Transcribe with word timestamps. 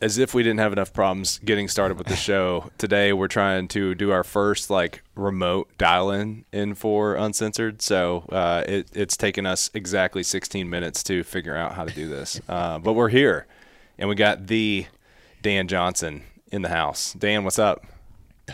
As 0.00 0.18
if 0.18 0.34
we 0.34 0.42
didn't 0.42 0.60
have 0.60 0.72
enough 0.72 0.92
problems 0.92 1.38
getting 1.44 1.68
started 1.68 1.98
with 1.98 2.06
the 2.06 2.16
show 2.28 2.70
today 2.78 3.12
we're 3.12 3.28
trying 3.28 3.68
to 3.68 3.94
do 3.94 4.10
our 4.10 4.24
first 4.24 4.70
like 4.70 5.02
remote 5.14 5.68
dial-in 5.78 6.44
in 6.52 6.74
for 6.74 7.14
uncensored 7.14 7.82
so 7.82 8.24
uh, 8.30 8.62
it, 8.66 8.88
it's 8.94 9.16
taken 9.16 9.46
us 9.46 9.70
exactly 9.74 10.22
16 10.22 10.68
minutes 10.68 11.02
to 11.02 11.22
figure 11.22 11.56
out 11.56 11.74
how 11.74 11.84
to 11.84 11.94
do 11.94 12.08
this 12.08 12.40
uh, 12.48 12.78
but 12.78 12.92
we're 12.92 13.08
here 13.08 13.46
and 13.98 14.08
we 14.08 14.14
got 14.14 14.46
the 14.46 14.86
dan 15.42 15.68
johnson 15.68 16.22
in 16.50 16.62
the 16.62 16.68
house 16.68 17.12
dan 17.14 17.44
what's 17.44 17.58
up 17.58 17.84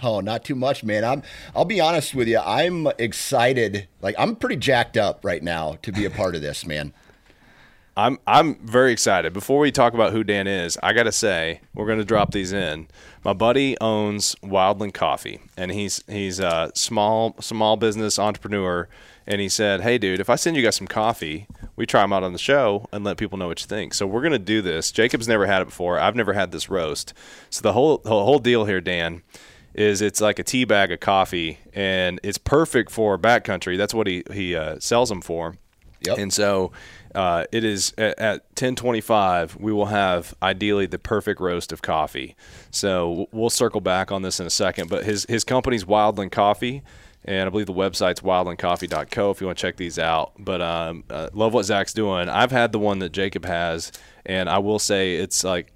Oh, 0.02 0.18
not 0.18 0.44
too 0.44 0.56
much, 0.56 0.82
man. 0.82 1.04
I'm 1.04 1.22
I'll 1.54 1.64
be 1.64 1.80
honest 1.80 2.16
with 2.16 2.26
you. 2.26 2.40
I'm 2.40 2.88
excited. 2.98 3.86
Like 4.00 4.14
I'm 4.18 4.36
pretty 4.36 4.56
jacked 4.56 4.96
up 4.96 5.24
right 5.24 5.42
now 5.42 5.78
to 5.82 5.92
be 5.92 6.04
a 6.04 6.10
part 6.10 6.34
of 6.34 6.42
this, 6.42 6.66
man. 6.66 6.92
I'm 7.96 8.18
I'm 8.26 8.56
very 8.56 8.92
excited. 8.92 9.32
Before 9.32 9.60
we 9.60 9.70
talk 9.70 9.94
about 9.94 10.12
who 10.12 10.24
Dan 10.24 10.46
is, 10.46 10.76
I 10.82 10.92
gotta 10.92 11.12
say 11.12 11.60
we're 11.74 11.86
gonna 11.86 12.04
drop 12.04 12.32
these 12.32 12.52
in. 12.52 12.88
My 13.24 13.32
buddy 13.32 13.76
owns 13.80 14.34
Wildland 14.42 14.94
Coffee, 14.94 15.40
and 15.56 15.70
he's 15.70 16.02
he's 16.08 16.40
a 16.40 16.72
small 16.74 17.36
small 17.40 17.76
business 17.76 18.18
entrepreneur. 18.18 18.88
And 19.26 19.40
he 19.40 19.48
said, 19.48 19.80
"Hey, 19.80 19.96
dude, 19.96 20.20
if 20.20 20.28
I 20.28 20.34
send 20.34 20.56
you 20.56 20.62
guys 20.62 20.76
some 20.76 20.86
coffee, 20.86 21.46
we 21.76 21.86
try 21.86 22.02
them 22.02 22.12
out 22.12 22.24
on 22.24 22.32
the 22.34 22.38
show 22.38 22.86
and 22.92 23.04
let 23.04 23.16
people 23.16 23.38
know 23.38 23.46
what 23.46 23.60
you 23.60 23.66
think." 23.66 23.94
So 23.94 24.06
we're 24.06 24.22
gonna 24.22 24.38
do 24.38 24.60
this. 24.60 24.90
Jacob's 24.90 25.28
never 25.28 25.46
had 25.46 25.62
it 25.62 25.66
before. 25.66 25.98
I've 25.98 26.16
never 26.16 26.32
had 26.32 26.52
this 26.52 26.68
roast. 26.68 27.14
So 27.48 27.62
the 27.62 27.72
whole 27.72 27.98
the 27.98 28.10
whole 28.10 28.38
deal 28.40 28.64
here, 28.64 28.80
Dan, 28.80 29.22
is 29.72 30.02
it's 30.02 30.20
like 30.20 30.38
a 30.38 30.42
tea 30.42 30.64
bag 30.64 30.90
of 30.92 31.00
coffee, 31.00 31.58
and 31.72 32.20
it's 32.22 32.38
perfect 32.38 32.90
for 32.90 33.16
backcountry. 33.16 33.78
That's 33.78 33.94
what 33.94 34.08
he 34.08 34.24
he 34.32 34.54
uh, 34.56 34.78
sells 34.80 35.08
them 35.08 35.22
for. 35.22 35.56
Yep. 36.06 36.18
And 36.18 36.32
so 36.32 36.72
uh, 37.14 37.44
it 37.52 37.64
is 37.64 37.92
at, 37.98 38.18
at 38.18 38.40
1025 38.50 39.56
we 39.56 39.72
will 39.72 39.86
have 39.86 40.34
ideally 40.42 40.86
the 40.86 40.98
perfect 40.98 41.40
roast 41.40 41.72
of 41.72 41.82
coffee 41.82 42.36
so 42.70 43.28
we'll 43.32 43.50
circle 43.50 43.80
back 43.80 44.10
on 44.12 44.22
this 44.22 44.40
in 44.40 44.46
a 44.46 44.50
second 44.50 44.88
but 44.88 45.04
his 45.04 45.26
his 45.28 45.44
company's 45.44 45.84
wildland 45.84 46.32
coffee 46.32 46.82
and 47.24 47.46
I 47.46 47.50
believe 47.50 47.66
the 47.66 47.72
website's 47.72 48.20
wildlandcoffee.co 48.20 49.30
if 49.30 49.40
you 49.40 49.46
want 49.46 49.58
to 49.58 49.62
check 49.62 49.76
these 49.76 49.98
out. 49.98 50.32
But 50.38 50.60
um, 50.60 51.04
uh, 51.08 51.30
love 51.32 51.54
what 51.54 51.64
Zach's 51.64 51.94
doing. 51.94 52.28
I've 52.28 52.50
had 52.50 52.72
the 52.72 52.78
one 52.78 52.98
that 52.98 53.12
Jacob 53.12 53.46
has, 53.46 53.92
and 54.26 54.48
I 54.48 54.58
will 54.58 54.78
say 54.78 55.16
it's 55.16 55.42
like 55.42 55.72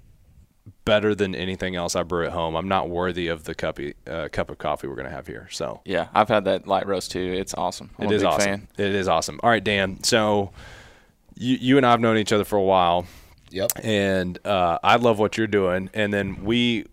better 0.85 1.15
than 1.15 1.35
anything 1.35 1.75
else 1.75 1.95
I 1.95 2.03
brew 2.03 2.25
at 2.25 2.31
home. 2.31 2.55
I'm 2.55 2.67
not 2.67 2.89
worthy 2.89 3.27
of 3.27 3.43
the 3.43 3.55
cup 3.55 3.79
uh, 4.07 4.29
cup 4.31 4.49
of 4.49 4.57
coffee 4.57 4.87
we're 4.87 4.95
gonna 4.95 5.09
have 5.09 5.27
here. 5.27 5.47
So 5.51 5.81
yeah, 5.85 6.09
I've 6.13 6.29
had 6.29 6.45
that 6.45 6.67
light 6.67 6.87
roast 6.87 7.11
too. 7.11 7.33
It's 7.33 7.53
awesome. 7.55 7.89
I'm 7.97 8.05
it 8.05 8.11
is 8.11 8.23
awesome. 8.23 8.45
Fan. 8.45 8.67
It 8.77 8.95
is 8.95 9.07
awesome. 9.07 9.39
All 9.41 9.49
right, 9.49 9.63
Dan. 9.63 10.03
So 10.03 10.51
you, 11.39 11.57
you 11.59 11.77
and 11.77 11.85
I 11.85 11.91
have 11.91 12.01
known 12.01 12.17
each 12.17 12.31
other 12.31 12.43
for 12.43 12.57
a 12.57 12.63
while. 12.63 13.07
Yep. 13.49 13.71
And 13.83 14.45
uh, 14.45 14.77
I 14.83 14.97
love 14.97 15.17
what 15.17 15.37
you're 15.37 15.47
doing. 15.47 15.89
And 15.95 16.13
then 16.13 16.43
we 16.43 16.85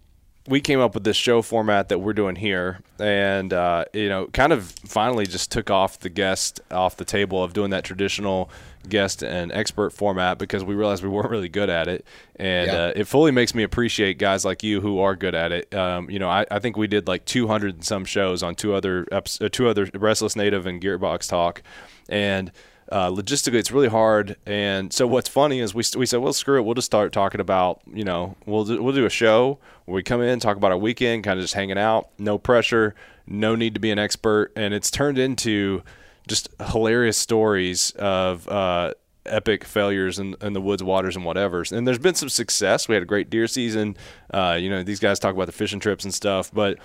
we 0.48 0.60
came 0.60 0.80
up 0.80 0.94
with 0.94 1.04
this 1.04 1.16
show 1.16 1.42
format 1.42 1.88
that 1.88 1.98
we're 1.98 2.12
doing 2.12 2.36
here, 2.36 2.80
and 2.98 3.52
uh, 3.52 3.84
you 3.92 4.08
know, 4.08 4.26
kind 4.28 4.52
of 4.52 4.70
finally 4.86 5.26
just 5.26 5.50
took 5.50 5.70
off 5.70 5.98
the 5.98 6.08
guest 6.08 6.60
off 6.70 6.96
the 6.96 7.04
table 7.04 7.42
of 7.42 7.52
doing 7.52 7.70
that 7.70 7.84
traditional 7.84 8.48
guest 8.88 9.22
and 9.22 9.50
expert 9.50 9.92
format 9.92 10.38
because 10.38 10.62
we 10.62 10.74
realized 10.74 11.02
we 11.02 11.08
weren't 11.08 11.30
really 11.30 11.48
good 11.48 11.68
at 11.68 11.88
it, 11.88 12.06
and 12.36 12.70
yeah. 12.70 12.78
uh, 12.78 12.92
it 12.94 13.04
fully 13.04 13.32
makes 13.32 13.54
me 13.54 13.62
appreciate 13.62 14.18
guys 14.18 14.44
like 14.44 14.62
you 14.62 14.80
who 14.80 15.00
are 15.00 15.16
good 15.16 15.34
at 15.34 15.52
it. 15.52 15.74
Um, 15.74 16.08
you 16.10 16.18
know, 16.18 16.28
I, 16.28 16.46
I, 16.50 16.60
think 16.60 16.76
we 16.76 16.86
did 16.86 17.08
like 17.08 17.24
200 17.24 17.74
and 17.74 17.84
some 17.84 18.04
shows 18.04 18.42
on 18.42 18.54
two 18.54 18.74
other 18.74 19.06
episodes, 19.10 19.46
uh, 19.46 19.48
two 19.50 19.68
other 19.68 19.88
Restless 19.94 20.36
Native 20.36 20.66
and 20.66 20.80
Gearbox 20.80 21.28
Talk, 21.28 21.62
and 22.08 22.52
uh, 22.90 23.10
logistically 23.10 23.54
it's 23.54 23.72
really 23.72 23.88
hard. 23.88 24.36
And 24.46 24.92
so 24.92 25.06
what's 25.06 25.28
funny 25.28 25.60
is 25.60 25.74
we, 25.74 25.82
we 25.96 26.06
said 26.06 26.18
well 26.18 26.32
screw 26.32 26.58
it. 26.58 26.62
We'll 26.64 26.74
just 26.74 26.86
start 26.86 27.12
talking 27.12 27.40
about 27.40 27.80
you 27.92 28.04
know 28.04 28.36
we'll 28.46 28.64
do, 28.64 28.82
we'll 28.82 28.94
do 28.94 29.06
a 29.06 29.10
show 29.10 29.58
where 29.84 29.96
we 29.96 30.02
come 30.02 30.20
in 30.20 30.40
talk 30.40 30.56
about 30.56 30.72
our 30.72 30.78
weekend 30.78 31.24
kind 31.24 31.38
of 31.38 31.44
just 31.44 31.54
hanging 31.54 31.78
out 31.78 32.10
no 32.18 32.38
pressure 32.38 32.94
no 33.26 33.56
need 33.56 33.74
to 33.74 33.80
be 33.80 33.90
an 33.90 33.98
expert. 33.98 34.52
And 34.56 34.72
it's 34.72 34.90
turned 34.90 35.18
into 35.18 35.82
just 36.28 36.48
hilarious 36.70 37.16
stories 37.16 37.90
of 37.92 38.48
uh, 38.48 38.94
epic 39.24 39.64
failures 39.64 40.18
in, 40.18 40.36
in, 40.40 40.52
the 40.52 40.60
woods 40.60 40.82
waters 40.82 41.16
and 41.16 41.24
whatever 41.24 41.64
and 41.72 41.86
there's 41.86 41.98
been 41.98 42.14
some 42.14 42.28
success. 42.28 42.88
We 42.88 42.94
had 42.94 43.02
a 43.02 43.06
great 43.06 43.30
deer 43.30 43.46
season. 43.46 43.96
Uh, 44.32 44.56
you 44.60 44.70
know 44.70 44.82
these 44.82 45.00
guys 45.00 45.18
talk 45.18 45.34
about 45.34 45.46
the 45.46 45.52
fishing 45.52 45.80
trips 45.80 46.04
and 46.04 46.14
stuff. 46.14 46.52
But 46.52 46.78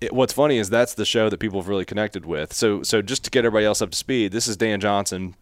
it, 0.00 0.12
what's 0.12 0.32
funny 0.32 0.58
is 0.58 0.70
that's 0.70 0.94
the 0.94 1.04
show 1.04 1.28
that 1.28 1.38
people 1.38 1.60
have 1.60 1.68
really 1.68 1.84
connected 1.84 2.24
with. 2.24 2.52
So, 2.52 2.82
so 2.82 3.02
just 3.02 3.24
to 3.24 3.30
get 3.30 3.44
everybody 3.44 3.66
else 3.66 3.82
up 3.82 3.90
to 3.90 3.96
speed, 3.96 4.32
this 4.32 4.48
is 4.48 4.56
Dan 4.56 4.80
Johnson, 4.80 5.34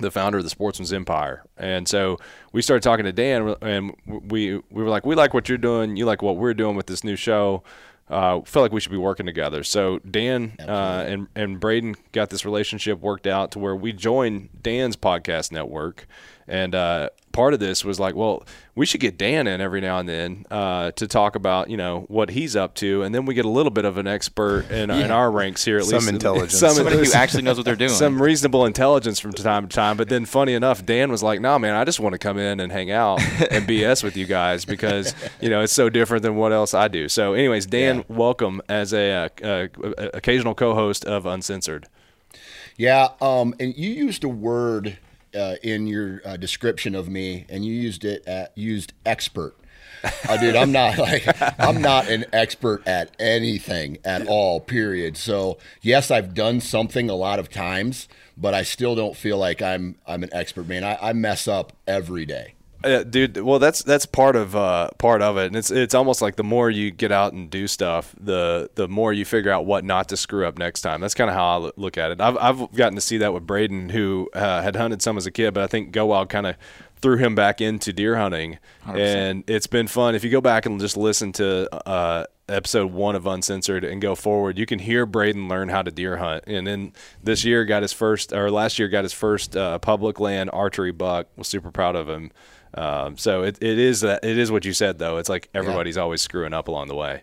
the 0.00 0.10
founder 0.10 0.38
of 0.38 0.44
the 0.44 0.50
Sportsmen's 0.50 0.92
Empire. 0.92 1.44
And 1.56 1.88
so 1.88 2.18
we 2.52 2.62
started 2.62 2.82
talking 2.82 3.04
to 3.04 3.12
Dan, 3.12 3.54
and 3.62 3.96
we 4.06 4.56
we 4.56 4.82
were 4.82 4.88
like, 4.88 5.06
we 5.06 5.14
like 5.14 5.34
what 5.34 5.48
you're 5.48 5.58
doing, 5.58 5.96
you 5.96 6.06
like 6.06 6.22
what 6.22 6.36
we're 6.36 6.54
doing 6.54 6.76
with 6.76 6.86
this 6.86 7.04
new 7.04 7.16
show. 7.16 7.62
Uh, 8.08 8.40
felt 8.42 8.62
like 8.62 8.70
we 8.70 8.80
should 8.80 8.92
be 8.92 8.96
working 8.96 9.26
together. 9.26 9.64
So 9.64 9.98
Dan 9.98 10.54
uh, 10.60 11.04
and 11.08 11.26
and 11.34 11.60
Brayden 11.60 11.96
got 12.12 12.30
this 12.30 12.44
relationship 12.44 13.00
worked 13.00 13.26
out 13.26 13.50
to 13.52 13.58
where 13.58 13.74
we 13.74 13.92
joined 13.92 14.50
Dan's 14.62 14.96
podcast 14.96 15.50
network, 15.50 16.06
and 16.46 16.74
uh, 16.74 17.10
part 17.36 17.52
of 17.52 17.60
this 17.60 17.84
was 17.84 18.00
like, 18.00 18.14
well, 18.14 18.42
we 18.74 18.86
should 18.86 19.00
get 19.00 19.18
Dan 19.18 19.46
in 19.46 19.60
every 19.60 19.82
now 19.82 19.98
and 19.98 20.08
then 20.08 20.46
uh, 20.50 20.90
to 20.92 21.06
talk 21.06 21.36
about 21.36 21.68
you 21.68 21.76
know 21.76 22.06
what 22.08 22.30
he's 22.30 22.56
up 22.56 22.74
to, 22.76 23.02
and 23.02 23.14
then 23.14 23.26
we 23.26 23.34
get 23.34 23.44
a 23.44 23.50
little 23.50 23.70
bit 23.70 23.84
of 23.84 23.98
an 23.98 24.06
expert 24.06 24.70
in, 24.70 24.88
yeah. 24.88 25.04
in 25.04 25.10
our 25.10 25.30
ranks 25.30 25.62
here, 25.62 25.76
at 25.76 25.84
some 25.84 25.92
least 25.92 26.06
some 26.06 26.14
intelligence, 26.14 26.58
some 26.58 26.74
somebody 26.74 26.96
who 26.96 27.12
actually 27.12 27.42
knows 27.42 27.58
what 27.58 27.66
they're 27.66 27.76
doing, 27.76 27.90
some 27.90 28.20
reasonable 28.20 28.64
intelligence 28.64 29.20
from 29.20 29.32
time 29.32 29.68
to 29.68 29.74
time. 29.74 29.98
But 29.98 30.08
then, 30.08 30.24
funny 30.24 30.54
enough, 30.54 30.84
Dan 30.84 31.10
was 31.10 31.22
like, 31.22 31.42
"Nah, 31.42 31.58
man, 31.58 31.74
I 31.74 31.84
just 31.84 32.00
want 32.00 32.14
to 32.14 32.18
come 32.18 32.38
in 32.38 32.58
and 32.58 32.72
hang 32.72 32.90
out 32.90 33.20
and 33.50 33.68
BS 33.68 34.02
with 34.02 34.16
you 34.16 34.24
guys 34.24 34.64
because 34.64 35.14
you 35.40 35.50
know 35.50 35.60
it's 35.60 35.74
so 35.74 35.90
different 35.90 36.22
than 36.22 36.36
what 36.36 36.52
else 36.52 36.72
I 36.72 36.88
do." 36.88 37.08
So, 37.08 37.34
anyways, 37.34 37.66
Dan, 37.66 37.98
yeah. 37.98 38.02
welcome 38.08 38.62
as 38.68 38.94
a, 38.94 39.30
a, 39.42 39.64
uh, 39.64 39.68
a 39.98 40.10
occasional 40.14 40.54
co-host 40.54 41.04
of 41.04 41.26
Uncensored. 41.26 41.86
Yeah, 42.78 43.08
um, 43.20 43.54
and 43.60 43.76
you 43.76 43.90
used 43.90 44.24
a 44.24 44.28
word 44.28 44.98
uh, 45.34 45.56
in 45.62 45.86
your 45.86 46.20
uh, 46.24 46.36
description 46.36 46.94
of 46.94 47.08
me, 47.08 47.46
and 47.48 47.64
you 47.64 47.72
used 47.72 48.04
it 48.04 48.26
at 48.26 48.56
used 48.56 48.92
expert. 49.04 49.54
Uh, 50.28 50.36
dude, 50.36 50.56
I'm 50.56 50.72
not 50.72 50.98
like 51.08 51.26
I'm 51.60 51.80
not 51.80 52.08
an 52.08 52.26
expert 52.32 52.86
at 52.86 53.10
anything 53.18 53.98
at 54.04 54.26
all. 54.26 54.60
Period. 54.60 55.16
So 55.16 55.58
yes, 55.80 56.10
I've 56.10 56.34
done 56.34 56.60
something 56.60 57.08
a 57.08 57.14
lot 57.14 57.38
of 57.38 57.48
times, 57.48 58.08
but 58.36 58.54
I 58.54 58.62
still 58.62 58.94
don't 58.94 59.16
feel 59.16 59.38
like 59.38 59.62
I'm 59.62 59.96
I'm 60.06 60.22
an 60.22 60.30
expert. 60.32 60.66
Man, 60.66 60.84
I, 60.84 60.98
I 61.00 61.12
mess 61.12 61.48
up 61.48 61.72
every 61.86 62.26
day. 62.26 62.55
Yeah, 62.84 63.02
dude. 63.02 63.38
Well, 63.38 63.58
that's 63.58 63.82
that's 63.82 64.06
part 64.06 64.36
of 64.36 64.54
uh, 64.54 64.90
part 64.98 65.22
of 65.22 65.36
it, 65.38 65.46
and 65.46 65.56
it's 65.56 65.70
it's 65.70 65.94
almost 65.94 66.22
like 66.22 66.36
the 66.36 66.44
more 66.44 66.70
you 66.70 66.90
get 66.90 67.10
out 67.10 67.32
and 67.32 67.50
do 67.50 67.66
stuff, 67.66 68.14
the 68.20 68.70
the 68.74 68.86
more 68.86 69.12
you 69.12 69.24
figure 69.24 69.50
out 69.50 69.66
what 69.66 69.84
not 69.84 70.08
to 70.10 70.16
screw 70.16 70.46
up 70.46 70.58
next 70.58 70.82
time. 70.82 71.00
That's 71.00 71.14
kind 71.14 71.30
of 71.30 71.36
how 71.36 71.62
I 71.62 71.70
look 71.76 71.98
at 71.98 72.10
it. 72.10 72.20
I've 72.20 72.36
I've 72.38 72.72
gotten 72.74 72.94
to 72.94 73.00
see 73.00 73.18
that 73.18 73.32
with 73.32 73.46
Brayden, 73.46 73.90
who 73.90 74.28
uh, 74.34 74.62
had 74.62 74.76
hunted 74.76 75.02
some 75.02 75.16
as 75.16 75.26
a 75.26 75.30
kid, 75.30 75.54
but 75.54 75.62
I 75.62 75.66
think 75.66 75.90
Go 75.92 76.06
Wild 76.06 76.28
kind 76.28 76.46
of 76.46 76.56
threw 77.00 77.16
him 77.16 77.34
back 77.34 77.60
into 77.60 77.92
deer 77.92 78.16
hunting, 78.16 78.58
100%. 78.86 78.96
and 78.98 79.44
it's 79.50 79.66
been 79.66 79.86
fun. 79.86 80.14
If 80.14 80.24
you 80.24 80.30
go 80.30 80.40
back 80.40 80.66
and 80.66 80.80
just 80.80 80.96
listen 80.96 81.32
to 81.32 81.68
uh, 81.88 82.24
episode 82.48 82.92
one 82.92 83.14
of 83.14 83.26
Uncensored 83.26 83.84
and 83.84 84.00
go 84.00 84.14
forward, 84.14 84.58
you 84.58 84.66
can 84.66 84.78
hear 84.78 85.06
Brayden 85.06 85.48
learn 85.48 85.68
how 85.68 85.82
to 85.82 85.90
deer 85.90 86.16
hunt. 86.16 86.44
And 86.46 86.66
then 86.66 86.92
this 87.22 87.44
year 87.44 87.64
got 87.64 87.82
his 87.82 87.92
first, 87.92 88.32
or 88.32 88.50
last 88.50 88.78
year 88.78 88.88
got 88.88 89.04
his 89.04 89.12
first 89.12 89.56
uh, 89.56 89.78
public 89.78 90.20
land 90.20 90.50
archery 90.52 90.92
buck. 90.92 91.26
Was 91.36 91.48
super 91.48 91.70
proud 91.70 91.96
of 91.96 92.08
him. 92.08 92.30
Um, 92.76 93.16
so 93.16 93.42
it, 93.42 93.58
it 93.62 93.78
is 93.78 94.02
that 94.02 94.24
it 94.24 94.38
is 94.38 94.50
what 94.52 94.64
you 94.64 94.72
said 94.72 94.98
though. 94.98 95.16
It's 95.16 95.28
like 95.28 95.48
everybody's 95.54 95.96
yeah. 95.96 96.02
always 96.02 96.22
screwing 96.22 96.52
up 96.52 96.68
along 96.68 96.88
the 96.88 96.94
way. 96.94 97.22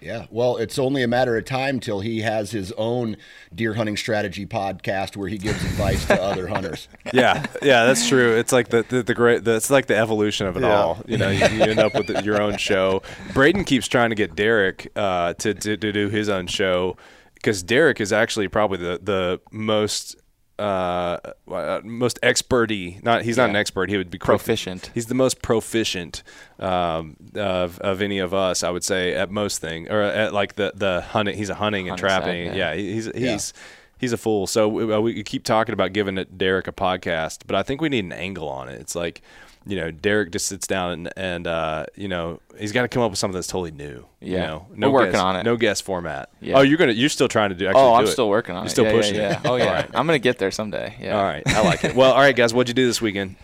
Yeah. 0.00 0.26
Well, 0.30 0.58
it's 0.58 0.78
only 0.78 1.02
a 1.02 1.08
matter 1.08 1.34
of 1.38 1.46
time 1.46 1.80
till 1.80 2.00
he 2.00 2.20
has 2.20 2.50
his 2.50 2.72
own 2.72 3.16
deer 3.54 3.72
hunting 3.72 3.96
strategy 3.96 4.44
podcast 4.44 5.16
where 5.16 5.28
he 5.28 5.38
gives 5.38 5.64
advice 5.64 6.04
to 6.06 6.22
other 6.22 6.46
hunters. 6.46 6.88
Yeah, 7.12 7.46
yeah, 7.62 7.84
that's 7.86 8.08
true. 8.08 8.36
It's 8.36 8.50
like 8.52 8.68
the 8.68 8.84
the, 8.88 9.02
the 9.02 9.14
great. 9.14 9.44
The, 9.44 9.54
it's 9.56 9.70
like 9.70 9.86
the 9.86 9.96
evolution 9.96 10.46
of 10.46 10.56
it 10.56 10.62
Yeah. 10.62 10.74
all. 10.74 11.02
You 11.06 11.16
know, 11.16 11.30
you, 11.30 11.46
you 11.46 11.62
end 11.62 11.78
up 11.78 11.94
with 11.94 12.08
the, 12.08 12.22
your 12.22 12.42
own 12.42 12.56
show. 12.56 13.02
Brayden 13.28 13.64
keeps 13.64 13.86
trying 13.88 14.10
to 14.10 14.16
get 14.16 14.34
Derek 14.34 14.90
uh, 14.96 15.34
to, 15.34 15.54
to 15.54 15.76
to 15.76 15.92
do 15.92 16.08
his 16.08 16.28
own 16.28 16.48
show 16.48 16.96
because 17.34 17.62
Derek 17.62 18.00
is 18.00 18.12
actually 18.12 18.48
probably 18.48 18.78
the 18.78 18.98
the 19.02 19.40
most. 19.52 20.16
Uh, 20.58 21.18
uh, 21.50 21.80
most 21.82 22.20
experty. 22.22 23.02
Not 23.02 23.22
he's 23.22 23.36
not 23.36 23.50
an 23.50 23.56
expert. 23.56 23.90
He 23.90 23.96
would 23.96 24.10
be 24.10 24.18
Proficient. 24.18 24.90
He's 24.94 25.06
the 25.06 25.14
most 25.14 25.42
proficient 25.42 26.22
um, 26.60 27.16
of 27.34 27.78
of 27.80 28.00
any 28.00 28.18
of 28.20 28.32
us, 28.32 28.62
I 28.62 28.70
would 28.70 28.84
say, 28.84 29.14
at 29.14 29.30
most 29.30 29.60
thing 29.60 29.90
or 29.90 30.00
at 30.00 30.32
like 30.32 30.54
the 30.54 30.72
the 30.74 31.00
hunting. 31.00 31.36
He's 31.36 31.50
a 31.50 31.54
hunting 31.56 31.88
and 31.88 31.98
Hunting 31.98 32.08
side, 32.08 32.22
trapping. 32.24 32.46
yeah. 32.58 32.72
yeah, 32.72 32.74
he's 32.74 33.06
he's 33.14 33.52
he's 33.98 34.12
a 34.12 34.16
fool. 34.16 34.46
So 34.46 34.68
we, 34.68 34.92
uh, 34.92 35.00
we 35.00 35.22
keep 35.24 35.44
talking 35.44 35.72
about 35.72 35.92
giving 35.92 36.18
it 36.18 36.38
Derek 36.38 36.68
a 36.68 36.72
podcast, 36.72 37.40
but 37.46 37.56
I 37.56 37.62
think 37.62 37.80
we 37.80 37.88
need 37.88 38.04
an 38.04 38.12
angle 38.12 38.48
on 38.48 38.68
it. 38.68 38.80
It's 38.80 38.94
like, 38.94 39.22
you 39.66 39.76
know, 39.76 39.90
Derek 39.90 40.30
just 40.32 40.46
sits 40.46 40.66
down 40.66 40.92
and, 40.92 41.12
and 41.16 41.46
uh, 41.46 41.86
you 41.96 42.08
know, 42.08 42.40
he's 42.58 42.72
got 42.72 42.82
to 42.82 42.88
come 42.88 43.02
up 43.02 43.10
with 43.10 43.18
something 43.18 43.34
that's 43.34 43.46
totally 43.46 43.70
new. 43.70 44.06
You 44.20 44.34
Yeah. 44.34 44.46
know, 44.46 44.66
We're 44.70 44.76
no 44.76 44.90
working 44.90 45.12
guest, 45.12 45.24
on 45.24 45.36
it. 45.36 45.42
No 45.44 45.56
guest 45.56 45.84
format. 45.84 46.30
Yeah. 46.40 46.58
Oh, 46.58 46.60
you're 46.62 46.78
gonna 46.78 46.92
you're 46.92 47.08
still 47.08 47.28
trying 47.28 47.50
to 47.50 47.54
do. 47.56 47.66
Actually 47.66 47.82
Oh, 47.82 47.88
do 47.90 47.94
I'm 47.94 48.04
it. 48.04 48.08
still 48.08 48.28
working 48.28 48.54
on 48.56 48.62
You're 48.62 48.66
it. 48.66 48.70
Still 48.70 48.84
yeah, 48.84 48.92
pushing 48.92 49.14
yeah, 49.16 49.32
it. 49.40 49.46
Oh 49.46 49.56
yeah, 49.56 49.72
right. 49.72 49.90
I'm 49.94 50.06
gonna 50.06 50.18
get 50.18 50.38
there 50.38 50.50
someday. 50.50 50.94
Yeah. 51.00 51.16
All 51.16 51.24
right, 51.24 51.42
I 51.46 51.62
like 51.64 51.82
it. 51.84 51.94
Well, 51.94 52.12
all 52.12 52.20
right, 52.20 52.36
guys, 52.36 52.52
what'd 52.52 52.68
you 52.68 52.74
do 52.74 52.86
this 52.86 53.00
weekend? 53.00 53.36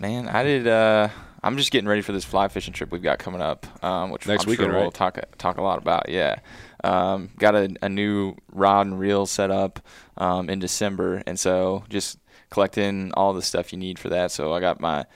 Man, 0.00 0.28
I 0.28 0.42
did. 0.42 0.66
Uh, 0.66 1.08
I'm 1.44 1.56
just 1.56 1.70
getting 1.72 1.88
ready 1.88 2.02
for 2.02 2.12
this 2.12 2.24
fly 2.24 2.48
fishing 2.48 2.72
trip 2.72 2.90
we've 2.92 3.02
got 3.02 3.18
coming 3.18 3.40
up, 3.40 3.66
um, 3.84 4.10
which 4.10 4.26
Next 4.26 4.44
I'm 4.44 4.50
weekend, 4.50 4.66
sure 4.68 4.74
we'll 4.74 4.84
right? 4.84 4.94
talk 4.94 5.18
talk 5.38 5.58
a 5.58 5.62
lot 5.62 5.78
about. 5.78 6.08
Yeah, 6.08 6.38
um, 6.84 7.30
got 7.38 7.54
a, 7.54 7.74
a 7.82 7.88
new 7.88 8.36
rod 8.52 8.86
and 8.86 8.98
reel 8.98 9.26
set 9.26 9.50
up 9.50 9.80
um, 10.16 10.48
in 10.50 10.58
December, 10.58 11.22
and 11.26 11.38
so 11.38 11.84
just 11.88 12.18
collecting 12.52 13.10
all 13.14 13.32
the 13.32 13.40
stuff 13.40 13.72
you 13.72 13.78
need 13.78 13.98
for 13.98 14.10
that. 14.10 14.30
So 14.30 14.52
I 14.52 14.60
got 14.60 14.78
my 14.78 15.06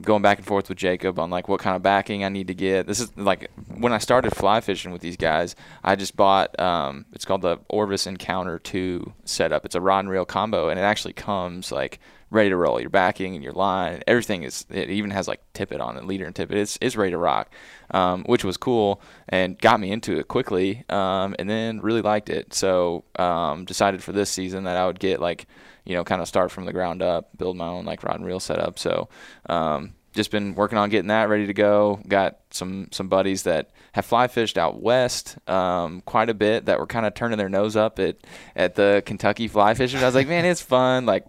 going 0.00 0.22
back 0.22 0.38
and 0.38 0.46
forth 0.46 0.68
with 0.68 0.78
Jacob 0.78 1.18
on 1.18 1.30
like 1.30 1.46
what 1.46 1.60
kind 1.60 1.76
of 1.76 1.82
backing 1.82 2.24
I 2.24 2.30
need 2.30 2.48
to 2.48 2.54
get. 2.54 2.86
This 2.86 3.00
is 3.00 3.14
like 3.16 3.50
when 3.68 3.92
I 3.92 3.98
started 3.98 4.34
fly 4.34 4.60
fishing 4.62 4.92
with 4.92 5.02
these 5.02 5.16
guys, 5.18 5.54
I 5.84 5.94
just 5.94 6.16
bought 6.16 6.58
um, 6.58 7.04
it's 7.12 7.26
called 7.26 7.42
the 7.42 7.58
Orvis 7.68 8.06
Encounter 8.06 8.58
2 8.58 9.12
setup. 9.24 9.66
It's 9.66 9.74
a 9.74 9.80
rod 9.80 10.00
and 10.00 10.10
reel 10.10 10.24
combo 10.24 10.70
and 10.70 10.78
it 10.78 10.82
actually 10.82 11.12
comes 11.12 11.70
like 11.70 12.00
ready 12.30 12.48
to 12.48 12.56
roll. 12.56 12.80
Your 12.80 12.90
backing 12.90 13.34
and 13.34 13.44
your 13.44 13.52
line, 13.52 14.02
everything 14.06 14.42
is 14.42 14.64
it 14.70 14.88
even 14.88 15.10
has 15.10 15.28
like 15.28 15.40
tippet 15.52 15.82
on 15.82 15.98
it, 15.98 16.04
leader 16.04 16.24
and 16.24 16.34
tippet. 16.34 16.56
It's 16.56 16.78
it's 16.80 16.96
ready 16.96 17.12
to 17.12 17.18
rock. 17.18 17.50
Um, 17.90 18.24
which 18.24 18.42
was 18.42 18.56
cool 18.56 19.00
and 19.28 19.56
got 19.58 19.78
me 19.78 19.92
into 19.92 20.18
it 20.18 20.28
quickly. 20.28 20.84
Um, 20.88 21.36
and 21.38 21.48
then 21.48 21.80
really 21.80 22.02
liked 22.02 22.30
it. 22.30 22.52
So 22.54 23.04
um, 23.18 23.64
decided 23.64 24.02
for 24.02 24.12
this 24.12 24.30
season 24.30 24.64
that 24.64 24.76
I 24.76 24.86
would 24.86 24.98
get 24.98 25.20
like 25.20 25.46
you 25.86 25.94
know, 25.94 26.04
kind 26.04 26.20
of 26.20 26.28
start 26.28 26.50
from 26.50 26.64
the 26.66 26.72
ground 26.72 27.00
up, 27.00 27.30
build 27.38 27.56
my 27.56 27.68
own 27.68 27.84
like 27.84 28.02
rod 28.02 28.16
and 28.16 28.26
reel 28.26 28.40
setup. 28.40 28.78
So, 28.78 29.08
um, 29.48 29.94
just 30.12 30.30
been 30.30 30.54
working 30.54 30.78
on 30.78 30.88
getting 30.88 31.08
that 31.08 31.28
ready 31.28 31.46
to 31.46 31.54
go. 31.54 32.00
Got 32.08 32.38
some 32.50 32.88
some 32.90 33.08
buddies 33.08 33.44
that 33.44 33.70
have 33.92 34.04
fly 34.04 34.26
fished 34.26 34.58
out 34.58 34.82
west 34.82 35.38
um, 35.48 36.00
quite 36.02 36.28
a 36.28 36.34
bit 36.34 36.66
that 36.66 36.78
were 36.78 36.86
kind 36.86 37.06
of 37.06 37.14
turning 37.14 37.38
their 37.38 37.48
nose 37.48 37.76
up 37.76 37.98
at 37.98 38.16
at 38.56 38.74
the 38.74 39.02
Kentucky 39.06 39.46
fly 39.46 39.74
fishing. 39.74 40.00
I 40.02 40.06
was 40.06 40.14
like, 40.14 40.28
man, 40.28 40.44
it's 40.44 40.62
fun. 40.62 41.06
Like, 41.06 41.26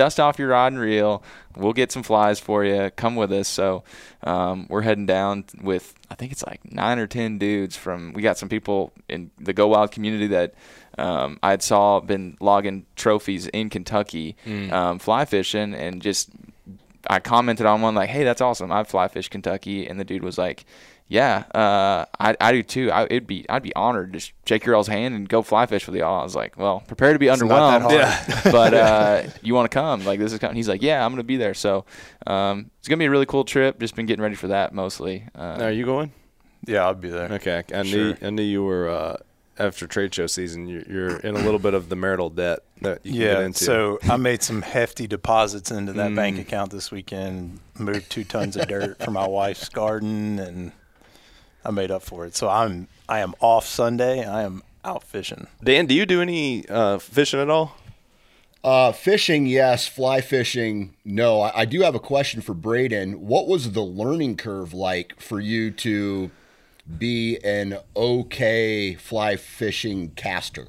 dust 0.00 0.18
off 0.18 0.38
your 0.38 0.48
rod 0.48 0.72
and 0.72 0.80
reel. 0.80 1.22
We'll 1.56 1.74
get 1.74 1.92
some 1.92 2.02
flies 2.02 2.40
for 2.40 2.64
you. 2.64 2.90
Come 2.96 3.16
with 3.16 3.30
us. 3.32 3.48
So, 3.48 3.84
um, 4.24 4.66
we're 4.70 4.80
heading 4.80 5.04
down 5.04 5.44
with 5.60 5.94
I 6.10 6.14
think 6.14 6.32
it's 6.32 6.42
like 6.46 6.60
nine 6.72 6.98
or 6.98 7.06
ten 7.06 7.36
dudes 7.36 7.76
from. 7.76 8.14
We 8.14 8.22
got 8.22 8.38
some 8.38 8.48
people 8.48 8.92
in 9.10 9.30
the 9.38 9.52
Go 9.52 9.66
Wild 9.68 9.90
community 9.92 10.28
that 10.28 10.54
um, 10.96 11.38
I 11.42 11.50
had 11.50 11.62
saw 11.62 12.00
been 12.00 12.38
logging 12.40 12.86
trophies 12.96 13.46
in 13.48 13.68
Kentucky, 13.68 14.36
um, 14.72 14.98
fly 14.98 15.26
fishing, 15.26 15.74
and 15.74 16.00
just 16.00 16.30
I 17.06 17.20
commented 17.20 17.66
on 17.66 17.82
one 17.82 17.94
like, 17.94 18.08
"Hey, 18.08 18.24
that's 18.24 18.40
awesome! 18.40 18.72
I 18.72 18.84
fly 18.84 19.08
fish 19.08 19.28
Kentucky," 19.28 19.86
and 19.86 20.00
the 20.00 20.04
dude 20.04 20.24
was 20.24 20.38
like, 20.38 20.64
"Yeah, 21.10 21.44
uh, 21.54 22.06
I, 22.18 22.34
I 22.40 22.52
do 22.52 22.62
too. 22.62 22.90
I, 22.90 23.04
it'd 23.04 23.26
be 23.26 23.44
I'd 23.50 23.62
be 23.62 23.74
honored 23.76 24.14
to 24.14 24.20
sh- 24.20 24.32
shake 24.46 24.64
your 24.64 24.74
all's 24.76 24.86
hand 24.88 25.14
and 25.14 25.28
go 25.28 25.42
fly 25.42 25.66
fish 25.66 25.86
with 25.86 25.96
y'all." 25.96 26.20
I 26.20 26.22
was 26.22 26.34
like, 26.34 26.56
"Well, 26.56 26.82
prepare 26.86 27.12
to 27.12 27.18
be 27.18 27.26
not 27.26 27.38
that 27.40 27.44
underwhelmed, 27.44 27.80
hard. 27.82 27.92
yeah. 27.92 28.40
but 28.52 28.72
uh, 28.74 29.22
you 29.42 29.54
want 29.54 29.70
to 29.70 29.74
come? 29.74 30.04
Like 30.06 30.18
this 30.20 30.32
is 30.32 30.38
coming." 30.38 30.56
He's 30.56 30.68
like, 30.68 30.80
"Yeah, 30.82 31.04
I'm 31.04 31.12
gonna 31.12 31.22
be 31.24 31.36
there." 31.36 31.52
So 31.54 31.84
um, 32.26 32.70
it's 32.78 32.88
gonna 32.88 32.98
be 32.98 33.04
a 33.06 33.10
really 33.10 33.26
cool 33.26 33.44
trip. 33.44 33.78
Just 33.80 33.94
been 33.96 34.06
getting 34.06 34.22
ready 34.22 34.36
for 34.36 34.46
that 34.48 34.72
mostly. 34.72 35.26
Uh, 35.34 35.58
Are 35.60 35.70
you 35.72 35.84
going? 35.84 36.12
Yeah, 36.66 36.84
I'll 36.86 36.94
be 36.94 37.10
there. 37.10 37.32
Okay, 37.32 37.62
I 37.74 37.82
Sure. 37.82 37.98
knew 37.98 38.16
I 38.22 38.30
knew 38.30 38.42
you 38.42 38.62
were 38.62 38.88
uh, 38.88 39.16
after 39.58 39.86
trade 39.86 40.14
show 40.14 40.26
season. 40.26 40.66
You're, 40.68 40.82
you're 40.88 41.16
in 41.18 41.34
a 41.34 41.40
little 41.40 41.58
bit 41.58 41.74
of 41.74 41.88
the 41.88 41.96
marital 41.96 42.30
debt 42.30 42.60
that 42.82 43.04
you 43.04 43.12
can 43.12 43.20
get 43.20 43.32
Yeah, 43.38 43.44
into. 43.46 43.64
so 43.64 43.98
I 44.08 44.16
made 44.16 44.42
some 44.42 44.62
hefty 44.62 45.06
deposits 45.06 45.70
into 45.70 45.92
that 45.94 46.14
bank 46.14 46.36
Mm. 46.36 46.40
account 46.42 46.70
this 46.70 46.90
weekend. 46.90 47.60
Moved 47.78 48.10
two 48.10 48.24
tons 48.24 48.56
of 48.56 48.68
dirt 48.68 49.02
for 49.02 49.10
my 49.10 49.26
wife's 49.26 49.68
garden, 49.70 50.38
and 50.38 50.72
I 51.64 51.70
made 51.70 51.90
up 51.90 52.02
for 52.02 52.26
it. 52.26 52.36
So 52.36 52.48
I'm 52.48 52.88
I 53.08 53.20
am 53.20 53.34
off 53.40 53.66
Sunday. 53.66 54.24
I 54.24 54.42
am 54.42 54.62
out 54.84 55.04
fishing. 55.04 55.46
Dan, 55.62 55.86
do 55.86 55.94
you 55.94 56.06
do 56.06 56.22
any 56.22 56.68
uh, 56.68 56.98
fishing 56.98 57.40
at 57.40 57.50
all? 57.50 57.76
Uh, 58.62 58.92
fishing, 58.92 59.46
yes. 59.46 59.88
Fly 59.88 60.20
fishing, 60.20 60.94
no. 61.04 61.40
I, 61.40 61.60
I 61.60 61.64
do 61.64 61.80
have 61.80 61.94
a 61.94 62.00
question 62.00 62.40
for 62.42 62.54
Brayden. 62.54 63.16
What 63.16 63.46
was 63.46 63.72
the 63.72 63.82
learning 63.82 64.36
curve 64.36 64.74
like 64.74 65.18
for 65.20 65.40
you 65.40 65.70
to 65.72 66.30
be 66.98 67.38
an 67.44 67.78
okay 67.96 68.94
fly 68.94 69.36
fishing 69.36 70.10
caster? 70.10 70.68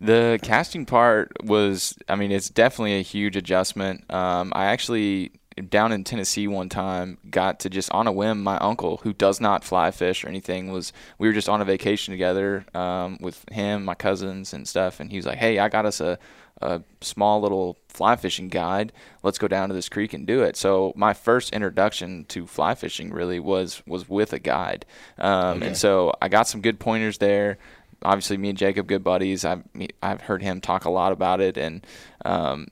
The 0.00 0.38
casting 0.42 0.86
part 0.86 1.32
was, 1.44 1.96
I 2.08 2.16
mean, 2.16 2.30
it's 2.30 2.50
definitely 2.50 2.98
a 2.98 3.02
huge 3.02 3.36
adjustment. 3.36 4.10
Um, 4.12 4.52
I 4.54 4.66
actually, 4.66 5.32
down 5.68 5.92
in 5.92 6.04
Tennessee 6.04 6.46
one 6.46 6.68
time, 6.68 7.18
got 7.30 7.60
to 7.60 7.70
just 7.70 7.90
on 7.92 8.06
a 8.06 8.12
whim, 8.12 8.42
my 8.42 8.58
uncle, 8.58 8.98
who 8.98 9.12
does 9.12 9.40
not 9.40 9.64
fly 9.64 9.90
fish 9.90 10.24
or 10.24 10.28
anything, 10.28 10.70
was, 10.70 10.92
we 11.18 11.28
were 11.28 11.34
just 11.34 11.48
on 11.48 11.60
a 11.60 11.64
vacation 11.64 12.12
together 12.12 12.64
um, 12.74 13.18
with 13.20 13.44
him, 13.50 13.84
my 13.84 13.94
cousins, 13.94 14.52
and 14.52 14.68
stuff. 14.68 15.00
And 15.00 15.10
he 15.10 15.16
was 15.16 15.26
like, 15.26 15.38
hey, 15.38 15.58
I 15.58 15.68
got 15.68 15.86
us 15.86 16.00
a, 16.00 16.18
a 16.60 16.82
small 17.00 17.40
little 17.40 17.78
fly 17.88 18.16
fishing 18.16 18.48
guide. 18.48 18.92
Let's 19.22 19.38
go 19.38 19.48
down 19.48 19.68
to 19.68 19.74
this 19.74 19.88
creek 19.88 20.12
and 20.12 20.26
do 20.26 20.42
it. 20.42 20.56
So 20.56 20.92
my 20.94 21.14
first 21.14 21.52
introduction 21.52 22.24
to 22.26 22.46
fly 22.46 22.74
fishing 22.74 23.10
really 23.10 23.40
was 23.40 23.82
was 23.86 24.08
with 24.08 24.32
a 24.32 24.38
guide, 24.38 24.86
um, 25.18 25.62
and 25.62 25.76
so 25.76 26.14
I 26.20 26.28
got 26.28 26.48
some 26.48 26.60
good 26.60 26.78
pointers 26.78 27.18
there 27.18 27.58
obviously 28.02 28.36
me 28.36 28.50
and 28.50 28.58
Jacob 28.58 28.86
good 28.86 29.02
buddies. 29.02 29.44
I've 29.44 29.62
I've 30.02 30.20
heard 30.20 30.42
him 30.42 30.60
talk 30.60 30.84
a 30.84 30.90
lot 30.90 31.12
about 31.12 31.40
it, 31.40 31.56
and 31.56 31.84
um, 32.24 32.68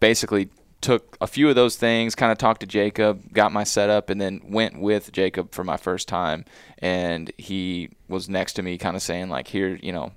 basically 0.00 0.50
took 0.80 1.16
a 1.20 1.26
few 1.26 1.48
of 1.48 1.54
those 1.54 1.76
things, 1.76 2.14
kind 2.14 2.32
of 2.32 2.38
talked 2.38 2.60
to 2.60 2.66
Jacob, 2.66 3.32
got 3.32 3.52
my 3.52 3.64
setup, 3.64 4.10
and 4.10 4.20
then 4.20 4.40
went 4.44 4.80
with 4.80 5.12
Jacob 5.12 5.52
for 5.52 5.64
my 5.64 5.76
first 5.76 6.08
time. 6.08 6.44
And 6.78 7.32
he 7.36 7.90
was 8.08 8.28
next 8.28 8.54
to 8.54 8.62
me, 8.62 8.78
kind 8.78 8.96
of 8.96 9.02
saying 9.02 9.28
like, 9.28 9.48
"Here, 9.48 9.78
you 9.82 9.92
know." 9.92 10.12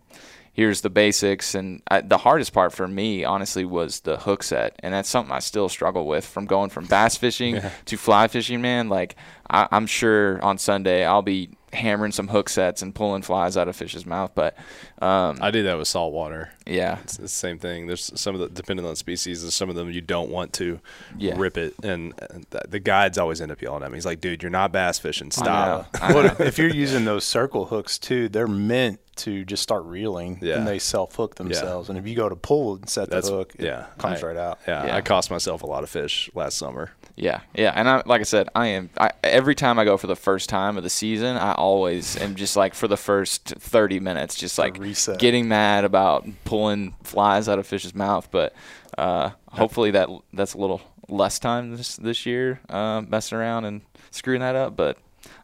Here's 0.53 0.81
the 0.81 0.89
basics, 0.89 1.55
and 1.55 1.81
I, 1.87 2.01
the 2.01 2.17
hardest 2.17 2.51
part 2.51 2.73
for 2.73 2.85
me, 2.85 3.23
honestly, 3.23 3.63
was 3.63 4.01
the 4.01 4.17
hook 4.17 4.43
set, 4.43 4.75
and 4.79 4.93
that's 4.93 5.07
something 5.07 5.33
I 5.33 5.39
still 5.39 5.69
struggle 5.69 6.05
with. 6.05 6.25
From 6.25 6.45
going 6.45 6.69
from 6.69 6.87
bass 6.87 7.15
fishing 7.15 7.61
to 7.85 7.95
fly 7.95 8.27
fishing, 8.27 8.61
man, 8.61 8.89
like 8.89 9.15
I, 9.49 9.69
I'm 9.71 9.87
sure 9.87 10.43
on 10.43 10.57
Sunday 10.57 11.05
I'll 11.05 11.21
be 11.21 11.51
hammering 11.73 12.11
some 12.11 12.27
hook 12.27 12.49
sets 12.49 12.81
and 12.81 12.93
pulling 12.93 13.21
flies 13.21 13.55
out 13.57 13.67
of 13.67 13.75
fish's 13.75 14.05
mouth. 14.05 14.31
But 14.35 14.55
um, 15.01 15.37
I 15.41 15.51
do 15.51 15.63
that 15.63 15.77
with 15.77 15.87
saltwater. 15.87 16.51
yeah, 16.65 16.99
It's 17.03 17.17
the 17.17 17.27
same 17.27 17.59
thing. 17.59 17.87
There's 17.87 18.11
some 18.19 18.35
of 18.35 18.41
the 18.41 18.49
depending 18.49 18.85
on 18.85 18.95
species, 18.95 19.41
there's 19.41 19.53
some 19.55 19.69
of 19.69 19.75
them 19.75 19.89
you 19.89 20.01
don't 20.01 20.29
want 20.29 20.53
to 20.53 20.79
Yeah. 21.17 21.35
rip 21.37 21.57
it, 21.57 21.73
and, 21.83 22.13
and 22.29 22.49
th- 22.51 22.63
the 22.69 22.79
guides 22.79 23.17
always 23.17 23.39
end 23.41 23.51
up 23.51 23.61
yelling 23.61 23.83
at 23.83 23.91
me. 23.91 23.97
He's 23.97 24.05
like, 24.05 24.19
"Dude, 24.21 24.43
you're 24.43 24.49
not 24.49 24.71
bass 24.71 24.99
fishing. 24.99 25.27
I 25.27 25.29
Stop." 25.43 25.93
know. 25.93 25.99
I 26.01 26.13
know. 26.13 26.35
If 26.39 26.57
you're 26.57 26.69
using 26.69 27.05
those 27.05 27.23
circle 27.23 27.65
hooks 27.65 27.97
too, 27.97 28.27
they're 28.29 28.47
meant 28.47 28.99
to 29.17 29.45
just 29.45 29.61
start 29.63 29.83
reeling, 29.85 30.39
Yeah. 30.41 30.55
and 30.57 30.67
they 30.67 30.79
self 30.79 31.15
hook 31.15 31.35
themselves. 31.35 31.89
And 31.89 31.97
if 31.97 32.07
you 32.07 32.15
go 32.15 32.27
to 32.29 32.35
pull 32.35 32.75
and 32.75 32.89
set 32.89 33.09
That's 33.09 33.29
the 33.29 33.35
hook, 33.35 33.53
it 33.57 33.65
yeah, 33.65 33.85
comes 33.97 34.23
I- 34.23 34.27
right 34.27 34.37
out. 34.37 34.59
Yeah, 34.67 34.85
Yeah. 34.87 34.95
I 34.95 35.01
cost 35.01 35.29
myself 35.31 35.63
a 35.63 35.67
lot 35.67 35.83
of 35.83 35.89
fish 35.89 36.29
last 36.33 36.57
summer. 36.57 36.91
Yeah, 37.21 37.41
yeah, 37.53 37.71
and 37.75 37.87
I 37.87 38.01
like 38.07 38.19
I 38.21 38.23
said, 38.23 38.49
I 38.55 38.65
am. 38.69 38.89
I, 38.97 39.11
every 39.23 39.53
time 39.53 39.77
I 39.77 39.85
go 39.85 39.95
for 39.95 40.07
the 40.07 40.15
first 40.15 40.49
time 40.49 40.75
of 40.75 40.81
the 40.81 40.89
season, 40.89 41.37
I 41.37 41.53
always 41.53 42.17
am 42.17 42.33
just 42.33 42.55
like 42.55 42.73
for 42.73 42.87
the 42.87 42.97
first 42.97 43.49
thirty 43.59 43.99
minutes, 43.99 44.33
just 44.33 44.57
like 44.57 44.79
reset. 44.79 45.19
getting 45.19 45.47
mad 45.47 45.85
about 45.85 46.27
pulling 46.45 46.95
flies 47.03 47.47
out 47.47 47.59
of 47.59 47.67
fish's 47.67 47.93
mouth. 47.93 48.29
But 48.31 48.55
uh, 48.97 49.29
hopefully 49.49 49.91
that 49.91 50.09
that's 50.33 50.55
a 50.55 50.57
little 50.57 50.81
less 51.09 51.37
time 51.37 51.77
this 51.77 51.95
this 51.97 52.25
year, 52.25 52.59
uh, 52.69 53.03
messing 53.07 53.37
around 53.37 53.65
and 53.65 53.81
screwing 54.09 54.39
that 54.39 54.55
up. 54.55 54.75
But 54.75 54.97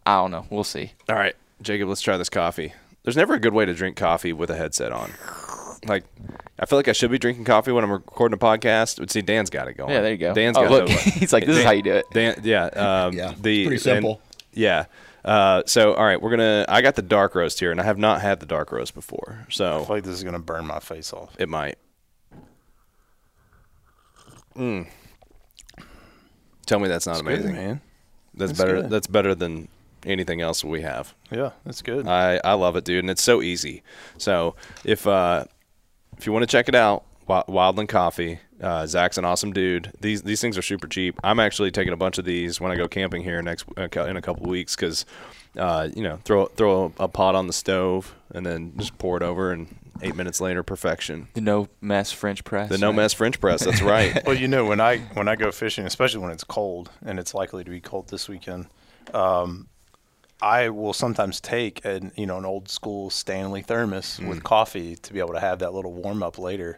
I 0.03 0.15
don't 0.15 0.31
know. 0.31 0.47
We'll 0.49 0.63
see. 0.63 0.93
All 1.07 1.15
right, 1.15 1.35
Jacob, 1.61 1.89
let's 1.89 2.01
try 2.01 2.17
this 2.17 2.29
coffee. 2.29 2.73
There's 3.03 3.15
never 3.17 3.35
a 3.35 3.39
good 3.39 3.53
way 3.53 3.65
to 3.65 3.75
drink 3.75 3.97
coffee 3.97 4.33
with 4.33 4.49
a 4.49 4.55
headset 4.55 4.91
on. 4.91 5.11
Like, 5.87 6.03
I 6.59 6.65
feel 6.65 6.77
like 6.79 6.87
I 6.87 6.91
should 6.93 7.11
be 7.11 7.17
drinking 7.17 7.45
coffee 7.45 7.71
when 7.71 7.83
I'm 7.83 7.91
recording 7.91 8.35
a 8.35 8.39
podcast. 8.39 8.99
But 8.99 9.09
see, 9.11 9.21
Dan's 9.21 9.49
got 9.49 9.67
it 9.67 9.73
going. 9.75 9.91
Yeah, 9.91 10.01
there 10.01 10.11
you 10.11 10.17
go. 10.17 10.33
Dan's 10.33 10.57
Oh, 10.57 10.63
got 10.63 10.71
look, 10.71 10.87
the- 10.87 10.93
he's 11.19 11.33
like, 11.33 11.45
this 11.45 11.57
is 11.57 11.63
how 11.63 11.71
you 11.71 11.81
do 11.83 11.93
it. 11.93 12.05
Dan, 12.13 12.39
yeah, 12.43 12.65
um, 12.65 13.13
Yeah, 13.13 13.31
it's 13.31 13.41
the 13.41 13.65
pretty 13.67 13.81
simple. 13.81 14.11
and- 14.11 14.43
yeah, 14.53 14.85
Uh, 15.25 15.61
so 15.65 15.93
all 15.93 16.05
right, 16.05 16.21
we're 16.21 16.29
gonna. 16.31 16.65
I 16.69 16.81
got 16.81 16.95
the 16.95 17.01
dark 17.01 17.35
roast 17.35 17.59
here, 17.59 17.71
and 17.71 17.79
I 17.81 17.83
have 17.83 17.97
not 17.97 18.21
had 18.21 18.39
the 18.39 18.45
dark 18.45 18.71
roast 18.71 18.93
before, 18.95 19.45
So 19.49 19.65
I 19.65 19.77
so 19.79 19.85
feel 19.85 19.95
like 19.97 20.03
this 20.03 20.13
is 20.15 20.23
gonna 20.23 20.39
burn 20.39 20.65
my 20.65 20.79
face 20.79 21.11
off. 21.13 21.35
it 21.37 21.49
might. 21.49 21.77
Mm. 24.55 24.87
Tell 26.65 26.79
me 26.79 26.87
that's 26.87 27.05
not 27.05 27.13
It's 27.13 27.21
good, 27.21 27.33
amazing. 27.39 27.55
man. 27.55 27.81
That's 28.33 28.51
It's 28.51 28.59
better. 28.59 28.81
good. 28.81 28.89
That's 28.89 29.07
better 29.07 29.35
than 29.35 29.67
anything 30.05 30.41
else 30.41 30.63
we 30.63 30.81
have. 30.81 31.13
Yeah, 31.31 31.51
that's 31.65 31.81
good. 31.81 32.07
I, 32.07 32.39
I 32.43 32.53
love 32.53 32.75
it, 32.75 32.83
dude, 32.83 32.99
and 33.03 33.09
it's 33.09 33.21
so 33.23 33.41
easy. 33.41 33.83
So 34.17 34.55
if 34.83 35.05
uh, 35.07 35.45
if 36.17 36.25
you 36.25 36.31
want 36.31 36.43
to 36.43 36.47
check 36.47 36.67
it 36.67 36.75
out, 36.75 37.03
Wildland 37.27 37.89
Coffee, 37.89 38.39
uh, 38.61 38.87
Zach's 38.87 39.17
an 39.17 39.25
awesome 39.25 39.53
dude. 39.53 39.91
These 39.99 40.23
these 40.23 40.41
things 40.41 40.57
are 40.57 40.61
super 40.61 40.87
cheap. 40.87 41.19
I'm 41.23 41.39
actually 41.39 41.71
taking 41.71 41.93
a 41.93 41.97
bunch 41.97 42.17
of 42.17 42.25
these 42.25 42.59
when 42.59 42.71
I 42.71 42.75
go 42.75 42.87
camping 42.87 43.23
here 43.23 43.41
next 43.41 43.65
uh, 43.77 43.87
in 44.05 44.17
a 44.17 44.21
couple 44.21 44.43
of 44.43 44.49
weeks 44.49 44.75
because 44.75 45.05
uh, 45.57 45.89
you 45.93 46.03
know 46.03 46.19
throw 46.23 46.45
throw 46.45 46.93
a 46.99 47.07
pot 47.07 47.35
on 47.35 47.47
the 47.47 47.53
stove 47.53 48.15
and 48.33 48.45
then 48.45 48.73
just 48.77 48.97
pour 48.97 49.17
it 49.17 49.23
over 49.23 49.51
and 49.51 49.75
eight 50.01 50.15
minutes 50.15 50.39
later 50.39 50.63
perfection. 50.63 51.27
The 51.33 51.41
no 51.41 51.67
mess 51.81 52.11
French 52.11 52.43
press. 52.43 52.69
The 52.69 52.77
no 52.77 52.87
right? 52.87 52.95
mess 52.95 53.13
French 53.13 53.39
press. 53.39 53.63
That's 53.63 53.81
right. 53.83 54.25
well, 54.25 54.37
you 54.37 54.47
know, 54.47 54.65
when 54.65 54.79
I 54.81 54.99
when 55.13 55.27
I 55.27 55.35
go 55.35 55.51
fishing, 55.51 55.85
especially 55.85 56.21
when 56.21 56.31
it's 56.31 56.43
cold, 56.43 56.91
and 57.05 57.19
it's 57.19 57.33
likely 57.33 57.63
to 57.63 57.69
be 57.69 57.81
cold 57.81 58.09
this 58.09 58.27
weekend, 58.29 58.67
um, 59.13 59.67
I 60.41 60.69
will 60.69 60.93
sometimes 60.93 61.39
take 61.41 61.83
an 61.83 62.11
you 62.15 62.25
know 62.25 62.37
an 62.37 62.45
old 62.45 62.69
school 62.69 63.09
Stanley 63.09 63.61
thermos 63.61 64.19
Mm. 64.19 64.29
with 64.29 64.43
coffee 64.43 64.95
to 64.95 65.13
be 65.13 65.19
able 65.19 65.33
to 65.33 65.39
have 65.39 65.59
that 65.59 65.73
little 65.73 65.93
warm 65.93 66.21
up 66.23 66.37
later. 66.37 66.77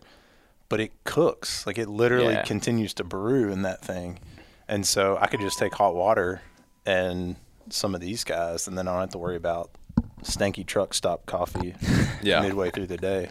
But 0.70 0.80
it 0.80 0.92
cooks 1.04 1.66
like 1.68 1.78
it 1.78 1.90
literally 1.90 2.34
Yeah. 2.36 2.44
continues 2.44 2.94
to 2.96 3.04
brew 3.04 3.52
in 3.52 3.64
that 3.64 3.82
thing, 3.82 4.20
and 4.68 4.86
so 4.88 5.18
I 5.20 5.28
could 5.28 5.40
just 5.42 5.58
take 5.60 5.74
hot 5.74 5.96
water 5.96 6.42
and 6.86 7.36
some 7.70 7.94
of 7.96 8.02
these 8.02 8.24
guys, 8.24 8.68
and 8.68 8.78
then 8.78 8.88
I 8.88 8.92
don't 8.92 9.02
have 9.02 9.10
to 9.12 9.18
worry 9.18 9.36
about 9.36 9.72
stanky 10.24 10.66
truck 10.66 10.94
stop 10.94 11.26
coffee 11.26 11.76
Yeah. 12.22 12.42
midway 12.42 12.70
through 12.72 12.88
the 12.88 12.98
day. 12.98 13.30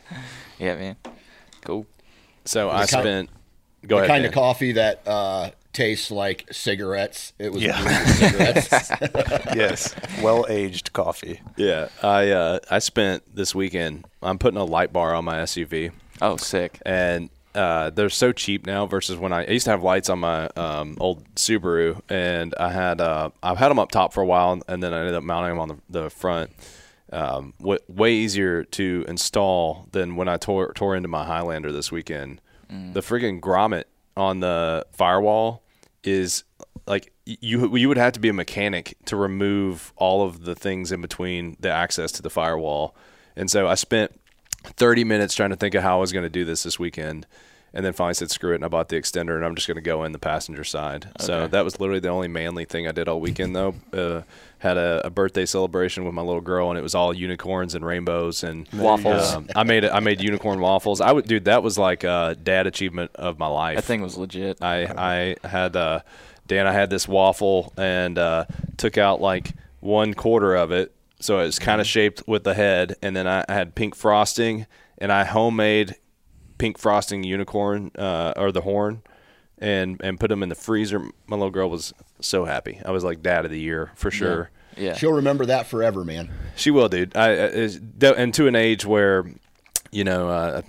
Yeah, 0.59 0.75
man. 0.77 0.97
Cool. 1.63 1.87
So 2.45 2.71
I 2.71 2.83
The 2.87 2.89
kind- 2.93 3.03
spent. 3.05 3.31
Go 3.87 3.97
the 3.97 4.03
ahead. 4.05 4.09
kind 4.09 4.23
Dan. 4.23 4.29
of 4.31 4.35
coffee 4.35 4.73
that 4.73 5.07
uh, 5.07 5.51
tastes 5.79 6.11
like 6.11 6.47
cigarettes. 6.53 7.33
It 7.39 7.53
was 7.53 7.63
Yeah. 7.63 8.05
cigarettes. 8.07 8.69
yes, 9.55 9.95
well 10.23 10.45
aged 10.49 10.93
coffee. 10.93 11.41
Yeah, 11.57 11.89
I 12.03 12.31
uh, 12.31 12.59
I 12.71 12.81
spent 12.81 13.23
this 13.35 13.55
weekend. 13.55 14.07
I'm 14.23 14.39
putting 14.39 14.59
a 14.59 14.65
light 14.65 14.93
bar 14.93 15.15
on 15.15 15.25
my 15.25 15.37
SUV. 15.39 15.93
Oh, 16.21 16.37
sick. 16.37 16.81
and 16.85 17.31
uh, 17.55 17.91
they're 17.91 18.11
so 18.11 18.31
cheap 18.33 18.67
now 18.67 18.87
versus 18.87 19.17
when 19.17 19.33
I, 19.33 19.45
I 19.45 19.51
used 19.51 19.65
to 19.65 19.71
have 19.71 19.83
lights 19.83 20.09
on 20.11 20.19
my 20.21 20.47
um, 20.57 20.97
old 21.01 21.25
Subaru, 21.35 22.01
and 22.09 22.55
I 22.61 22.71
had 22.71 23.01
uh, 23.01 23.31
I've 23.43 23.59
had 23.59 23.69
them 23.71 23.79
up 23.79 23.91
top 23.91 24.13
for 24.13 24.21
a 24.23 24.27
while, 24.27 24.61
and 24.69 24.83
then 24.83 24.93
I 24.93 24.99
ended 25.01 25.15
up 25.15 25.23
mounting 25.25 25.51
them 25.53 25.59
on 25.61 25.69
the, 25.69 26.03
the 26.03 26.11
front. 26.11 26.51
Um, 27.11 27.55
w- 27.59 27.79
way 27.89 28.13
easier 28.13 28.65
to 28.65 29.05
install 29.09 29.89
than 29.93 30.15
when 30.17 30.29
I 30.29 30.37
tore 30.37 30.73
tore 30.75 30.95
into 30.97 31.09
my 31.09 31.25
Highlander 31.25 31.73
this 31.73 31.91
weekend. 31.91 32.41
The 32.69 33.01
friggin' 33.01 33.41
grommet 33.41 33.85
on 34.17 34.41
the 34.41 34.85
firewall 34.93 35.63
is 36.05 36.45
like 36.87 37.13
you 37.25 37.77
you 37.77 37.89
would 37.89 37.99
have 37.99 38.13
to 38.15 38.21
be 38.21 38.29
a 38.29 38.33
mechanic 38.33 38.97
to 39.07 39.17
remove 39.17 39.93
all 39.97 40.23
of 40.23 40.45
the 40.45 40.55
things 40.55 40.91
in 40.93 41.01
between 41.01 41.57
the 41.61 41.71
access 41.71 42.13
to 42.13 42.23
the 42.23 42.31
firewall, 42.31 42.97
and 43.37 43.51
so 43.51 43.69
I 43.69 43.75
spent 43.75 44.19
30 44.65 45.05
minutes 45.05 45.35
trying 45.35 45.51
to 45.51 45.57
think 45.57 45.75
of 45.75 45.83
how 45.83 45.99
I 45.99 46.01
was 46.01 46.13
going 46.13 46.25
to 46.25 46.31
do 46.31 46.45
this 46.45 46.63
this 46.63 46.79
weekend. 46.79 47.27
And 47.75 47.85
then 47.85 47.93
finally 47.93 48.15
said, 48.15 48.31
screw 48.31 48.53
it. 48.53 48.57
And 48.57 48.65
I 48.65 48.69
bought 48.69 48.89
the 48.89 48.97
extender 48.97 49.37
and 49.37 49.45
I'm 49.45 49.55
just 49.55 49.69
going 49.69 49.77
to 49.77 49.83
go 49.83 50.05
in 50.05 50.13
the 50.13 50.19
passenger 50.19 50.65
side. 50.65 51.09
So 51.21 51.47
that 51.49 51.65
was 51.65 51.79
literally 51.79 52.01
the 52.01 52.09
only 52.09 52.29
manly 52.29 52.65
thing 52.65 52.89
I 52.89 52.93
did 52.93 53.09
all 53.09 53.21
weekend, 53.21 53.55
though. 53.55 53.75
Uh, 53.93 54.23
had 54.59 54.77
a, 54.77 55.01
a 55.07 55.11
birthday 55.11 55.47
celebration 55.47 56.05
with 56.05 56.13
my 56.15 56.23
little 56.23 56.41
girl 56.41 56.69
and 56.71 56.79
it 56.79 56.83
was 56.83 56.95
all 56.95 57.15
unicorns 57.15 57.75
and 57.75 57.85
rainbows 57.85 58.43
and 58.43 58.69
Waffles. 58.73 59.35
Um, 59.35 59.49
I 59.55 59.63
made 59.63 59.85
it. 59.85 59.93
I 59.93 60.01
made 60.01 60.21
unicorn 60.21 60.61
waffles. 60.61 61.01
I 61.01 61.13
would, 61.13 61.27
dude, 61.27 61.45
that 61.45 61.63
was 61.63 61.79
like 61.79 62.05
a 62.05 62.37
dad 62.43 62.67
achievement 62.67 63.13
of 63.15 63.39
my 63.39 63.47
life. 63.47 63.77
That 63.77 63.85
thing 63.85 64.03
was 64.03 64.17
legit. 64.17 64.63
I 64.63 65.37
I 65.43 65.47
had 65.47 65.77
uh, 65.77 66.01
Dan. 66.47 66.67
I 66.67 66.73
had 66.73 66.91
this 66.91 67.07
waffle 67.07 67.73
and 67.77 68.19
uh, 68.19 68.45
took 68.77 68.99
out 68.99 69.21
like 69.21 69.53
one 69.81 70.15
quarter 70.15 70.57
of 70.57 70.73
it, 70.73 70.93
so 71.21 71.39
it 71.39 71.45
was 71.45 71.59
kind 71.59 71.81
of 71.81 71.87
shaped 71.87 72.25
with 72.27 72.45
the 72.45 72.55
head, 72.55 72.97
and 73.01 73.15
then 73.17 73.27
I 73.29 73.45
had 73.49 73.75
pink 73.75 73.95
frosting, 73.95 74.67
and 74.99 75.13
I 75.13 75.25
homemade 75.25 75.97
pink 76.59 76.79
frosting 76.79 77.25
unicorn 77.25 77.91
uh, 77.97 78.33
or 78.37 78.53
the 78.53 78.61
horn, 78.63 79.03
and 79.59 80.01
and 80.03 80.21
put 80.21 80.29
them 80.29 80.43
in 80.43 80.49
the 80.49 80.55
freezer. 80.55 81.01
My 81.27 81.37
little 81.37 81.51
girl 81.51 81.71
was 81.71 81.95
so 82.21 82.45
happy. 82.45 82.81
I 82.85 82.91
was 82.91 83.05
like 83.05 83.23
dad 83.23 83.45
of 83.45 83.51
the 83.51 83.61
year 83.61 83.93
for 83.95 84.11
sure. 84.11 84.51
yeah. 84.77 84.95
She'll 84.95 85.13
remember 85.13 85.47
that 85.47 85.67
forever, 85.67 86.05
man. 86.05 86.31
She 86.57 86.71
will, 86.71 86.89
dude. 86.89 87.17
I, 87.17 87.31
I 87.31 88.13
and 88.17 88.35
to 88.35 88.47
an 88.47 88.57
age 88.57 88.85
where, 88.85 89.25
you 89.91 90.05
know, 90.05 90.29
uh, 90.29 90.63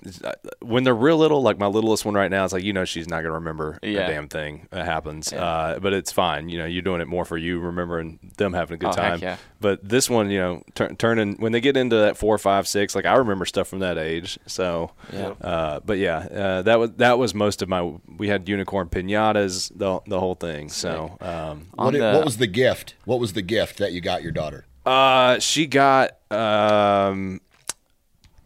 when 0.61 0.83
they're 0.83 0.95
real 0.95 1.17
little, 1.17 1.41
like 1.41 1.57
my 1.59 1.67
littlest 1.67 2.05
one 2.05 2.13
right 2.15 2.31
now, 2.31 2.43
it's 2.43 2.53
like 2.53 2.63
you 2.63 2.73
know 2.73 2.85
she's 2.85 3.07
not 3.07 3.21
gonna 3.21 3.33
remember 3.35 3.77
Yeah. 3.81 4.01
a 4.01 4.07
damn 4.07 4.27
thing 4.27 4.67
that 4.71 4.85
happens. 4.85 5.31
Uh, 5.33 5.79
but 5.81 5.93
it's 5.93 6.11
fine. 6.11 6.49
You 6.49 6.59
know, 6.59 6.65
you're 6.65 6.81
doing 6.81 7.01
it 7.01 7.07
more 7.07 7.25
for 7.25 7.37
you 7.37 7.59
remembering 7.59 8.19
them 8.37 8.53
having 8.53 8.75
a 8.75 8.77
good 8.77 8.87
Oh, 8.97 9.01
heck 9.01 9.11
time. 9.11 9.19
yeah. 9.21 9.37
But 9.61 9.87
this 9.87 10.09
one, 10.09 10.29
you 10.31 10.39
know, 10.39 10.63
tur- 10.75 10.93
turning 10.95 11.35
when 11.35 11.51
they 11.51 11.59
get 11.61 11.75
into 11.75 11.95
that 11.97 12.17
four, 12.17 12.37
five, 12.37 12.67
six, 12.67 12.95
like 12.95 13.05
I 13.05 13.15
remember 13.15 13.45
stuff 13.45 13.67
from 13.67 13.79
that 13.79 13.97
age. 13.97 14.39
So, 14.47 14.91
Yeah. 15.11 15.29
uh, 15.41 15.79
but 15.85 15.97
yeah, 15.97 16.17
uh, 16.17 16.61
that 16.63 16.79
was 16.79 16.91
that 16.97 17.17
was 17.17 17.33
most 17.33 17.61
of 17.61 17.69
my. 17.69 17.93
We 18.17 18.29
had 18.29 18.47
unicorn 18.47 18.87
pinatas, 18.89 19.71
the 19.75 19.99
the 20.07 20.19
whole 20.19 20.35
thing. 20.35 20.69
So. 20.69 21.17
Um, 21.21 21.67
On 21.77 21.85
What, 21.85 21.93
the- 21.93 22.11
what 22.13 22.25
was 22.25 22.37
the 22.37 22.47
gift? 22.47 22.95
What 23.05 23.19
was 23.19 23.33
the 23.33 23.41
gift 23.41 23.77
that 23.79 23.91
you 23.91 24.01
got 24.01 24.23
your 24.23 24.31
daughter? 24.31 24.65
Uh, 24.85 25.39
she 25.39 25.67
got 25.67 26.11
um, 26.31 27.41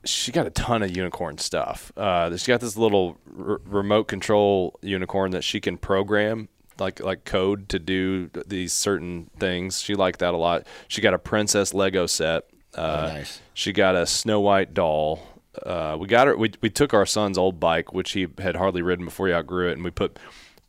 she 0.06 0.32
got 0.32 0.46
a 0.48 0.50
ton 0.50 0.84
of 0.84 0.96
unicorn 0.96 1.38
stuff. 1.38 1.92
Uh, 1.96 2.36
she 2.38 2.52
got 2.52 2.60
this 2.62 2.78
little 2.78 3.18
r- 3.40 3.62
remote 3.66 4.06
control 4.08 4.78
unicorn 4.82 5.32
that 5.32 5.44
she 5.44 5.60
can 5.62 5.78
program 5.78 6.50
like 6.80 7.00
like 7.02 7.24
code 7.26 7.70
to 7.70 7.80
do 7.80 8.30
these 8.48 8.74
certain 8.74 9.30
things. 9.40 9.82
She 9.82 9.96
liked 9.96 10.20
that 10.20 10.34
a 10.34 10.38
lot. 10.38 10.66
She 10.88 11.02
got 11.02 11.14
a 11.14 11.20
princess 11.20 11.74
Lego 11.74 12.06
set. 12.08 12.46
Uh, 12.76 13.08
Oh, 13.12 13.14
nice. 13.14 13.42
She 13.54 13.72
got 13.72 13.96
a 13.96 14.06
Snow 14.08 14.40
White 14.42 14.74
doll. 14.74 15.20
Uh, 15.64 15.96
we 16.00 16.08
got 16.08 16.26
her. 16.28 16.36
We 16.36 16.52
we 16.62 16.70
took 16.72 16.94
our 16.94 17.06
son's 17.06 17.38
old 17.38 17.60
bike, 17.60 17.94
which 17.94 18.14
he 18.14 18.28
had 18.40 18.56
hardly 18.56 18.82
ridden 18.82 19.06
before 19.06 19.28
he 19.28 19.34
outgrew 19.34 19.70
it, 19.70 19.74
and 19.74 19.84
we 19.84 19.92
put 19.92 20.18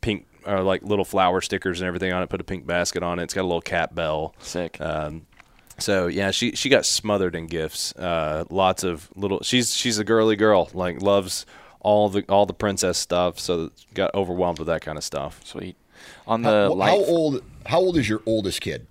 pink. 0.01 0.27
Uh, 0.47 0.61
like 0.61 0.83
little 0.83 1.03
flower 1.05 1.41
stickers 1.41 1.81
and 1.81 1.87
everything 1.87 2.13
on 2.13 2.21
it. 2.21 2.29
Put 2.29 2.39
a 2.39 2.43
pink 2.43 2.67
basket 2.67 3.01
on 3.01 3.17
it. 3.17 3.23
It's 3.23 3.33
got 3.33 3.41
a 3.41 3.49
little 3.49 3.61
cat 3.61 3.95
bell. 3.95 4.35
Sick. 4.37 4.79
Um, 4.79 5.25
so 5.77 6.07
yeah, 6.07 6.31
she 6.31 6.51
she 6.53 6.69
got 6.69 6.85
smothered 6.85 7.35
in 7.35 7.47
gifts. 7.47 7.93
Uh, 7.95 8.45
lots 8.49 8.83
of 8.83 9.09
little. 9.15 9.41
She's 9.43 9.73
she's 9.75 9.97
a 9.99 10.03
girly 10.03 10.35
girl. 10.35 10.69
Like 10.73 11.01
loves 11.01 11.45
all 11.81 12.09
the 12.09 12.23
all 12.29 12.45
the 12.45 12.53
princess 12.53 12.97
stuff. 12.97 13.39
So 13.39 13.71
got 13.93 14.13
overwhelmed 14.15 14.59
with 14.59 14.67
that 14.67 14.81
kind 14.81 14.97
of 14.97 15.03
stuff. 15.03 15.41
Sweet. 15.43 15.75
On 16.27 16.41
the 16.41 16.49
How, 16.49 16.73
light, 16.73 16.89
how 16.89 16.97
old? 17.05 17.43
How 17.65 17.79
old 17.79 17.97
is 17.97 18.07
your 18.07 18.21
oldest 18.25 18.61
kid? 18.61 18.87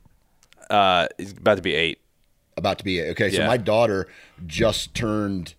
Uh, 0.70 1.06
he's 1.18 1.32
about 1.32 1.56
to 1.56 1.62
be 1.62 1.74
eight. 1.74 1.98
About 2.56 2.78
to 2.78 2.84
be 2.84 3.02
okay. 3.02 3.30
So 3.30 3.38
Yeah. 3.42 3.46
my 3.46 3.56
daughter 3.56 4.08
just 4.46 4.94
turned 4.94 5.54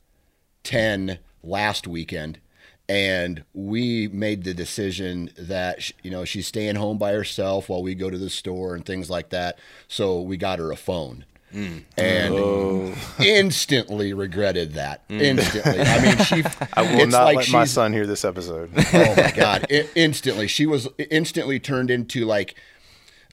ten 0.64 1.20
last 1.44 1.88
weekend, 1.88 2.40
and 2.88 3.44
we 3.54 4.08
made 4.10 4.44
the 4.44 4.54
decision 4.54 5.32
that 5.38 5.92
you 6.04 6.12
know 6.12 6.26
she's 6.26 6.48
staying 6.48 6.76
home 6.76 6.98
by 6.98 7.12
herself 7.12 7.70
while 7.70 7.82
we 7.82 7.96
go 7.96 8.10
to 8.10 8.18
the 8.18 8.30
store 8.30 8.76
and 8.76 8.86
things 8.86 9.10
like 9.10 9.30
that. 9.30 9.60
So 9.88 10.22
we 10.22 10.38
got 10.38 10.60
her 10.60 10.72
a 10.72 10.76
phone. 10.76 11.26
Mm. 11.54 11.84
And 11.98 12.34
oh. 12.34 12.96
instantly 13.24 14.14
regretted 14.14 14.74
that. 14.74 15.08
Mm. 15.08 15.22
Instantly. 15.22 15.80
I 15.80 16.02
mean, 16.02 16.18
she. 16.26 16.44
I 16.74 16.82
will 16.82 17.00
it's 17.02 17.12
not 17.12 17.26
like 17.26 17.38
let 17.38 17.52
my 17.52 17.66
son 17.66 17.94
hear 17.94 18.06
this 18.06 18.26
episode. 18.26 18.72
oh 18.76 19.16
my 19.16 19.32
god! 19.32 19.66
I- 19.70 19.88
instantly, 19.96 20.48
she 20.48 20.66
was 20.66 20.88
instantly 21.10 21.60
turned 21.60 21.90
into 21.90 22.26
like 22.26 22.56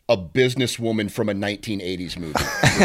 a 0.09 0.17
businesswoman 0.17 1.11
from 1.11 1.29
a 1.29 1.33
1980s 1.35 2.19
movie. 2.19 2.39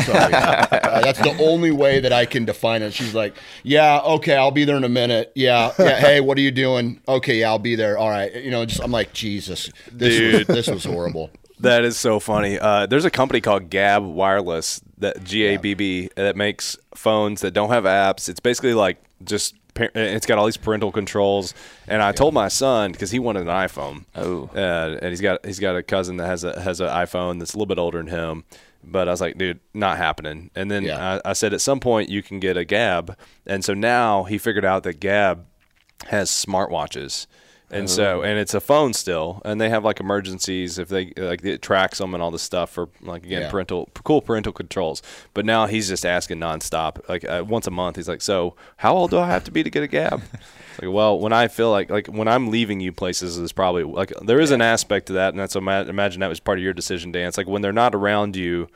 Sorry, 0.03 0.33
Uh, 0.87 1.01
that's 1.01 1.19
the 1.19 1.35
only 1.43 1.71
way 1.71 1.99
that 1.99 2.13
I 2.13 2.25
can 2.25 2.45
define 2.45 2.81
it. 2.81 2.93
She's 2.93 3.13
like, 3.13 3.35
"Yeah, 3.63 3.99
okay, 3.99 4.35
I'll 4.35 4.51
be 4.51 4.63
there 4.65 4.77
in 4.77 4.83
a 4.83 4.89
minute. 4.89 5.31
Yeah, 5.35 5.73
yeah. 5.77 5.99
Hey, 5.99 6.21
what 6.21 6.37
are 6.37 6.41
you 6.41 6.51
doing? 6.51 7.01
Okay, 7.07 7.39
yeah, 7.39 7.49
I'll 7.49 7.59
be 7.59 7.75
there. 7.75 7.97
All 7.97 8.09
right. 8.09 8.33
You 8.33 8.51
know, 8.51 8.65
just 8.65 8.81
I'm 8.81 8.91
like, 8.91 9.13
Jesus, 9.13 9.69
this 9.91 10.17
Dude. 10.17 10.47
was 10.47 10.55
this 10.55 10.67
was 10.67 10.85
horrible. 10.85 11.29
That 11.59 11.85
is 11.85 11.97
so 11.97 12.19
funny. 12.19 12.59
Uh, 12.59 12.85
there's 12.85 13.03
a 13.03 13.09
company 13.09 13.41
called 13.41 13.71
Gabb 13.71 14.07
Wireless 14.13 14.79
that 14.99 15.23
G 15.23 15.41
A 15.45 15.57
B 15.57 15.73
B 15.73 16.07
that 16.15 16.35
makes 16.35 16.77
phones 16.93 17.41
that 17.41 17.49
don't 17.49 17.69
have 17.69 17.85
apps. 17.85 18.29
It's 18.29 18.39
basically 18.39 18.75
like 18.75 18.97
just 19.23 19.55
it's 19.95 20.25
got 20.25 20.37
all 20.37 20.45
these 20.45 20.57
parental 20.57 20.91
controls. 20.91 21.53
And 21.87 22.01
I 22.01 22.11
told 22.11 22.33
my 22.33 22.47
son 22.47 22.91
because 22.91 23.11
he 23.11 23.19
wanted 23.19 23.41
an 23.41 23.47
iPhone. 23.47 24.05
Oh. 24.15 24.49
uh, 24.55 24.97
and 25.01 25.09
he's 25.09 25.21
got 25.21 25.45
he's 25.45 25.59
got 25.59 25.75
a 25.75 25.83
cousin 25.83 26.17
that 26.17 26.27
has 26.27 26.43
a 26.43 26.59
has 26.61 26.79
an 26.81 26.87
iPhone 26.89 27.39
that's 27.39 27.53
a 27.53 27.57
little 27.57 27.65
bit 27.67 27.79
older 27.79 27.97
than 27.97 28.07
him. 28.07 28.43
But 28.83 29.07
I 29.07 29.11
was 29.11 29.21
like, 29.21 29.37
dude, 29.37 29.59
not 29.73 29.97
happening. 29.97 30.49
And 30.55 30.71
then 30.71 30.83
Yeah. 30.83 31.19
I, 31.25 31.31
I 31.31 31.33
said, 31.33 31.53
at 31.53 31.61
some 31.61 31.79
point 31.79 32.09
you 32.09 32.21
can 32.23 32.39
get 32.39 32.55
a 32.57 32.63
Gabb. 32.63 33.15
And 33.45 33.65
so 33.65 33.73
now 33.73 34.23
he 34.23 34.37
figured 34.37 34.63
out 34.65 34.83
that 34.83 34.99
Gabb 34.99 35.43
has 36.05 36.29
smartwatches. 36.29 37.27
And 37.69 37.89
so, 37.89 38.21
and 38.21 38.39
it's 38.39 38.53
a 38.53 38.61
phone 38.61 38.93
still, 38.93 39.41
and 39.43 39.59
they 39.59 39.67
have 39.69 39.83
like 39.83 39.99
emergencies 39.99 40.79
if 40.79 40.87
they 40.87 41.11
like 41.17 41.43
it 41.43 41.61
tracks 41.61 41.97
them 41.97 42.13
and 42.13 42.23
all 42.23 42.31
this 42.31 42.41
stuff 42.41 42.69
for 42.69 42.87
like 43.01 43.25
again 43.25 43.41
Yeah. 43.41 43.49
parental 43.51 43.89
cool 44.05 44.21
parental 44.21 44.53
controls. 44.53 45.01
But 45.33 45.45
now 45.45 45.67
he's 45.67 45.89
just 45.89 46.05
asking 46.05 46.39
nonstop, 46.39 47.07
like 47.09 47.25
uh, 47.25 47.43
once 47.45 47.67
a 47.67 47.71
month. 47.71 47.97
He's 47.97 48.07
like, 48.07 48.21
"So, 48.21 48.55
how 48.77 48.95
old 48.95 49.11
do 49.11 49.17
I 49.19 49.27
have 49.27 49.43
to 49.43 49.51
be 49.51 49.63
to 49.63 49.69
get 49.69 49.83
a 49.83 49.87
gabb?" 49.87 50.21
Like, 50.79 50.91
well, 50.93 51.19
when 51.19 51.33
I 51.33 51.47
feel 51.47 51.71
like 51.71 51.89
like 51.89 52.05
when 52.05 52.27
I'm 52.27 52.49
leaving 52.51 52.79
you 52.79 52.91
places 52.91 53.37
is 53.39 53.51
probably 53.51 53.83
like 53.83 54.13
there 54.21 54.39
is 54.39 54.51
an 54.51 54.61
aspect 54.61 55.07
to 55.07 55.13
that, 55.13 55.29
and 55.33 55.39
that's 55.39 55.55
ima- 55.55 55.85
imagine 55.89 56.19
that 56.19 56.27
was 56.29 56.39
part 56.39 56.59
of 56.59 56.63
your 56.63 56.73
decision, 56.73 57.11
Dan. 57.11 57.27
It's 57.27 57.37
like 57.37 57.47
when 57.47 57.63
they're 57.63 57.73
not 57.73 57.95
around 57.95 58.35
you. 58.35 58.67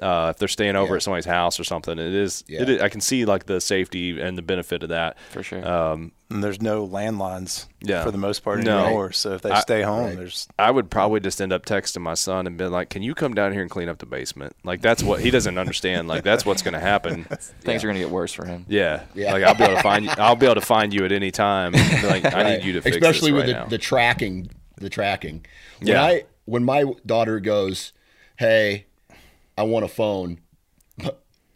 Uh, 0.00 0.32
if 0.34 0.38
they're 0.38 0.48
staying 0.48 0.74
over 0.74 0.94
Yeah. 0.94 0.96
at 0.96 1.02
somebody's 1.04 1.24
house 1.24 1.60
or 1.60 1.62
something, 1.62 2.00
it 2.00 2.12
is, 2.12 2.42
Yeah. 2.48 2.62
it 2.62 2.68
is. 2.68 2.82
I 2.82 2.88
can 2.88 3.00
see 3.00 3.24
like 3.24 3.46
the 3.46 3.60
safety 3.60 4.20
and 4.20 4.36
the 4.36 4.42
benefit 4.42 4.82
of 4.82 4.88
that. 4.88 5.16
For 5.30 5.44
sure. 5.44 5.64
Um, 5.64 6.10
And 6.34 6.42
there's 6.42 6.60
no 6.60 6.84
landlines 6.86 7.66
Yeah. 7.80 8.02
for 8.02 8.10
the 8.10 8.18
most 8.18 8.40
part 8.40 8.58
No. 8.64 8.84
anymore. 8.86 9.12
So 9.12 9.34
if 9.34 9.42
they 9.42 9.50
I- 9.52 9.60
stay 9.60 9.82
home, 9.82 10.06
Right. 10.06 10.16
there's 10.16 10.48
I 10.58 10.70
would 10.70 10.90
probably 10.90 11.20
just 11.20 11.40
end 11.40 11.52
up 11.52 11.64
texting 11.64 12.00
my 12.02 12.14
son 12.14 12.48
and 12.48 12.58
be 12.58 12.64
like, 12.66 12.90
"Can 12.90 13.02
you 13.02 13.14
come 13.14 13.34
down 13.34 13.52
here 13.52 13.62
and 13.62 13.70
clean 13.70 13.88
up 13.88 13.98
the 13.98 14.06
basement?" 14.06 14.56
Like 14.64 14.80
that's 14.82 15.00
what 15.02 15.20
he 15.20 15.30
doesn't 15.30 15.56
understand. 15.56 16.08
Like 16.08 16.24
that's 16.24 16.44
what's 16.44 16.60
going 16.60 16.74
to 16.74 16.80
happen. 16.80 17.24
Things 17.60 17.84
are 17.84 17.86
gonna 17.86 18.00
get 18.00 18.10
worse 18.10 18.32
for 18.32 18.44
him. 18.46 18.66
Yeah. 18.68 19.02
Yeah. 19.14 19.32
Like 19.32 19.44
I'll 19.44 19.54
be 19.54 19.62
able 19.62 19.76
to 19.76 19.82
find 19.82 20.04
you. 20.06 20.10
I'll 20.18 20.34
be 20.34 20.46
able 20.46 20.56
to 20.56 20.60
find 20.60 20.92
you 20.92 21.04
at 21.04 21.12
any 21.12 21.30
time. 21.30 21.72
and 21.74 22.02
be 22.02 22.06
Like 22.08 22.24
I 22.34 22.42
need 22.56 22.64
you 22.64 22.72
to 22.74 22.82
fix 22.82 22.96
especially 22.96 23.30
this 23.30 23.36
with 23.38 23.46
right 23.46 23.54
the, 23.54 23.60
now. 23.60 23.66
the 23.66 23.78
tracking 23.78 24.50
the 24.80 24.90
tracking 24.90 25.46
when 25.78 25.86
Yeah. 25.88 26.02
i 26.02 26.24
when 26.46 26.64
my 26.64 26.84
daughter 27.06 27.38
goes 27.38 27.92
hey 28.38 28.86
i 29.56 29.62
want 29.62 29.84
a 29.84 29.88
phone 29.88 30.38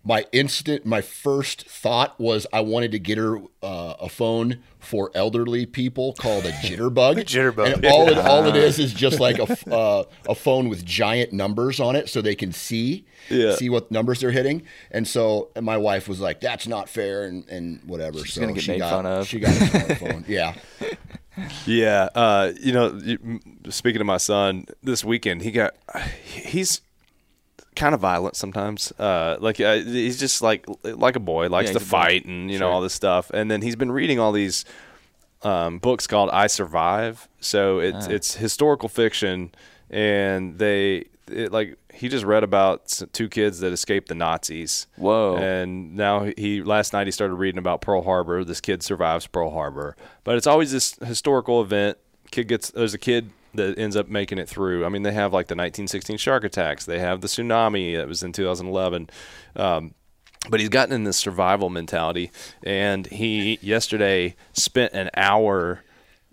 my 0.04 0.24
instant 0.32 0.86
my 0.86 1.00
first 1.00 1.68
thought 1.68 2.18
was 2.20 2.46
i 2.52 2.60
wanted 2.60 2.92
to 2.92 2.98
get 2.98 3.18
her 3.18 3.38
uh, 3.62 3.94
a 4.00 4.08
phone 4.08 4.58
for 4.78 5.10
elderly 5.14 5.66
people 5.66 6.12
called 6.14 6.46
a 6.46 6.52
jitterbug 6.52 7.16
Jitterbug. 7.26 7.74
and 7.74 7.86
all 7.86 8.08
it 8.08 8.16
all 8.18 8.46
it 8.46 8.54
is 8.56 8.78
is 8.78 8.92
just 8.94 9.18
like 9.20 9.38
a 9.38 9.50
f- 9.50 9.66
uh, 9.68 10.04
a 10.28 10.34
phone 10.34 10.68
with 10.68 10.84
giant 10.84 11.32
numbers 11.32 11.80
on 11.80 11.96
it 11.96 12.08
so 12.08 12.22
they 12.22 12.36
can 12.36 12.52
see 12.52 13.04
Yeah. 13.28 13.54
see 13.56 13.68
what 13.68 13.90
numbers 13.90 14.20
they're 14.20 14.30
hitting 14.30 14.62
and 14.90 15.06
so 15.06 15.50
and 15.56 15.66
my 15.66 15.76
wife 15.76 16.08
was 16.08 16.20
like 16.20 16.40
that's 16.40 16.66
not 16.68 16.88
fair 16.88 17.24
and, 17.24 17.46
and 17.48 17.80
whatever 17.84 18.18
so 18.24 18.40
gonna 18.40 18.52
get 18.52 18.62
she 18.62 18.70
made 18.72 18.78
got 18.78 18.90
fun 18.90 19.06
of. 19.06 19.26
she 19.26 19.40
got 19.40 19.50
a 19.50 19.64
smartphone 19.64 20.24
yeah 20.28 20.54
Yeah, 21.66 22.08
uh, 22.16 22.52
you 22.60 22.72
know, 22.72 22.98
speaking 23.70 24.00
of 24.00 24.08
my 24.08 24.16
son, 24.16 24.66
this 24.82 25.04
weekend 25.04 25.42
he 25.42 25.52
got 25.52 25.74
he's 26.24 26.80
kind 27.78 27.94
of 27.94 28.00
violent 28.00 28.36
sometimes. 28.36 28.92
Uh, 28.98 29.36
like 29.40 29.60
uh, 29.60 29.76
he's 29.76 30.18
just 30.18 30.42
like 30.42 30.66
like 30.84 31.16
a 31.16 31.20
boy, 31.20 31.48
likes 31.48 31.68
Yeah, 31.68 31.74
to 31.74 31.78
a 31.78 31.80
boy. 31.80 31.86
fight 31.86 32.24
and 32.26 32.50
you 32.50 32.58
know 32.58 32.68
all 32.70 32.80
this 32.82 32.94
stuff. 32.94 33.30
And 33.32 33.50
then 33.50 33.62
he's 33.62 33.76
been 33.76 33.92
reading 33.92 34.18
all 34.18 34.32
these 34.32 34.64
um, 35.42 35.78
books 35.78 36.06
called 36.06 36.30
I 36.30 36.46
Survive. 36.48 37.28
So 37.40 37.78
it's 37.78 38.06
Ah. 38.06 38.10
it's 38.10 38.34
historical 38.36 38.88
fiction, 38.88 39.52
and 39.90 40.58
they 40.58 41.06
it, 41.30 41.52
like 41.52 41.76
he 41.92 42.08
just 42.08 42.24
read 42.24 42.42
about 42.44 43.02
two 43.12 43.28
kids 43.28 43.60
that 43.60 43.72
escaped 43.72 44.08
the 44.08 44.14
Nazis. 44.14 44.86
Whoa. 44.96 45.36
And 45.36 45.96
now 45.96 46.30
he 46.36 46.62
last 46.62 46.92
night 46.92 47.06
he 47.06 47.10
started 47.10 47.34
reading 47.34 47.58
about 47.58 47.80
Pearl 47.80 48.02
Harbor. 48.02 48.44
This 48.44 48.60
kid 48.60 48.82
survives 48.82 49.26
Pearl 49.26 49.50
Harbor, 49.50 49.96
but 50.24 50.36
it's 50.36 50.46
always 50.46 50.72
this 50.72 50.94
historical 51.04 51.60
event. 51.62 51.98
Kid 52.30 52.48
gets 52.48 52.70
there's 52.70 52.94
a 52.94 52.98
kid 52.98 53.30
that 53.54 53.78
ends 53.78 53.96
up 53.96 54.08
making 54.08 54.38
it 54.38 54.48
through. 54.48 54.84
I 54.84 54.88
mean, 54.88 55.02
they 55.02 55.12
have 55.12 55.32
like 55.32 55.46
the 55.46 55.54
1916 55.54 56.16
shark 56.18 56.44
attacks. 56.44 56.84
They 56.84 56.98
have 56.98 57.20
the 57.20 57.28
tsunami 57.28 57.96
that 57.96 58.06
was 58.08 58.22
in 58.22 58.32
2011. 58.32 59.08
Um, 59.56 59.94
but 60.50 60.60
he's 60.60 60.68
gotten 60.68 60.94
in 60.94 61.04
this 61.04 61.16
survival 61.16 61.68
mentality, 61.68 62.30
and 62.62 63.06
he 63.08 63.58
yesterday 63.60 64.36
spent 64.52 64.92
an 64.94 65.10
hour 65.16 65.82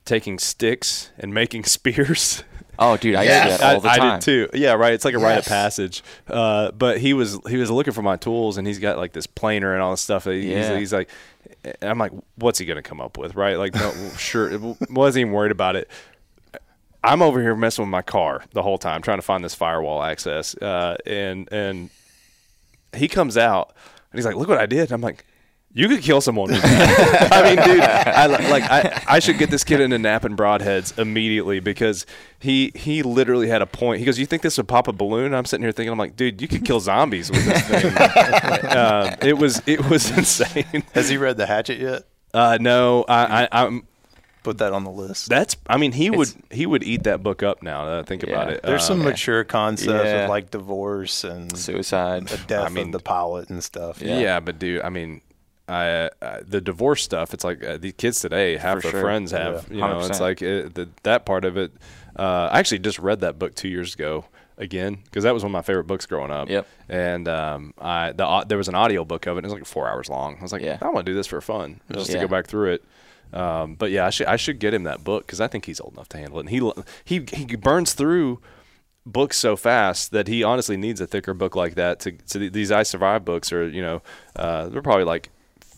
taking 0.06 0.38
sticks 0.40 1.12
and 1.18 1.34
making 1.34 1.64
spears. 1.66 2.44
Oh, 2.78 2.98
dude, 2.98 3.16
I 3.16 3.24
Yes. 3.24 3.46
used 3.52 3.62
that 3.62 3.74
all 3.76 3.82
the 3.82 3.88
time. 3.90 4.02
I 4.02 4.16
did 4.16 4.22
too. 4.22 4.50
Yeah, 4.54 4.74
right. 4.74 4.94
It's 4.94 5.06
like 5.06 5.14
a 5.14 5.18
rite 5.18 5.38
of 5.40 5.46
passage. 5.46 6.04
Uh, 6.28 6.72
but 6.72 7.00
he 7.00 7.14
was 7.14 7.40
he 7.48 7.56
was 7.58 7.72
looking 7.72 7.94
for 7.94 8.02
my 8.02 8.18
tools, 8.18 8.58
and 8.58 8.68
he's 8.68 8.80
got 8.80 8.98
like 8.98 9.14
this 9.14 9.26
planer 9.28 9.74
and 9.74 9.82
all 9.82 9.92
this 9.92 10.02
stuff. 10.02 10.26
He's, 10.26 10.44
Yeah. 10.46 10.78
he's 10.78 10.92
like, 10.94 11.10
I'm 11.82 11.98
like, 11.98 12.12
what's 12.36 12.60
he 12.60 12.66
gonna 12.66 12.82
come 12.84 13.00
up 13.02 13.18
with? 13.18 13.34
Right? 13.36 13.58
Like, 13.58 13.74
no, 13.76 13.94
sure. 14.18 14.50
Wasn't 14.90 15.22
even 15.22 15.32
worried 15.34 15.54
about 15.54 15.76
it. 15.78 15.90
I'm 17.06 17.22
over 17.22 17.42
here 17.42 17.56
messing 17.56 17.84
with 17.84 17.90
my 17.90 18.02
car 18.02 18.44
the 18.52 18.62
whole 18.64 18.78
time, 18.78 19.02
trying 19.02 19.18
to 19.20 19.22
find 19.24 19.44
this 19.44 19.56
firewall 19.56 20.04
access. 20.04 20.56
Uh, 20.56 20.98
and 21.06 21.48
and 21.52 21.90
he 22.96 23.08
comes 23.08 23.38
out 23.38 23.74
and 24.12 24.18
he's 24.18 24.26
like, 24.26 24.36
"Look 24.36 24.48
what 24.48 24.58
I 24.58 24.66
did." 24.66 24.92
I'm 24.92 25.02
like, 25.02 25.26
"You 25.74 25.88
could 25.88 26.02
kill 26.02 26.22
someone." 26.22 26.50
I 26.54 27.42
mean, 27.56 27.66
dude, 27.66 27.82
I 27.82 28.26
like 28.28 28.64
I, 28.64 29.04
I 29.08 29.20
should 29.20 29.38
get 29.38 29.52
this 29.52 29.64
kid 29.64 29.82
into 29.82 30.00
napping 30.00 30.36
broadheads 30.36 30.98
immediately 30.98 31.60
because 31.60 32.06
he 32.40 32.72
he 32.76 33.04
literally 33.04 33.50
had 33.50 33.62
a 33.62 33.66
point. 33.68 34.00
He 34.00 34.06
goes, 34.06 34.18
"You 34.18 34.26
think 34.26 34.42
this 34.42 34.58
would 34.58 34.68
pop 34.68 34.88
a 34.88 34.94
balloon?" 34.94 35.34
I'm 35.34 35.46
sitting 35.46 35.64
here 35.64 35.72
thinking, 35.72 35.92
I'm 35.92 36.00
like, 36.00 36.16
"Dude, 36.16 36.42
you 36.42 36.48
could 36.48 36.66
kill 36.66 36.80
zombies 36.80 37.30
with 37.30 37.46
this 37.46 37.62
thing." 37.68 37.96
uh, 37.98 39.16
it 39.22 39.38
was 39.38 39.62
it 39.68 39.90
was 39.90 40.10
insane. 40.18 40.84
Has 40.94 41.10
he 41.10 41.18
read 41.18 41.38
The 41.38 41.46
Hatchet 41.46 41.80
yet? 41.80 42.04
Uh, 42.34 42.58
no, 42.60 43.06
I, 43.08 43.44
I 43.44 43.66
I'm. 43.66 43.88
Put 44.46 44.60
that 44.60 44.72
on 44.74 44.84
the 44.86 44.92
list. 44.92 45.28
That's. 45.28 45.58
I 45.68 45.78
mean, 45.78 45.92
he 45.92 46.10
would 46.10 46.30
he 46.52 46.66
would 46.66 46.84
eat 46.84 47.04
that 47.04 47.22
book 47.24 47.44
up 47.44 47.62
now. 47.64 47.86
That 47.86 48.00
I 48.00 48.04
think 48.04 48.24
about 48.24 48.50
it. 48.52 48.62
There's 48.64 48.84
Uh, 48.84 48.86
some 48.88 49.04
mature 49.04 49.44
concepts 49.44 50.06
Yeah. 50.06 50.24
of 50.24 50.30
like 50.30 50.52
divorce 50.52 51.24
and 51.24 51.58
Suicide. 51.58 52.28
the 52.28 52.38
death 52.48 52.66
I 52.66 52.70
mean- 52.70 52.86
of 52.88 52.92
the 52.94 53.00
pilot 53.00 53.50
and 53.50 53.64
stuff. 53.64 54.02
Yeah. 54.02 54.20
Yeah. 54.20 54.40
but 54.40 54.58
dude, 54.60 54.82
I 54.84 54.90
mean, 54.90 55.22
I, 55.68 56.12
uh, 56.22 56.42
the 56.48 56.62
divorce 56.62 57.02
stuff. 57.04 57.34
It's 57.34 57.44
like 57.44 57.64
uh, 57.66 57.78
these 57.78 57.94
kids 57.98 58.20
today, 58.22 58.56
half 58.58 58.78
For 58.78 58.82
their 58.84 58.92
sure. 58.92 59.02
friends 59.02 59.32
have. 59.32 59.66
Yeah, 59.70 59.74
you 59.76 59.82
know, 59.82 60.00
it's 60.00 60.20
100%. 60.20 60.22
like 60.22 60.42
it, 60.44 60.76
the, 60.76 60.90
that 61.04 61.26
part 61.26 61.44
of 61.44 61.58
it. 61.58 61.72
Uh, 62.18 62.50
I 62.52 62.60
actually 62.60 62.80
just 62.80 63.00
read 63.00 63.22
that 63.22 63.40
book 63.40 63.56
two 63.56 63.68
years 63.68 63.96
ago 63.96 64.26
again 64.60 65.00
because 65.06 65.24
that 65.24 65.34
was 65.34 65.44
one 65.44 65.50
of 65.50 65.54
my 65.54 65.62
favorite 65.64 65.88
books 65.88 66.06
growing 66.06 66.30
up. 66.32 66.50
Yep. 66.50 66.68
And 66.88 67.28
um, 67.28 67.74
I 67.80 68.12
the 68.12 68.26
au- 68.26 68.44
there 68.48 68.58
was 68.60 68.68
an 68.68 68.76
audio 68.76 69.04
book 69.04 69.26
of 69.26 69.38
it. 69.38 69.40
and 69.40 69.46
It 69.46 69.48
was 69.48 69.54
like 69.60 69.66
four 69.66 69.90
hours 69.90 70.08
long. 70.08 70.38
I 70.40 70.42
was 70.44 70.54
like, 70.54 70.62
Yeah. 70.62 70.78
I 70.82 70.86
want 70.90 71.06
to 71.06 71.12
do 71.12 71.16
this 71.16 71.26
for 71.28 71.42
fun, 71.42 71.82
just 71.92 72.12
to 72.12 72.20
go 72.20 72.28
back 72.28 72.46
through 72.46 72.74
it. 72.74 72.84
Um, 73.36 73.76
but 73.76 73.92
yeah, 73.92 74.06
I 74.06 74.10
should 74.10 74.28
I 74.28 74.38
should 74.38 74.60
get 74.60 74.74
him 74.74 74.84
that 74.84 75.04
book 75.04 75.26
because 75.26 75.42
I 75.42 75.48
think 75.48 75.66
he's 75.66 75.82
old 75.82 75.94
enough 75.94 76.10
to 76.10 76.18
handle 76.18 76.40
it. 76.40 76.48
And 76.48 76.50
he 76.50 76.72
he 77.04 77.26
he 77.32 77.56
burns 77.56 77.94
through 77.94 78.40
books 79.06 79.38
so 79.38 79.56
fast 79.56 80.12
that 80.12 80.28
he 80.28 80.44
honestly 80.44 80.78
needs 80.78 81.00
a 81.00 81.06
thicker 81.06 81.34
book 81.34 81.56
like 81.56 81.76
that 81.76 82.00
to, 82.00 82.12
th- 82.14 82.54
these 82.54 82.72
I 82.72 82.84
Survive 82.84 83.24
books 83.24 83.52
are 83.52 83.68
you 83.68 83.82
know 83.82 84.02
uh, 84.36 84.70
they're 84.70 84.82
probably 84.82 85.04
like 85.04 85.30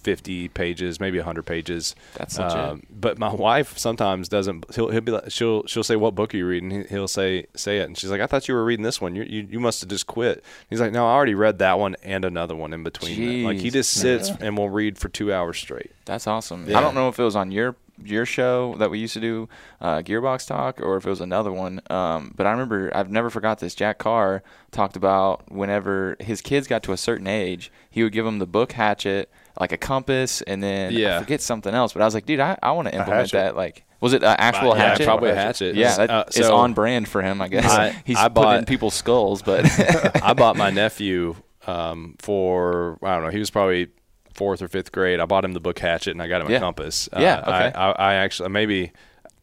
50 0.07 0.47
pages 0.47 1.01
maybe 1.01 1.17
100 1.17 1.43
pages 1.43 1.93
That's 2.15 2.39
legit. 2.39 2.85
but 3.01 3.17
my 3.19 3.33
wife 3.33 3.77
sometimes 3.77 4.29
doesn't 4.29 4.73
he'll, 4.73 4.87
he'll 4.89 5.01
be 5.01 5.11
like 5.11 5.29
she'll 5.29 5.65
she'll 5.67 5.83
say 5.83 5.97
what 5.97 6.15
book 6.15 6.33
are 6.33 6.37
you 6.37 6.47
reading 6.47 6.71
He- 6.71 6.83
he'll 6.87 7.09
say 7.09 7.47
say 7.57 7.79
it 7.79 7.83
and 7.87 7.97
she's 7.97 8.09
like 8.09 8.21
I 8.21 8.25
thought 8.25 8.47
you 8.47 8.53
were 8.53 8.63
reading 8.63 8.83
this 8.83 9.01
one 9.01 9.15
you 9.15 9.23
you, 9.23 9.45
you 9.51 9.59
must 9.59 9.81
have 9.81 9.89
just 9.89 10.07
quit 10.07 10.45
he's 10.69 10.79
like 10.79 10.93
no 10.93 11.05
I 11.05 11.11
already 11.11 11.35
read 11.35 11.59
that 11.59 11.77
one 11.77 11.97
and 12.03 12.23
another 12.23 12.55
one 12.55 12.71
in 12.71 12.83
between 12.83 13.19
them." 13.19 13.43
like 13.43 13.57
he 13.57 13.69
just 13.69 13.91
sits 13.91 14.29
and 14.39 14.57
will 14.57 14.69
read 14.69 14.97
for 14.97 15.09
two 15.09 15.33
hours 15.33 15.57
straight 15.57 15.91
That's 16.05 16.25
awesome. 16.25 16.69
Yeah. 16.69 16.77
I 16.77 16.81
don't 16.81 16.95
know 16.95 17.09
if 17.09 17.19
it 17.19 17.23
was 17.23 17.35
on 17.35 17.51
your 17.51 17.75
your 18.03 18.25
show 18.27 18.75
that 18.77 18.91
we 18.91 18.99
used 18.99 19.15
to 19.15 19.19
do, 19.19 19.49
uh, 19.81 20.03
Gearbox 20.03 20.45
Talk, 20.45 20.79
or 20.79 20.97
if 20.97 21.07
it 21.07 21.09
was 21.09 21.19
another 21.19 21.51
one. 21.51 21.81
Um, 21.89 22.31
but 22.37 22.45
I 22.45 22.51
remember 22.51 22.91
I've 22.95 23.09
never 23.09 23.31
forgot 23.31 23.57
this. 23.57 23.73
Jack 23.73 23.97
Carr 23.97 24.43
talked 24.69 24.95
about 24.95 25.51
whenever 25.51 26.15
his 26.19 26.39
kids 26.39 26.67
got 26.67 26.83
to 26.83 26.91
a 26.91 26.97
certain 26.97 27.25
age, 27.25 27.71
he 27.89 28.03
would 28.03 28.13
give 28.13 28.23
them 28.23 28.37
the 28.37 28.45
book 28.45 28.73
Hatchet, 28.73 29.31
like 29.59 29.71
a 29.71 29.77
compass, 29.77 30.41
and 30.43 30.61
then 30.61 30.91
Yeah. 30.93 31.17
I 31.17 31.19
forget 31.19 31.41
something 31.41 31.73
else. 31.73 31.93
But 31.93 32.01
I 32.01 32.05
was 32.05 32.13
like, 32.13 32.25
dude, 32.25 32.39
I, 32.39 32.57
I 32.61 32.71
want 32.71 32.87
to 32.89 32.95
implement 32.95 33.31
that. 33.31 33.55
Like, 33.55 33.83
was 33.99 34.13
it 34.13 34.23
an 34.23 34.35
actual 34.37 34.75
yeah, 34.77 34.89
hatchet? 34.89 35.05
probably 35.05 35.31
a 35.31 35.35
hatchet. 35.35 35.75
Yeah, 35.75 35.95
that, 35.97 36.09
Uh, 36.09 36.23
it's 36.27 36.39
on 36.49 36.73
brand 36.73 37.07
for 37.07 37.21
him, 37.21 37.41
I 37.41 37.47
guess. 37.47 37.65
I- 37.65 37.89
He's 38.05 38.17
I 38.17 38.29
put 38.29 38.41
in 38.41 38.43
bought- 38.43 38.67
people's 38.67 38.93
skulls, 38.93 39.41
but 39.41 39.65
I 40.23 40.33
bought 40.33 40.55
my 40.57 40.69
nephew 40.83 41.35
um, 41.65 42.15
for 42.19 42.97
I 43.03 43.15
don't 43.15 43.23
know. 43.25 43.29
He 43.31 43.39
was 43.39 43.49
probably 43.49 43.87
fourth 44.33 44.61
or 44.61 44.67
fifth 44.67 44.91
grade. 44.91 45.19
I 45.19 45.25
bought 45.25 45.43
him 45.43 45.53
the 45.53 45.59
book 45.59 45.79
Hatchet, 45.79 46.11
and 46.11 46.21
I 46.21 46.27
got 46.27 46.41
him 46.41 46.49
Yeah. 46.51 46.57
a 46.57 46.59
compass. 46.59 47.09
Uh, 47.11 47.19
Yeah, 47.19 47.39
okay. 47.39 47.51
I, 47.51 47.89
I, 47.89 47.91
I 47.91 48.13
actually 48.15 48.49
maybe 48.49 48.91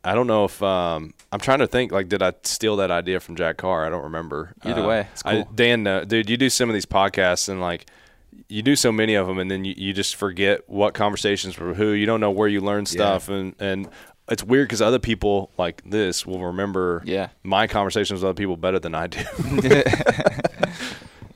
I 0.04 0.14
don't 0.14 0.26
know 0.28 0.44
if 0.44 0.62
um, 0.62 1.12
I'm 1.32 1.40
trying 1.40 1.58
to 1.58 1.66
think. 1.66 1.90
Like, 1.90 2.08
did 2.08 2.22
I 2.22 2.34
steal 2.44 2.76
that 2.76 2.90
idea 2.92 3.18
from 3.18 3.34
Jack 3.36 3.56
Carr? 3.56 3.84
I 3.86 3.90
don't 3.90 4.04
remember. 4.04 4.54
Either 4.62 4.82
Uh, 4.82 4.86
way, 4.88 5.06
it's 5.12 5.22
I. 5.24 5.44
Dan, 5.54 5.86
uh, 5.86 6.04
dude, 6.04 6.30
you 6.30 6.36
do 6.36 6.48
some 6.50 6.68
of 6.70 6.74
these 6.74 6.86
podcasts 6.86 7.48
and 7.48 7.60
like. 7.60 7.86
You 8.48 8.62
do 8.62 8.76
so 8.76 8.92
many 8.92 9.14
of 9.14 9.26
them, 9.26 9.38
and 9.38 9.50
then 9.50 9.64
you, 9.64 9.74
you 9.76 9.92
just 9.92 10.16
forget 10.16 10.68
what 10.68 10.94
conversations 10.94 11.58
were 11.58 11.74
who. 11.74 11.92
You 11.92 12.06
don't 12.06 12.20
know 12.20 12.30
where 12.30 12.48
you 12.48 12.60
learn 12.60 12.86
stuff, 12.86 13.28
and 13.28 13.54
and 13.58 13.88
it's 14.28 14.42
weird 14.42 14.68
because 14.68 14.80
other 14.82 14.98
people 14.98 15.50
like 15.58 15.82
this 15.84 16.24
will 16.26 16.42
remember 16.44 17.02
Yeah. 17.04 17.28
my 17.42 17.66
conversations 17.66 18.20
with 18.20 18.24
other 18.30 18.34
people 18.36 18.56
better 18.56 18.78
than 18.78 18.94
I 18.94 19.06
do. 19.08 19.22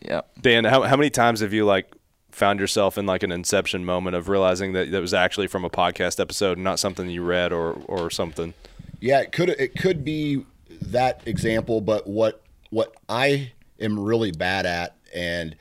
yeah. 0.00 0.22
Dan, 0.40 0.64
how, 0.64 0.82
how 0.82 0.96
many 0.96 1.10
times 1.10 1.40
have 1.40 1.52
you 1.52 1.64
like 1.64 1.92
found 2.30 2.60
yourself 2.60 2.96
in 2.98 3.06
like 3.06 3.22
an 3.22 3.32
inception 3.32 3.84
moment 3.84 4.16
of 4.16 4.28
realizing 4.28 4.72
that 4.72 4.90
that 4.90 5.00
was 5.00 5.12
actually 5.14 5.46
from 5.48 5.64
a 5.64 5.70
podcast 5.70 6.20
episode 6.20 6.56
and 6.56 6.64
not 6.64 6.78
something 6.78 7.08
you 7.10 7.22
read 7.22 7.52
or 7.52 7.72
or 7.86 8.10
something? 8.10 8.54
Yeah, 9.00 9.20
it 9.20 9.32
could 9.32 9.50
it 9.50 9.76
could 9.78 10.04
be 10.04 10.44
that 10.82 11.22
example, 11.26 11.80
but 11.80 12.06
what 12.06 12.42
what 12.70 12.94
I 13.08 13.52
am 13.80 13.98
really 13.98 14.32
bad 14.32 14.66
at, 14.66 14.96
and 15.14 15.56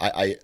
I, 0.00 0.10
I 0.14 0.36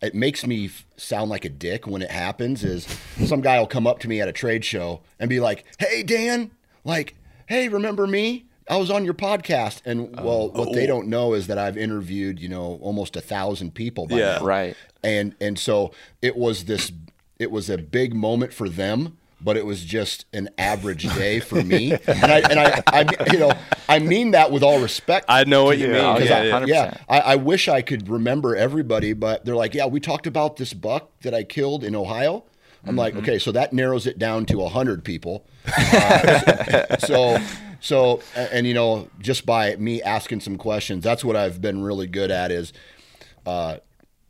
it 0.00 0.14
makes 0.14 0.46
me 0.46 0.66
f- 0.66 0.86
sound 0.96 1.30
like 1.30 1.44
a 1.44 1.48
dick 1.48 1.86
when 1.86 2.02
it 2.02 2.10
happens, 2.10 2.64
is 2.64 2.86
some 3.26 3.40
guy 3.40 3.58
will 3.58 3.66
come 3.66 3.86
up 3.86 3.98
to 4.00 4.08
me 4.08 4.20
at 4.20 4.28
a 4.28 4.32
trade 4.32 4.64
show 4.64 5.02
and 5.18 5.28
be 5.28 5.40
like, 5.40 5.64
"Hey, 5.78 6.02
Dan." 6.02 6.50
like, 6.84 7.14
"Hey, 7.46 7.68
remember 7.68 8.06
me? 8.06 8.46
I 8.68 8.76
was 8.76 8.90
on 8.90 9.04
your 9.04 9.14
podcast." 9.14 9.82
And 9.84 10.14
oh. 10.18 10.24
well, 10.24 10.50
what 10.50 10.72
they 10.72 10.84
oh. 10.84 10.88
don't 10.88 11.08
know 11.08 11.34
is 11.34 11.46
that 11.48 11.58
I've 11.58 11.76
interviewed, 11.76 12.40
you 12.40 12.48
know, 12.48 12.78
almost 12.82 13.16
a 13.16 13.20
thousand 13.20 13.74
people 13.74 14.06
by 14.06 14.16
Yeah. 14.16 14.38
now. 14.38 14.44
Right. 14.44 14.76
And 15.02 15.34
and 15.40 15.58
so 15.58 15.92
it 16.20 16.36
was 16.36 16.64
this 16.64 16.92
it 17.38 17.50
was 17.50 17.68
a 17.68 17.78
big 17.78 18.14
moment 18.14 18.52
for 18.52 18.68
them, 18.68 19.18
but 19.40 19.56
it 19.56 19.66
was 19.66 19.84
just 19.84 20.26
an 20.32 20.48
average 20.58 21.12
day 21.14 21.40
for 21.40 21.62
me. 21.62 21.92
and 22.06 22.24
I 22.24 22.38
and 22.38 22.60
I, 22.60 22.82
I 22.86 23.32
you 23.32 23.38
know, 23.38 23.52
I 23.94 23.98
mean 23.98 24.30
that 24.32 24.50
with 24.50 24.62
all 24.62 24.80
respect. 24.80 25.26
I 25.28 25.44
know 25.44 25.64
what 25.64 25.78
you 25.78 25.88
mean. 25.88 25.96
Oh, 25.96 26.18
yeah, 26.18 26.36
I, 26.38 26.42
yeah. 26.44 26.60
100%. 26.60 26.66
yeah, 26.68 26.96
I, 27.08 27.20
I 27.20 27.36
wish 27.36 27.68
I 27.68 27.82
could 27.82 28.08
remember 28.08 28.54
everybody, 28.56 29.12
but 29.12 29.44
they're 29.44 29.56
like, 29.56 29.74
yeah, 29.74 29.86
we 29.86 30.00
talked 30.00 30.26
about 30.26 30.56
this 30.56 30.72
buck 30.72 31.10
that 31.22 31.34
I 31.34 31.42
killed 31.44 31.84
in 31.84 31.94
Ohio. 31.96 32.44
I'm 32.84 32.96
like, 32.96 33.14
Mm-hmm. 33.14 33.22
okay, 33.22 33.38
so 33.38 33.52
that 33.52 33.72
narrows 33.72 34.06
it 34.08 34.18
down 34.18 34.44
to 34.46 34.64
hundred 34.66 35.04
people. 35.04 35.46
Uh, 35.92 36.96
so, 36.98 37.38
so, 37.80 38.20
and, 38.36 38.66
you 38.66 38.74
know, 38.74 39.08
just 39.20 39.44
by 39.46 39.76
me 39.76 40.02
asking 40.02 40.40
some 40.40 40.56
questions, 40.56 41.02
that's 41.04 41.24
what 41.24 41.36
I've 41.36 41.60
been 41.60 41.82
really 41.82 42.06
good 42.06 42.30
at 42.30 42.50
is 42.50 42.72
uh, 43.46 43.76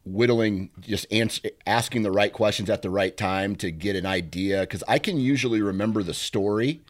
whittling, 0.05 0.70
just 0.81 1.07
ans- 1.12 1.40
asking 1.66 2.03
the 2.03 2.11
right 2.11 2.33
questions 2.33 2.68
at 2.70 2.83
the 2.83 2.90
right 2.90 3.16
time 3.16 3.57
to 3.57 3.70
get 3.70 3.96
an 3.96 4.07
idea. 4.07 4.61
Because 4.61 4.83
I 4.88 4.98
can 4.98 5.18
usually 5.18 5.62
remember 5.62 6.03
the 6.03 6.14
story, 6.14 6.81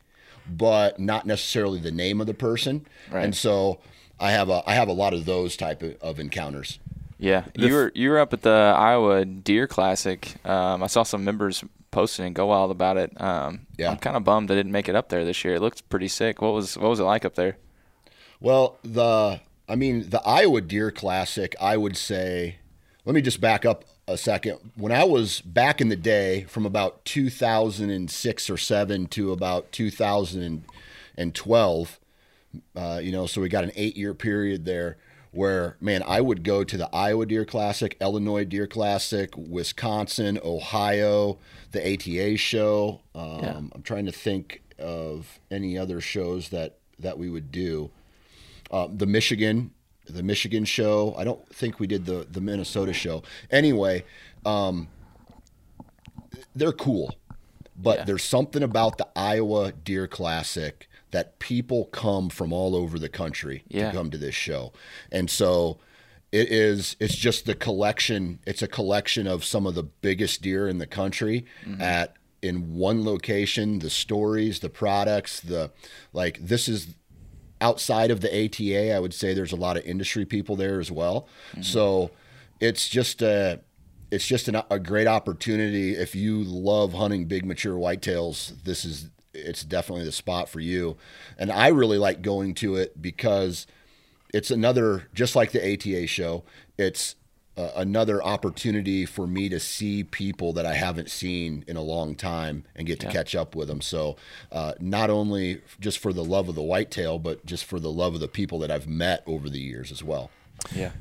but 0.49 0.99
not 0.99 1.27
necessarily 1.27 1.81
the 1.81 1.91
name 1.91 2.21
of 2.21 2.27
the 2.27 2.35
person. 2.35 2.87
Right. 3.11 3.25
And 3.25 3.35
so 3.35 3.81
I 4.21 4.31
have 4.33 4.49
a 4.49 4.63
I 4.67 4.75
have 4.75 4.89
a 4.89 4.93
lot 4.93 5.15
of 5.15 5.25
those 5.25 5.57
type 5.57 5.83
of, 5.83 5.97
of 6.01 6.21
encounters. 6.21 6.79
Yeah, 7.19 7.45
you 7.55 7.73
were 7.73 7.93
you 7.95 8.11
were 8.11 8.19
up 8.19 8.33
at 8.33 8.43
the 8.43 8.75
Iowa 8.77 9.25
Deer 9.25 9.67
Classic. 9.69 10.35
Um, 10.45 10.83
I 10.83 10.89
saw 10.89 11.05
some 11.05 11.25
members 11.25 11.63
posting 11.93 12.27
and 12.27 12.35
go 12.35 12.47
wild 12.47 12.71
about 12.71 12.97
it. 12.97 13.13
Um, 13.21 13.67
Yeah. 13.79 13.91
I'm 13.91 13.99
kind 13.99 14.17
of 14.17 14.25
bummed 14.25 14.51
I 14.51 14.55
didn't 14.55 14.73
make 14.73 14.89
it 14.89 14.97
up 14.97 15.09
there 15.11 15.25
this 15.25 15.45
year. 15.45 15.55
It 15.55 15.61
looked 15.61 15.89
pretty 15.89 16.09
sick. 16.09 16.43
What 16.43 16.53
was 16.55 16.77
what 16.77 16.89
was 16.89 16.99
it 17.01 17.05
like 17.05 17.25
up 17.25 17.35
there? 17.37 17.59
Well, 18.41 18.79
the 18.83 19.41
I 19.69 19.77
mean 19.77 20.11
the 20.11 20.21
Iowa 20.27 20.61
Deer 20.61 20.91
Classic, 20.91 21.55
I 21.61 21.77
would 21.77 21.97
say. 21.97 22.57
Let 23.05 23.15
me 23.15 23.21
just 23.23 23.41
back 23.41 23.65
up 23.65 23.85
a 24.09 24.17
second. 24.19 24.73
When 24.75 24.93
I 24.93 25.05
was 25.05 25.41
back 25.41 25.81
in 25.81 25.89
the 25.89 25.97
day, 25.97 26.43
from 26.45 26.67
about 26.67 27.05
2006 27.05 28.51
or 28.51 28.57
seven 28.57 29.07
to 29.09 29.33
about 29.33 29.71
2012, 29.73 32.01
uh, 32.77 33.01
you 33.03 33.13
know, 33.13 33.27
so 33.27 33.41
we 33.41 33.49
got 33.49 33.65
an 33.65 33.73
eight-year 33.77 34.15
period 34.15 34.65
there 34.65 34.97
where, 35.31 35.77
man, 35.81 36.03
I 36.07 36.21
would 36.21 36.45
go 36.45 36.63
to 36.63 36.77
the 36.77 36.95
Iowa 36.95 37.25
Deer 37.25 37.47
Classic, 37.47 37.97
Illinois 38.01 38.45
Deer 38.45 38.67
Classic, 38.67 39.33
Wisconsin, 39.37 40.39
Ohio, 40.45 41.39
the 41.71 41.95
ATA 41.95 42.37
show. 42.37 43.01
Um, 43.15 43.39
Yeah. 43.41 43.57
I'm 43.57 43.83
trying 43.83 44.05
to 44.07 44.13
think 44.13 44.63
of 44.79 45.39
any 45.51 45.79
other 45.79 46.01
shows 46.01 46.51
that 46.51 46.77
that 46.99 47.19
we 47.19 47.31
would 47.31 47.51
do 47.51 47.91
uh, 48.71 48.87
the 48.93 49.07
Michigan, 49.07 49.71
the 50.07 50.23
Michigan 50.23 50.65
show. 50.65 51.15
I 51.17 51.25
don't 51.25 51.47
think 51.55 51.79
we 51.81 51.87
did 51.87 52.07
the 52.07 52.27
the 52.31 52.41
Minnesota 52.41 52.93
show. 52.93 53.23
Anyway, 53.51 54.05
um, 54.45 54.89
they're 56.55 56.73
cool, 56.73 57.15
but 57.77 57.99
Yeah. 57.99 58.05
there's 58.05 58.25
something 58.25 58.63
about 58.63 58.99
the 58.99 59.09
Iowa 59.17 59.73
Deer 59.73 60.07
Classic 60.07 60.89
that 61.11 61.39
people 61.39 61.87
come 61.87 62.31
from 62.31 62.53
all 62.53 62.75
over 62.75 62.99
the 62.99 63.09
country 63.09 63.65
Yeah. 63.69 63.91
to 63.91 63.97
come 63.97 64.11
to 64.11 64.19
this 64.19 64.35
show, 64.35 64.73
and 65.11 65.31
so. 65.31 65.79
It 66.31 66.51
is. 66.51 66.97
It's 66.99 67.15
just 67.15 67.45
the 67.45 67.55
collection. 67.55 68.39
It's 68.47 68.63
a 68.63 68.67
collection 68.67 69.27
of 69.27 69.45
some 69.45 69.67
of 69.67 69.75
the 69.75 69.83
biggest 69.83 70.41
deer 70.41 70.67
in 70.67 70.79
the 70.79 70.87
country 70.87 71.45
at 71.79 72.17
in 72.41 72.75
one 72.75 73.05
location. 73.05 73.81
The 73.81 73.91
stories, 73.91 74.61
the 74.61 74.71
products, 74.71 75.41
the 75.41 75.73
like. 76.15 76.39
This 76.41 76.71
is 76.71 76.95
outside 77.63 78.11
of 78.11 78.21
the 78.21 78.29
ATA, 78.29 78.95
I 78.95 78.99
would 78.99 79.15
say 79.15 79.33
there's 79.33 79.53
a 79.53 79.57
lot 79.57 79.77
of 79.79 79.85
industry 79.87 80.27
people 80.27 80.57
there 80.57 80.81
as 80.81 80.91
well. 80.91 81.29
Mm-hmm. 81.53 81.63
So 81.63 82.11
it's 82.61 82.89
just 82.89 83.23
a 83.23 83.61
it's 84.11 84.27
just 84.27 84.47
an, 84.49 84.61
a 84.71 84.79
great 84.79 85.07
opportunity 85.07 85.95
if 85.95 86.15
you 86.15 86.43
love 86.43 86.93
hunting 86.93 87.25
big 87.25 87.47
mature 87.47 87.79
whitetails. 87.79 88.63
This 88.65 88.85
is 88.85 89.09
it's 89.33 89.65
definitely 89.65 90.05
the 90.05 90.13
spot 90.13 90.49
for 90.49 90.61
you. 90.61 90.99
And 91.39 91.51
I 91.51 91.69
really 91.69 91.97
like 91.97 92.21
going 92.21 92.55
to 92.57 92.77
it 92.77 93.01
because 93.01 93.67
it's 94.35 94.51
another 94.51 95.09
just 95.15 95.35
like 95.35 95.53
the 95.53 95.73
ATA 95.73 96.07
show. 96.07 96.45
It's 96.77 97.15
uh, 97.57 97.71
another 97.77 98.23
opportunity 98.23 99.05
for 99.05 99.27
me 99.27 99.49
to 99.49 99.61
see 99.61 100.05
people 100.05 100.53
that 100.55 100.65
I 100.65 100.75
haven't 100.75 101.11
seen 101.11 101.65
in 101.69 101.77
a 101.77 101.83
long 101.83 102.15
time 102.15 102.65
and 102.75 102.87
get 102.87 103.01
to 103.01 103.09
catch 103.09 103.35
up 103.35 103.55
with 103.55 103.69
them. 103.69 103.81
So, 103.81 104.17
uh, 104.51 104.73
not 104.81 105.11
only 105.11 105.61
just 105.79 105.99
for 105.99 106.13
the 106.13 106.25
love 106.25 106.49
of 106.49 106.55
the 106.55 106.63
whitetail, 106.63 107.19
but 107.19 107.45
just 107.45 107.65
for 107.65 107.79
the 107.79 107.91
love 107.91 108.15
of 108.15 108.21
the 108.21 108.29
people 108.29 108.59
that 108.61 108.71
I've 108.71 108.89
met 108.89 109.23
over 109.27 109.51
the 109.51 109.61
years 109.61 109.93
as 109.93 110.03
well. 110.03 110.31
Yeah. 110.75 110.93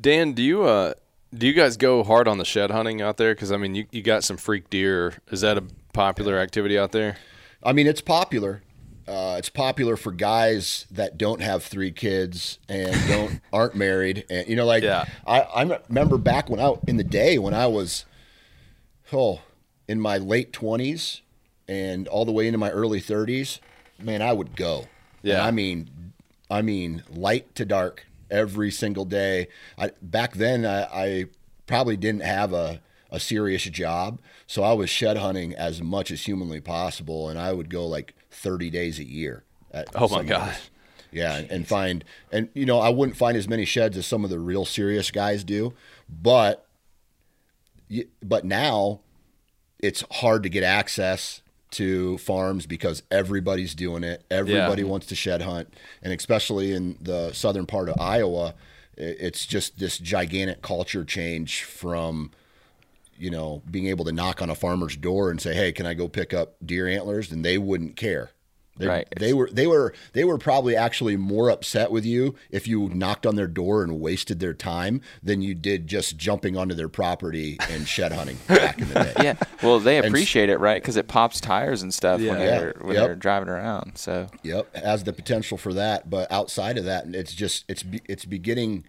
Dan, 0.00 0.32
do 0.32 0.42
you 0.42 0.64
uh 0.64 0.94
do 1.36 1.46
you 1.46 1.52
guys 1.52 1.76
go 1.76 2.04
hard 2.04 2.28
on 2.28 2.38
the 2.38 2.44
shed 2.44 2.70
hunting 2.70 3.02
out 3.02 3.16
there? 3.16 3.34
Because 3.34 3.52
I 3.52 3.56
mean, 3.56 3.74
you, 3.74 3.86
you 3.90 4.02
got 4.02 4.24
some 4.24 4.36
freak 4.36 4.70
deer. 4.70 5.14
Is 5.30 5.40
that 5.40 5.58
a 5.58 5.64
popular 5.92 6.38
activity 6.38 6.78
out 6.78 6.92
there? 6.92 7.16
I 7.62 7.72
mean, 7.72 7.86
it's 7.86 8.00
popular. 8.00 8.62
Uh, 9.34 9.38
it's 9.38 9.48
popular 9.48 9.96
for 9.96 10.12
guys 10.12 10.86
that 10.90 11.18
don't 11.18 11.40
have 11.40 11.64
three 11.64 11.90
kids 11.90 12.58
and 12.68 12.94
don't 13.08 13.40
aren't 13.52 13.74
married, 13.74 14.24
and 14.30 14.46
you 14.46 14.54
know, 14.54 14.66
like 14.66 14.82
Yeah. 14.84 15.06
I, 15.26 15.40
I 15.40 15.80
remember 15.88 16.18
back 16.18 16.48
when 16.48 16.60
I 16.60 16.74
in 16.86 16.98
the 16.98 17.04
day 17.04 17.38
when 17.38 17.54
I 17.54 17.66
was, 17.66 18.04
oh, 19.12 19.40
in 19.88 20.00
my 20.00 20.18
late 20.18 20.52
twenties 20.52 21.22
and 21.66 22.06
all 22.08 22.24
the 22.24 22.32
way 22.32 22.46
into 22.46 22.58
my 22.58 22.70
early 22.70 23.00
thirties, 23.00 23.60
man, 24.00 24.22
I 24.22 24.32
would 24.32 24.54
go. 24.56 24.86
Yeah. 25.22 25.34
And 25.34 25.42
I 25.42 25.50
mean, 25.50 26.12
I 26.50 26.62
mean, 26.62 27.02
light 27.10 27.54
to 27.56 27.64
dark 27.64 28.06
every 28.30 28.70
single 28.70 29.04
day. 29.04 29.48
I, 29.76 29.90
back 30.00 30.34
then, 30.34 30.64
I, 30.64 30.82
I 30.82 31.24
probably 31.66 31.96
didn't 31.96 32.22
have 32.22 32.52
a, 32.52 32.80
a 33.10 33.18
serious 33.18 33.64
job, 33.64 34.20
so 34.46 34.62
I 34.62 34.74
was 34.74 34.90
shed 34.90 35.16
hunting 35.16 35.54
as 35.54 35.82
much 35.82 36.10
as 36.10 36.24
humanly 36.26 36.60
possible, 36.60 37.28
and 37.28 37.38
I 37.38 37.52
would 37.52 37.70
go 37.70 37.86
like 37.86 38.14
30 38.34 38.70
days 38.70 38.98
a 38.98 39.04
year. 39.04 39.44
At 39.72 39.88
Oh, 39.94 40.08
my 40.08 40.22
God. 40.22 40.56
Yeah, 41.10 41.36
and, 41.36 41.50
and 41.50 41.68
find 41.68 42.04
and 42.32 42.48
you 42.54 42.66
know 42.66 42.80
I 42.80 42.88
wouldn't 42.88 43.16
find 43.16 43.36
as 43.36 43.46
many 43.46 43.64
sheds 43.64 43.96
as 43.96 44.04
some 44.04 44.24
of 44.24 44.30
the 44.30 44.40
real 44.40 44.64
serious 44.64 45.12
guys 45.12 45.44
do, 45.44 45.72
but 46.08 46.66
but 48.20 48.44
now 48.44 48.98
it's 49.78 50.02
hard 50.10 50.42
to 50.42 50.48
get 50.48 50.64
access 50.64 51.40
to 51.70 52.18
farms 52.18 52.66
because 52.66 53.04
everybody's 53.12 53.74
doing 53.76 54.02
it. 54.02 54.24
Everybody 54.30 54.82
wants 54.90 55.06
to 55.06 55.14
shed 55.14 55.42
hunt, 55.42 55.72
and 56.02 56.12
especially 56.12 56.72
in 56.72 56.98
the 57.00 57.32
southern 57.32 57.66
part 57.66 57.88
of 57.88 58.00
Iowa, 58.00 58.54
it's 58.96 59.46
just 59.46 59.78
this 59.78 59.98
gigantic 59.98 60.62
culture 60.62 61.04
change 61.04 61.62
from 61.62 62.32
you 63.18 63.30
know 63.30 63.62
being 63.70 63.86
able 63.86 64.04
to 64.06 64.12
knock 64.12 64.40
on 64.42 64.50
a 64.50 64.54
farmer's 64.54 64.96
door 64.96 65.30
and 65.30 65.40
say, 65.40 65.54
"Hey, 65.54 65.72
can 65.72 65.86
I 65.86 65.94
go 65.94 66.08
pick 66.08 66.32
up 66.34 66.56
deer 66.64 66.86
antlers?" 66.86 67.30
and 67.32 67.44
they 67.44 67.58
wouldn't 67.58 67.96
care. 67.96 68.30
They, 68.76 68.88
Right. 68.88 69.06
they 69.20 69.32
were 69.32 69.48
they 69.52 69.68
were 69.68 69.94
they 70.14 70.24
were 70.24 70.36
probably 70.36 70.74
actually 70.74 71.16
more 71.16 71.48
upset 71.48 71.92
with 71.92 72.04
you 72.04 72.34
if 72.50 72.66
you 72.66 72.88
knocked 72.92 73.24
on 73.24 73.36
their 73.36 73.46
door 73.46 73.84
and 73.84 74.00
wasted 74.00 74.40
their 74.40 74.52
time 74.52 75.00
than 75.22 75.42
you 75.42 75.54
did 75.54 75.86
just 75.86 76.16
jumping 76.16 76.56
onto 76.56 76.74
their 76.74 76.88
property 76.88 77.56
and 77.70 77.86
shed 77.86 78.10
hunting 78.10 78.36
back 78.48 78.80
in 78.80 78.88
the 78.88 78.94
day. 78.94 79.14
Yeah. 79.22 79.34
Well, 79.62 79.78
they 79.78 79.98
And- 79.98 80.06
appreciate 80.08 80.48
it, 80.50 80.58
right? 80.58 80.82
Because 80.82 80.96
it 80.96 81.06
pops 81.06 81.40
tires 81.40 81.82
and 81.82 81.94
stuff 81.94 82.18
when 82.18 82.26
Yeah. 82.30 82.34
they're 82.58 82.74
when 82.80 82.94
Yep. 82.96 83.04
they're 83.06 83.14
driving 83.14 83.48
around. 83.48 83.92
So 83.96 84.26
Yep, 84.42 84.74
has 84.74 85.04
the 85.04 85.12
potential 85.12 85.56
for 85.56 85.72
that, 85.74 86.10
but 86.10 86.32
outside 86.32 86.76
of 86.76 86.84
that, 86.86 87.06
it's 87.14 87.32
just 87.32 87.64
it's 87.68 87.84
it's 88.08 88.24
beginning 88.24 88.84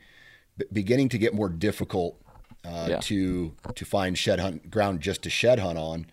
beginning 0.71 1.09
to 1.09 1.17
get 1.19 1.33
more 1.35 1.49
difficult 1.49 2.19
uh, 2.67 2.87
Yeah. 2.89 2.99
to 3.01 3.53
to 3.75 3.85
find 3.85 4.17
shed 4.17 4.39
hunt 4.39 4.71
ground 4.71 5.01
just 5.01 5.21
to 5.23 5.29
shed 5.29 5.59
hunt 5.59 5.77
on, 5.77 6.07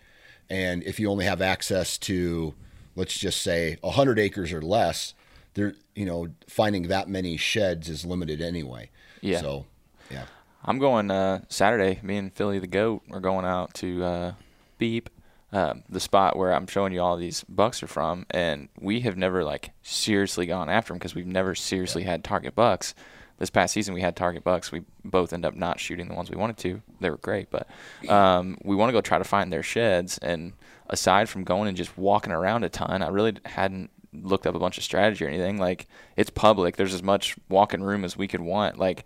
and 0.50 0.82
if 0.84 1.00
you 1.00 1.10
only 1.10 1.24
have 1.24 1.40
access 1.42 1.98
to 1.98 2.54
let's 2.96 3.18
just 3.18 3.40
say 3.42 3.78
hundred 3.84 4.18
acres 4.18 4.52
or 4.52 4.60
less, 4.62 5.14
there 5.54 5.74
you 5.94 6.04
know 6.04 6.28
finding 6.48 6.88
that 6.88 7.08
many 7.08 7.36
sheds 7.36 7.88
is 7.88 8.04
limited 8.04 8.40
anyway. 8.40 8.90
Yeah. 9.20 9.40
So 9.40 9.66
yeah. 10.10 10.24
I'm 10.64 10.78
going 10.78 11.10
uh, 11.10 11.40
Saturday. 11.48 11.98
Me 12.02 12.16
and 12.16 12.32
Philly 12.32 12.58
the 12.58 12.66
goat 12.66 13.02
are 13.10 13.20
going 13.20 13.44
out 13.44 13.74
to 13.74 14.04
uh, 14.04 14.32
Beep, 14.78 15.10
uh, 15.52 15.74
the 15.88 16.00
spot 16.00 16.36
where 16.36 16.52
I'm 16.54 16.66
showing 16.66 16.92
you 16.92 17.00
all 17.00 17.16
these 17.16 17.44
bucks 17.48 17.82
are 17.82 17.88
from, 17.88 18.26
and 18.30 18.68
we 18.80 19.00
have 19.00 19.16
never 19.16 19.42
like 19.42 19.72
seriously 19.82 20.46
gone 20.46 20.68
after 20.68 20.92
them 20.92 20.98
because 20.98 21.14
we've 21.14 21.26
never 21.26 21.54
seriously 21.54 22.04
had 22.04 22.22
target 22.22 22.54
bucks. 22.54 22.94
This 23.42 23.50
past 23.50 23.74
season 23.74 23.92
we 23.92 24.02
had 24.02 24.14
target 24.14 24.44
bucks. 24.44 24.70
We 24.70 24.84
both 25.04 25.32
end 25.32 25.44
up 25.44 25.56
not 25.56 25.80
shooting 25.80 26.06
the 26.06 26.14
ones 26.14 26.30
we 26.30 26.36
wanted 26.36 26.58
to. 26.58 26.80
They 27.00 27.10
were 27.10 27.16
great, 27.16 27.50
but 27.50 27.66
um, 28.08 28.56
we 28.62 28.76
want 28.76 28.90
to 28.90 28.92
go 28.92 29.00
try 29.00 29.18
to 29.18 29.24
find 29.24 29.52
their 29.52 29.64
sheds. 29.64 30.16
And 30.18 30.52
aside 30.88 31.28
from 31.28 31.42
going 31.42 31.66
and 31.66 31.76
just 31.76 31.98
walking 31.98 32.32
around 32.32 32.62
a 32.62 32.68
ton, 32.68 33.02
I 33.02 33.08
really 33.08 33.34
hadn't 33.44 33.90
looked 34.12 34.46
up 34.46 34.54
a 34.54 34.60
bunch 34.60 34.78
of 34.78 34.84
strategy 34.84 35.24
or 35.24 35.28
anything. 35.28 35.58
Like 35.58 35.88
it's 36.14 36.30
public. 36.30 36.76
There's 36.76 36.94
as 36.94 37.02
much 37.02 37.34
walking 37.48 37.82
room 37.82 38.04
as 38.04 38.16
we 38.16 38.28
could 38.28 38.42
want. 38.42 38.78
Like 38.78 39.04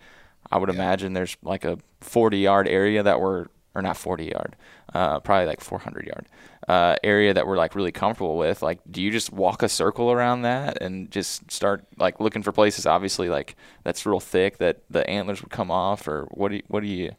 I 0.52 0.58
would 0.58 0.68
imagine 0.68 1.14
there's 1.14 1.38
like 1.42 1.64
a 1.64 1.78
40 2.02 2.36
yard 2.36 2.68
area 2.68 3.02
that 3.02 3.18
we're 3.18 3.46
or 3.76 3.82
not 3.82 3.96
40 3.96 4.24
yard, 4.24 4.56
uh, 4.94 5.20
probably 5.20 5.46
like 5.46 5.60
400 5.60 6.06
yard 6.06 6.26
uh, 6.66 6.96
area 7.04 7.34
that 7.34 7.46
we're 7.46 7.56
like 7.58 7.74
really 7.76 7.92
comfortable 7.92 8.36
with. 8.38 8.62
Like, 8.62 8.80
do 8.90 9.02
you 9.02 9.10
just 9.12 9.32
walk 9.32 9.62
a 9.62 9.68
circle 9.68 10.10
around 10.10 10.42
that 10.42 10.80
and 10.82 11.10
just 11.10 11.50
start 11.50 11.84
like 11.98 12.18
looking 12.18 12.42
for 12.42 12.52
places? 12.52 12.86
Obviously, 12.86 13.28
like 13.28 13.54
that's 13.84 14.06
real 14.06 14.20
thick 14.20 14.58
that 14.58 14.80
the 14.90 15.08
antlers 15.08 15.42
would 15.42 15.50
come 15.52 15.70
off, 15.70 16.08
or 16.08 16.24
what 16.32 16.48
do 16.48 16.56
you, 16.56 16.62
what 16.68 16.80
do 16.80 16.88
you 16.88 17.12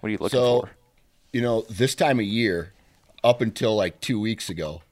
what 0.00 0.08
are 0.08 0.12
you 0.12 0.18
looking 0.18 0.38
So, 0.38 0.60
for? 0.62 0.70
you 1.32 1.42
know, 1.42 1.62
this 1.68 1.94
time 1.94 2.20
of 2.20 2.24
year, 2.26 2.72
up 3.24 3.40
until 3.40 3.74
like 3.76 4.00
two 4.00 4.20
weeks 4.20 4.48
ago, 4.48 4.82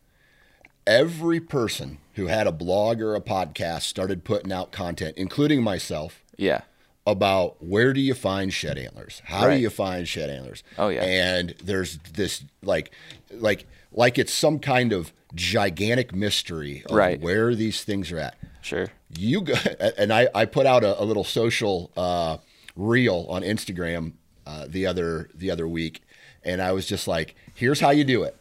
every 0.87 1.40
person 1.40 1.98
who 2.14 2.27
had 2.27 2.46
a 2.46 2.53
blog 2.53 3.00
or 3.00 3.14
a 3.14 3.20
podcast 3.20 3.83
started 3.83 4.24
putting 4.24 4.53
out 4.53 4.72
content, 4.72 5.16
including 5.16 5.62
myself, 5.62 6.22
Yeah, 6.37 6.62
about 7.07 7.62
where 7.62 7.93
do 7.93 8.01
you 8.01 8.14
find 8.14 8.53
shed 8.53 8.79
antlers? 8.79 9.21
How 9.25 9.47
Right. 9.47 9.57
do 9.57 9.62
you 9.62 9.71
find 9.71 10.09
shed 10.09 10.31
antlers? 10.31 10.62
Oh, 10.79 10.88
yeah. 10.88 11.03
And 11.05 11.55
there's 11.62 11.99
this 12.14 12.45
like 12.62 12.90
like 13.31 13.67
like 13.93 14.19
it's 14.19 14.33
some 14.33 14.59
kind 14.59 14.93
of 14.93 15.12
gigantic 15.35 16.14
mystery 16.14 16.83
of 16.88 16.97
Right. 16.97 17.21
where 17.21 17.55
these 17.55 17.83
things 17.85 18.11
are 18.12 18.19
at. 18.19 18.37
sure. 18.62 18.88
You 19.17 19.43
go, 19.43 19.55
and 19.99 20.12
I, 20.12 20.29
I 20.35 20.45
put 20.47 20.67
out 20.67 20.83
a, 20.83 21.01
a 21.01 21.05
little 21.05 21.25
social 21.25 21.90
uh, 21.97 22.38
reel 22.75 23.27
on 23.29 23.43
Instagram 23.43 24.12
uh, 24.47 24.67
the 24.69 24.87
other 24.87 25.29
the 25.35 25.51
other 25.51 25.69
week, 25.69 26.03
and 26.43 26.61
I 26.61 26.73
was 26.73 26.87
just 26.87 27.07
like, 27.07 27.35
"Here's 27.55 27.81
how 27.81 27.90
you 27.90 28.03
do 28.05 28.23
it: 28.25 28.37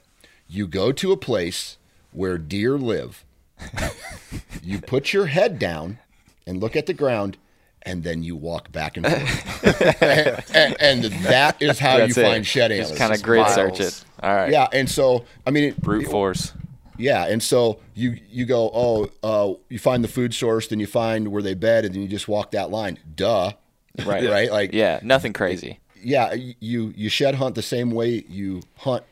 you 0.48 0.66
go 0.68 0.92
to 0.92 1.12
a 1.12 1.18
place 1.18 1.78
where 2.12 2.38
deer 2.38 2.78
live, 2.78 3.24
you 4.64 4.80
put 4.82 5.14
your 5.14 5.28
head 5.28 5.60
down 5.60 6.00
and 6.48 6.60
look 6.60 6.76
at 6.76 6.86
the 6.88 6.94
ground, 6.94 7.38
and 7.86 8.04
then 8.04 8.24
you 8.24 8.36
walk 8.36 8.72
back 8.72 8.98
and 8.98 9.06
forth, 9.06 10.02
and, 10.56 10.76
and 10.80 11.04
that 11.26 11.62
is 11.62 11.80
how 11.80 11.98
That's 11.98 12.16
you 12.18 12.24
it. 12.24 12.26
find 12.26 12.46
shed 12.46 12.72
antlers. 12.72 12.90
Just 12.90 13.00
kind 13.00 13.14
of 13.14 13.22
grid 13.22 13.48
search 13.50 13.80
it. 13.80 14.04
All 14.22 14.34
right. 14.36 14.52
Yeah, 14.52 14.68
and 14.74 14.90
so 14.90 15.26
I 15.46 15.52
mean, 15.52 15.66
it, 15.66 15.82
Brute 15.82 16.08
force. 16.10 16.54
yeah, 16.98 17.26
and 17.28 17.42
so 17.44 17.80
you 17.94 18.18
you 18.30 18.46
go, 18.46 18.72
oh, 18.74 19.10
uh, 19.24 19.54
you 19.70 19.80
find 19.80 20.04
the 20.04 20.08
food 20.08 20.34
source, 20.34 20.68
then 20.68 20.80
you 20.80 20.88
find 20.88 21.28
where 21.30 21.42
they 21.44 21.54
bed, 21.54 21.86
and 21.86 21.94
then 21.94 22.02
you 22.02 22.08
just 22.08 22.28
walk 22.28 22.52
that 22.52 22.70
line. 22.72 23.00
Duh, 23.16 23.52
Right. 24.06 24.28
right? 24.30 24.52
Like, 24.52 24.74
Yeah, 24.74 25.00
nothing 25.04 25.34
crazy. 25.34 25.80
yeah, 26.02 26.34
you 26.34 26.94
you 26.96 27.10
shed 27.10 27.36
hunt 27.36 27.56
the 27.56 27.62
same 27.62 27.92
way 27.92 28.24
you 28.30 28.62
hunt, 28.78 29.04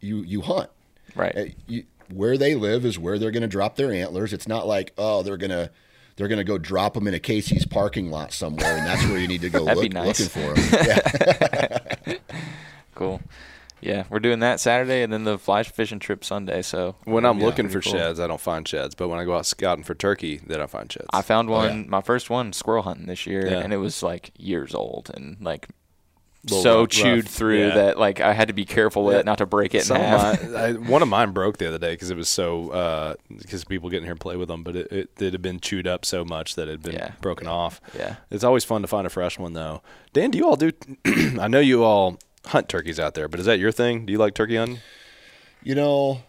you 0.00 0.18
you 0.18 0.40
hunt. 0.42 0.70
Right. 1.14 1.36
Uh, 1.36 1.44
You, 1.66 1.84
where 2.12 2.38
they 2.38 2.54
live 2.54 2.84
is 2.84 2.98
where 3.00 3.18
they're 3.18 3.30
going 3.32 3.40
to 3.42 3.48
drop 3.48 3.74
their 3.76 3.90
antlers. 3.90 4.32
It's 4.32 4.46
not 4.46 4.66
like 4.66 4.92
oh 4.98 5.22
they're 5.22 5.36
gonna 5.36 5.70
they're 6.16 6.28
gonna 6.28 6.44
go 6.44 6.58
drop 6.58 6.94
them 6.94 7.06
in 7.06 7.14
a 7.14 7.18
Casey's 7.20 7.66
parking 7.66 8.10
lot 8.10 8.32
somewhere, 8.32 8.76
and 8.76 8.86
that's 8.86 9.04
where 9.06 9.18
you 9.18 9.28
need 9.28 9.42
to 9.42 9.50
go 9.50 9.62
look, 9.64 9.92
nice. 9.92 10.20
looking 10.20 10.54
for 10.54 10.60
them. 10.60 10.86
Yeah. 12.06 12.16
Cool. 12.94 13.20
Yeah, 13.82 14.04
we're 14.08 14.20
doing 14.20 14.38
that 14.38 14.58
Saturday 14.58 15.02
and 15.02 15.12
then 15.12 15.24
the 15.24 15.38
fly 15.38 15.62
fishing 15.62 15.98
trip 15.98 16.24
Sunday. 16.24 16.62
So 16.62 16.96
When 17.04 17.26
um, 17.26 17.36
I'm 17.36 17.40
Yeah, 17.40 17.46
looking 17.46 17.68
for 17.68 17.82
cool. 17.82 17.92
sheds, 17.92 18.18
I 18.18 18.26
don't 18.26 18.40
find 18.40 18.66
sheds. 18.66 18.94
But 18.94 19.08
when 19.08 19.18
I 19.18 19.24
go 19.26 19.36
out 19.36 19.44
scouting 19.44 19.84
for 19.84 19.94
turkey, 19.94 20.40
then 20.46 20.62
I 20.62 20.66
find 20.66 20.90
sheds. 20.90 21.06
I 21.12 21.20
found 21.20 21.50
one, 21.50 21.70
Oh, 21.70 21.74
yeah. 21.74 21.84
my 21.86 22.00
first 22.00 22.30
one, 22.30 22.54
squirrel 22.54 22.84
hunting 22.84 23.04
this 23.06 23.26
year, 23.26 23.46
Yeah. 23.46 23.58
and 23.58 23.74
it 23.74 23.76
was 23.76 24.02
like 24.02 24.30
years 24.38 24.74
old 24.74 25.10
and 25.14 25.36
like 25.42 25.68
Little 25.68 25.85
so 26.48 26.80
rough- 26.80 26.88
chewed 26.90 27.24
rough. 27.24 27.32
through 27.32 27.68
Yeah. 27.68 27.74
that 27.74 27.98
like 27.98 28.20
I 28.20 28.32
had 28.32 28.48
to 28.48 28.54
be 28.54 28.64
careful 28.64 29.04
with 29.04 29.14
Yeah. 29.14 29.20
it 29.20 29.26
not 29.26 29.38
to 29.38 29.46
break 29.46 29.74
it 29.74 29.84
Some 29.84 29.96
in 29.96 30.02
of 30.02 30.08
half. 30.08 30.42
mine, 30.42 30.54
I, 30.56 30.72
one 30.74 31.02
of 31.02 31.08
mine 31.08 31.32
broke 31.32 31.58
the 31.58 31.68
other 31.68 31.78
day 31.78 31.92
because 31.94 32.10
it 32.10 32.16
was 32.16 32.28
so 32.28 32.70
uh, 32.70 33.14
because 33.36 33.64
people 33.64 33.90
get 33.90 33.98
in 33.98 34.02
here 34.04 34.12
and 34.12 34.20
play 34.20 34.36
with 34.36 34.48
them, 34.48 34.62
but 34.62 34.76
it, 34.76 34.92
it, 34.92 35.10
it 35.18 35.32
had 35.32 35.42
been 35.42 35.60
chewed 35.60 35.86
up 35.86 36.04
so 36.04 36.24
much 36.24 36.54
that 36.54 36.68
it 36.68 36.72
had 36.72 36.82
been 36.82 36.94
Yeah. 36.94 37.12
broken 37.20 37.46
off. 37.46 37.80
Yeah. 37.96 38.16
it's 38.30 38.44
always 38.44 38.64
fun 38.64 38.82
to 38.82 38.88
find 38.88 39.06
a 39.06 39.10
fresh 39.10 39.38
one 39.38 39.52
though. 39.54 39.82
Dan, 40.12 40.30
do 40.30 40.38
you 40.38 40.46
all 40.46 40.56
do? 40.56 40.72
I 41.40 41.48
know 41.48 41.60
you 41.60 41.82
all 41.84 42.18
hunt 42.46 42.68
turkeys 42.68 43.00
out 43.00 43.14
there, 43.14 43.26
but 43.28 43.40
is 43.40 43.46
that 43.46 43.58
your 43.58 43.72
thing? 43.72 44.06
Do 44.06 44.12
you 44.12 44.18
like 44.18 44.34
turkey 44.34 44.56
hunting? 44.56 44.78
You 45.62 45.74
know, 45.74 46.20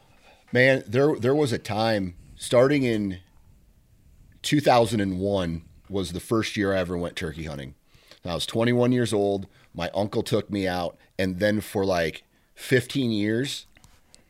man, 0.51 0.83
there 0.87 1.15
there 1.19 1.35
was 1.35 1.51
a 1.51 1.59
time 1.59 2.15
starting 2.37 2.83
in 2.83 3.19
2001 4.41 5.63
was 5.89 6.11
the 6.11 6.19
first 6.19 6.57
year 6.57 6.73
I 6.73 6.79
ever 6.79 6.97
went 6.97 7.15
turkey 7.15 7.45
hunting. 7.45 7.75
I 8.25 8.33
was 8.33 8.45
21 8.45 8.91
years 8.91 9.13
old. 9.13 9.47
My 9.77 9.89
uncle 9.93 10.23
took 10.23 10.49
me 10.49 10.67
out, 10.67 10.97
and 11.17 11.39
then 11.39 11.61
for 11.61 11.85
like 11.85 12.23
15 12.55 13.11
years, 13.11 13.65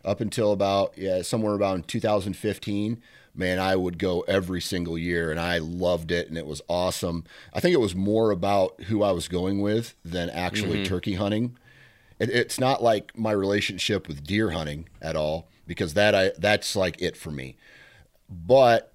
up 0.05 0.21
until 0.21 0.51
about 0.51 0.95
yeah 0.95 1.23
somewhere 1.23 1.55
about 1.55 1.87
2015, 1.87 3.01
man, 3.33 3.57
I 3.57 3.75
would 3.75 3.97
go 3.97 4.21
every 4.21 4.61
single 4.61 4.97
year, 4.97 5.31
and 5.31 5.39
I 5.39 5.57
loved 5.57 6.11
it, 6.11 6.27
and 6.27 6.37
it 6.37 6.45
was 6.45 6.61
awesome. 6.67 7.23
I 7.51 7.59
think 7.59 7.73
it 7.73 7.79
was 7.79 7.95
more 7.95 8.29
about 8.29 8.83
who 8.83 9.01
I 9.01 9.11
was 9.11 9.27
going 9.27 9.61
with 9.61 9.95
than 10.05 10.29
actually 10.29 10.79
mm-hmm. 10.79 10.89
turkey 10.89 11.15
hunting 11.15 11.57
it, 12.19 12.29
it's 12.29 12.59
not 12.59 12.81
like 12.81 13.17
my 13.17 13.31
relationship 13.31 14.07
with 14.07 14.25
deer 14.25 14.51
hunting 14.51 14.87
at 15.01 15.15
all 15.15 15.47
because 15.65 15.93
that 15.93 16.15
I 16.15 16.31
that's 16.37 16.75
like 16.75 17.01
it 17.01 17.15
for 17.15 17.31
me. 17.31 17.57
But 18.29 18.93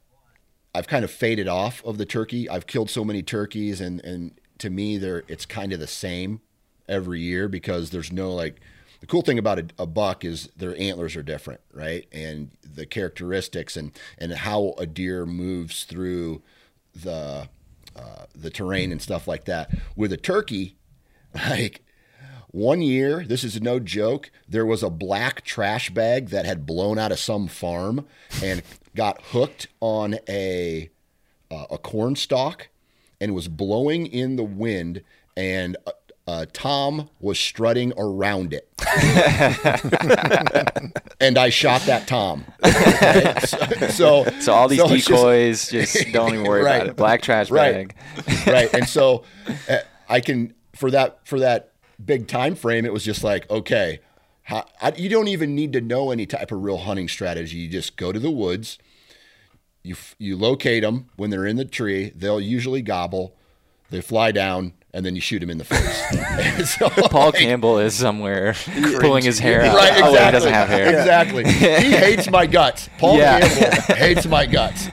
I've 0.74 0.88
kind 0.88 1.04
of 1.04 1.10
faded 1.10 1.48
off 1.48 1.84
of 1.84 1.98
the 1.98 2.06
turkey. 2.06 2.48
I've 2.48 2.66
killed 2.66 2.90
so 2.90 3.04
many 3.04 3.22
turkeys, 3.22 3.80
and 3.80 4.00
and 4.04 4.32
to 4.62 4.70
me, 4.70 4.96
they're 4.96 5.24
it's 5.28 5.44
kind 5.44 5.72
of 5.72 5.80
the 5.80 5.86
same 5.86 6.40
every 6.88 7.20
year 7.20 7.48
because 7.48 7.90
there's 7.90 8.12
no 8.12 8.32
like. 8.32 8.60
The 9.00 9.08
cool 9.08 9.22
thing 9.22 9.38
about 9.38 9.58
a, 9.58 9.66
a 9.80 9.86
buck 9.86 10.24
is 10.24 10.48
their 10.56 10.78
antlers 10.80 11.16
are 11.16 11.24
different, 11.24 11.60
right? 11.72 12.06
And 12.12 12.52
the 12.62 12.86
characteristics 12.86 13.76
and 13.76 13.90
and 14.16 14.32
how 14.32 14.74
a 14.78 14.86
deer 14.86 15.26
moves 15.26 15.82
through 15.82 16.42
the 16.94 17.48
uh, 17.96 18.26
the 18.34 18.50
terrain 18.50 18.92
and 18.92 19.02
stuff 19.02 19.26
like 19.26 19.44
that. 19.46 19.70
With 19.96 20.12
a 20.12 20.16
turkey, 20.16 20.76
like 21.34 21.84
one 22.52 22.80
year, 22.80 23.24
this 23.26 23.42
is 23.42 23.60
no 23.60 23.80
joke, 23.80 24.30
there 24.48 24.66
was 24.66 24.84
a 24.84 24.90
black 24.90 25.42
trash 25.42 25.90
bag 25.90 26.28
that 26.28 26.44
had 26.44 26.64
blown 26.66 26.98
out 26.98 27.10
of 27.10 27.18
some 27.18 27.48
farm 27.48 28.06
and 28.42 28.62
got 28.94 29.20
hooked 29.32 29.66
on 29.80 30.18
a 30.28 30.90
uh, 31.50 31.66
a 31.70 31.78
corn 31.78 32.14
stalk 32.14 32.68
and 33.22 33.34
was 33.34 33.48
blowing 33.48 34.06
in 34.06 34.36
the 34.36 34.42
wind 34.44 35.02
and 35.36 35.76
uh, 35.86 35.92
uh, 36.26 36.46
Tom 36.52 37.08
was 37.20 37.38
strutting 37.38 37.92
around 37.96 38.52
it. 38.52 38.68
and 41.20 41.38
I 41.38 41.48
shot 41.50 41.82
that 41.82 42.06
Tom. 42.06 42.44
Okay? 42.64 43.34
So, 43.88 44.24
so, 44.24 44.30
So 44.40 44.52
all 44.52 44.68
these 44.68 44.78
so 44.80 44.86
it's 44.86 44.94
just- 44.94 45.08
decoys, 45.08 45.70
just, 45.70 46.12
don't 46.12 46.34
even 46.34 46.46
worry 46.46 46.62
Right. 46.62 46.76
about 46.76 46.88
it. 46.88 46.96
Black 46.96 47.22
trash 47.22 47.50
Right. 47.50 47.88
bag. 47.88 48.46
right 48.46 48.72
and 48.74 48.88
so 48.88 49.24
uh, 49.68 49.78
i 50.08 50.20
can 50.20 50.54
for 50.74 50.90
that 50.90 51.18
for 51.26 51.38
that 51.40 51.70
big 52.04 52.26
time 52.28 52.54
frame 52.54 52.84
it 52.84 52.92
was 52.92 53.04
just 53.04 53.22
like 53.24 53.48
okay 53.50 54.00
how, 54.44 54.64
I, 54.80 54.92
you 54.96 55.08
don't 55.08 55.28
even 55.28 55.54
need 55.54 55.72
to 55.74 55.80
know 55.80 56.10
any 56.10 56.26
type 56.26 56.50
of 56.52 56.62
real 56.62 56.78
hunting 56.78 57.08
strategy 57.08 57.56
you 57.58 57.68
just 57.68 57.96
go 57.96 58.10
to 58.12 58.18
the 58.18 58.30
woods 58.30 58.78
you 59.82 59.96
you 60.18 60.36
locate 60.36 60.82
them 60.82 61.08
when 61.16 61.30
they're 61.30 61.46
in 61.46 61.56
the 61.56 61.64
tree 61.64 62.12
they'll 62.14 62.40
usually 62.40 62.82
gobble 62.82 63.34
they 63.90 64.00
fly 64.00 64.30
down 64.32 64.72
and 64.94 65.04
then 65.06 65.14
you 65.14 65.20
shoot 65.20 65.38
them 65.40 65.48
in 65.50 65.58
the 65.58 65.64
face 65.64 66.70
so, 66.78 66.88
Paul 67.08 67.26
like, 67.26 67.34
Campbell 67.36 67.78
is 67.78 67.94
somewhere 67.94 68.54
pulling 69.00 69.24
his 69.24 69.38
hair 69.38 69.62
out. 69.62 69.74
Right, 69.74 69.92
Oh, 70.02 70.08
exactly. 70.08 70.12
wait, 70.12 70.24
he 70.26 70.30
doesn't 70.32 70.52
have 70.52 70.68
hair. 70.68 70.88
Exactly. 70.98 71.44
He 71.50 71.92
hates 71.96 72.30
my 72.30 72.46
guts. 72.46 72.90
Paul 72.98 73.16
Yeah. 73.16 73.40
Campbell 73.40 73.94
hates 73.96 74.26
my 74.26 74.44
guts. 74.44 74.88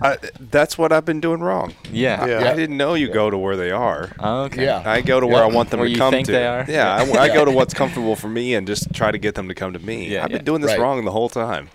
I, 0.00 0.18
that's 0.40 0.76
what 0.76 0.92
I've 0.92 1.04
been 1.04 1.20
doing 1.20 1.40
wrong. 1.40 1.74
Yeah. 1.92 2.26
Yeah. 2.26 2.50
I 2.50 2.54
didn't 2.56 2.76
know 2.76 2.94
you 2.94 3.08
go 3.08 3.30
to 3.30 3.38
where 3.38 3.56
they 3.56 3.70
are. 3.70 4.10
Okay. 4.18 4.64
Yeah. 4.64 4.82
I 4.84 5.00
go 5.00 5.20
to 5.20 5.26
where 5.28 5.38
Yeah. 5.44 5.50
I 5.52 5.54
want 5.54 5.70
them 5.70 5.78
Where 5.80 5.86
to 5.88 5.92
you 5.92 5.98
come 5.98 6.10
think 6.12 6.26
to. 6.26 6.32
they 6.32 6.46
are? 6.46 6.64
Yeah, 6.68 6.92
I, 6.96 7.18
I 7.18 7.28
go 7.28 7.44
to 7.44 7.50
what's 7.52 7.74
comfortable 7.74 8.16
for 8.16 8.28
me 8.28 8.54
and 8.54 8.66
just 8.66 8.92
try 8.92 9.12
to 9.12 9.18
get 9.18 9.34
them 9.36 9.46
to 9.48 9.54
come 9.54 9.72
to 9.74 9.78
me. 9.78 10.08
Yeah, 10.08 10.22
I've 10.24 10.28
been 10.30 10.38
yeah. 10.38 10.42
doing 10.42 10.60
this 10.60 10.72
Right. 10.72 10.80
wrong 10.80 11.04
the 11.04 11.12
whole 11.12 11.28
time. 11.28 11.68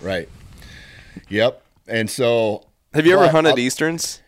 Right. 0.00 0.28
Yep. 1.28 1.62
And 1.88 2.08
so 2.10 2.66
Have 2.94 3.06
you 3.06 3.14
ever 3.14 3.28
hunted 3.28 3.50
I'll- 3.50 3.58
easterns? 3.58 4.22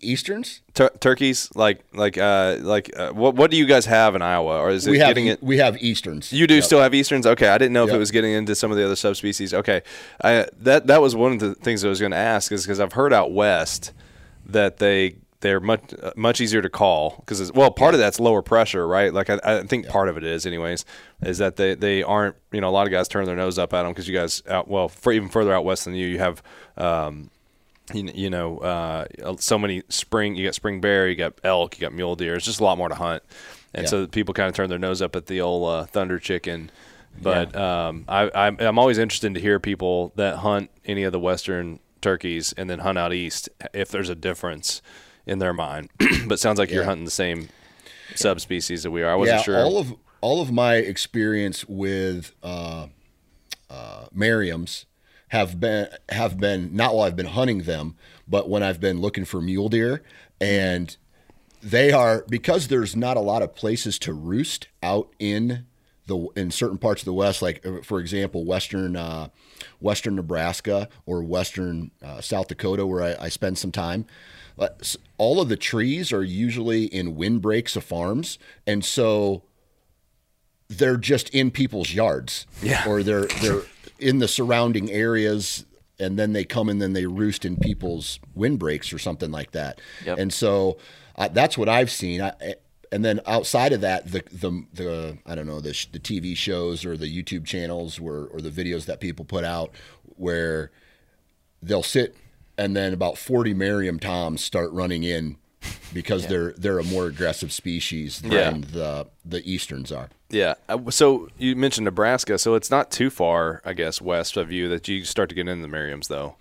Easterns? 0.00 0.60
Tur- 0.74 0.92
turkeys 1.00 1.48
like 1.56 1.82
like 1.92 2.16
uh 2.16 2.58
like 2.60 2.88
uh, 2.96 3.10
what 3.10 3.34
what 3.34 3.50
do 3.50 3.56
you 3.56 3.66
guys 3.66 3.84
have 3.86 4.14
in 4.14 4.22
Iowa 4.22 4.60
or 4.60 4.70
is 4.70 4.86
it 4.86 4.92
we 4.92 4.98
have 5.00 5.08
getting 5.08 5.26
it 5.26 5.42
we 5.42 5.58
have 5.58 5.76
Easterns. 5.82 6.32
you 6.32 6.46
do 6.46 6.54
Yep. 6.54 6.64
still 6.64 6.80
have 6.80 6.94
easterns 6.94 7.26
okay 7.26 7.48
I 7.48 7.58
didn't 7.58 7.72
know 7.72 7.84
if 7.84 7.92
it 7.92 7.98
was 7.98 8.12
getting 8.12 8.30
into 8.30 8.54
some 8.54 8.70
of 8.70 8.76
the 8.76 8.84
other 8.84 8.94
subspecies 8.94 9.52
okay 9.52 9.82
I 10.22 10.46
that 10.60 10.86
that 10.86 11.00
was 11.02 11.16
one 11.16 11.32
of 11.32 11.40
the 11.40 11.56
things 11.56 11.84
I 11.84 11.88
was 11.88 11.98
going 11.98 12.12
to 12.12 12.16
ask 12.16 12.52
is 12.52 12.62
because 12.64 12.78
I've 12.78 12.92
heard 12.92 13.12
out 13.12 13.32
west 13.32 13.92
that 14.46 14.76
they 14.76 15.16
they're 15.40 15.60
much 15.60 15.94
uh, 16.02 16.10
much 16.16 16.40
easier 16.40 16.60
to 16.60 16.68
call 16.68 17.16
because 17.20 17.52
well 17.52 17.70
part 17.70 17.94
of 17.94 18.00
that's 18.00 18.18
lower 18.18 18.42
pressure 18.42 18.86
right 18.88 19.14
like 19.14 19.30
I, 19.30 19.38
I 19.44 19.62
think 19.62 19.86
part 19.88 20.08
of 20.08 20.16
it 20.16 20.24
is 20.24 20.46
anyways 20.46 20.84
is 21.22 21.38
that 21.38 21.56
they 21.56 21.74
they 21.74 22.02
aren't 22.02 22.34
you 22.52 22.60
know 22.60 22.68
a 22.68 22.70
lot 22.72 22.86
of 22.86 22.90
guys 22.90 23.06
turn 23.08 23.24
their 23.24 23.36
nose 23.36 23.58
up 23.58 23.72
at 23.72 23.82
them 23.84 23.92
because 23.92 24.08
you 24.08 24.14
guys 24.18 24.42
out 24.48 24.66
well 24.68 24.88
for 24.88 25.12
even 25.12 25.28
further 25.28 25.52
out 25.54 25.64
west 25.64 25.84
than 25.84 25.94
you 25.94 26.06
you 26.08 26.18
have 26.18 26.42
um 26.76 27.30
you, 27.94 28.10
you 28.14 28.28
know, 28.28 28.58
uh, 28.58 29.06
so 29.38 29.58
many 29.58 29.82
spring. 29.88 30.34
You 30.36 30.44
got 30.44 30.54
spring 30.54 30.78
bear, 30.82 31.08
you 31.08 31.16
got 31.16 31.32
elk, 31.42 31.78
you 31.78 31.80
got 31.80 31.94
mule 31.94 32.16
deer. 32.16 32.34
It's 32.34 32.44
just 32.44 32.60
a 32.60 32.64
lot 32.64 32.76
more 32.76 32.90
to 32.90 32.94
hunt, 32.94 33.22
and 33.72 33.84
Yeah. 33.84 33.88
so 33.88 34.06
people 34.06 34.34
kind 34.34 34.46
of 34.46 34.54
turn 34.54 34.68
their 34.68 34.78
nose 34.78 35.00
up 35.00 35.16
at 35.16 35.24
the 35.24 35.40
old 35.40 35.66
uh, 35.66 35.84
thunder 35.86 36.18
chicken. 36.18 36.70
But 37.22 37.56
um, 37.56 38.04
I, 38.06 38.30
I'm, 38.34 38.58
I'm 38.60 38.78
always 38.78 38.98
interested 38.98 39.32
to 39.32 39.40
hear 39.40 39.58
people 39.58 40.12
that 40.16 40.36
hunt 40.36 40.70
any 40.84 41.02
of 41.04 41.12
the 41.12 41.18
western 41.18 41.78
turkeys 42.02 42.52
and 42.58 42.68
then 42.68 42.80
hunt 42.80 42.98
out 42.98 43.14
east 43.14 43.48
if 43.72 43.88
there's 43.88 44.10
a 44.10 44.14
difference 44.14 44.82
in 45.28 45.38
their 45.38 45.52
mind. 45.52 45.90
but 46.26 46.40
sounds 46.40 46.58
like 46.58 46.70
you're 46.70 46.84
hunting 46.84 47.04
the 47.04 47.10
same. 47.10 47.48
subspecies 48.14 48.82
that 48.82 48.90
we 48.90 49.02
are. 49.02 49.12
I 49.12 49.14
wasn't 49.14 49.38
yeah, 49.38 49.42
sure. 49.42 49.58
all 49.58 49.78
of 49.78 49.94
all 50.20 50.40
of 50.40 50.50
my 50.50 50.76
experience 50.76 51.64
with 51.68 52.32
uh, 52.42 52.88
uh, 53.70 54.06
Merriam's 54.12 54.86
have 55.28 55.60
been 55.60 55.88
have 56.08 56.38
been 56.38 56.74
not 56.74 56.94
while 56.94 57.06
I've 57.06 57.16
been 57.16 57.26
hunting 57.26 57.62
them, 57.62 57.96
but 58.26 58.48
when 58.48 58.62
I've 58.62 58.80
been 58.80 59.00
looking 59.00 59.24
for 59.24 59.40
mule 59.40 59.68
deer, 59.68 60.02
and 60.40 60.96
they 61.62 61.92
are 61.92 62.24
because 62.28 62.68
there's 62.68 62.96
not 62.96 63.16
a 63.16 63.20
lot 63.20 63.42
of 63.42 63.54
places 63.54 63.98
to 64.00 64.12
roost 64.12 64.68
out 64.82 65.12
in 65.18 65.66
the 66.06 66.28
in 66.34 66.50
certain 66.50 66.78
parts 66.78 67.02
of 67.02 67.06
the 67.06 67.12
West, 67.12 67.42
like 67.42 67.64
uh, 67.66 67.82
for 67.82 68.00
example, 68.00 68.44
western 68.44 68.96
uh, 68.96 69.28
western 69.80 70.16
Nebraska 70.16 70.88
or 71.06 71.22
western 71.22 71.90
uh, 72.02 72.20
South 72.20 72.48
Dakota, 72.48 72.86
where 72.86 73.02
I, 73.02 73.26
I 73.26 73.28
spend 73.28 73.58
some 73.58 73.72
time. 73.72 74.06
All 75.18 75.40
of 75.40 75.48
the 75.48 75.56
trees 75.56 76.12
are 76.12 76.22
usually 76.24 76.84
in 76.84 77.16
windbreaks 77.16 77.76
of 77.76 77.84
farms, 77.84 78.38
and 78.66 78.84
so 78.84 79.42
they're 80.68 80.96
just 80.96 81.28
in 81.30 81.50
people's 81.50 81.92
yards, 81.94 82.46
Yeah. 82.62 82.86
or 82.88 83.02
they're 83.02 83.26
they're 83.40 83.62
in 83.98 84.18
the 84.18 84.28
surrounding 84.28 84.90
areas, 84.90 85.64
and 85.98 86.18
then 86.18 86.32
they 86.32 86.44
come 86.44 86.68
and 86.68 86.80
then 86.80 86.92
they 86.92 87.06
roost 87.06 87.44
in 87.44 87.56
people's 87.56 88.20
windbreaks 88.34 88.92
or 88.92 88.98
something 88.98 89.30
like 89.30 89.52
that. 89.52 89.80
Yep. 90.04 90.18
And 90.18 90.32
so 90.32 90.78
that's 91.32 91.58
what 91.58 91.68
I've 91.68 91.90
seen. 91.90 92.20
I, 92.20 92.32
eh, 92.40 92.54
and 92.92 93.04
then 93.04 93.20
outside 93.26 93.72
of 93.72 93.80
that, 93.82 94.10
the 94.10 94.22
the 94.32 94.64
the 94.72 95.18
I 95.26 95.34
don't 95.34 95.46
know 95.46 95.60
the 95.60 95.74
sh- 95.74 95.86
the 95.92 95.98
TV 95.98 96.36
shows 96.36 96.84
or 96.84 96.96
the 96.96 97.06
YouTube 97.06 97.44
channels 97.44 98.00
where 98.00 98.24
or 98.26 98.40
the 98.40 98.50
videos 98.50 98.86
that 98.86 99.00
people 99.00 99.24
put 99.24 99.44
out 99.44 99.72
where 100.16 100.70
they'll 101.62 101.82
sit 101.82 102.16
and 102.58 102.76
then 102.76 102.92
about 102.92 103.16
40 103.16 103.54
Merriam 103.54 103.98
Toms 103.98 104.42
start 104.44 104.70
running 104.72 105.04
in 105.04 105.36
because 105.92 106.26
they're 106.26 106.52
they're 106.52 106.78
a 106.78 106.84
more 106.84 107.06
aggressive 107.06 107.52
species 107.52 108.20
than 108.20 108.32
Yeah. 108.32 108.50
the 108.50 109.06
the 109.24 109.42
easterns 109.50 109.90
are. 109.92 110.08
Yeah. 110.30 110.54
Uh, 110.68 110.90
So 110.90 111.28
you 111.38 111.56
mentioned 111.56 111.86
Nebraska, 111.86 112.38
so 112.38 112.54
it's 112.54 112.70
not 112.70 112.90
too 112.90 113.08
far, 113.10 113.62
I 113.64 113.72
guess, 113.72 114.00
west 114.00 114.36
of 114.36 114.52
you 114.52 114.68
that 114.68 114.86
you 114.88 115.04
start 115.04 115.28
to 115.30 115.34
get 115.34 115.48
into 115.48 115.66
the 115.66 115.74
Merriams, 115.74 116.08
though. 116.08 116.36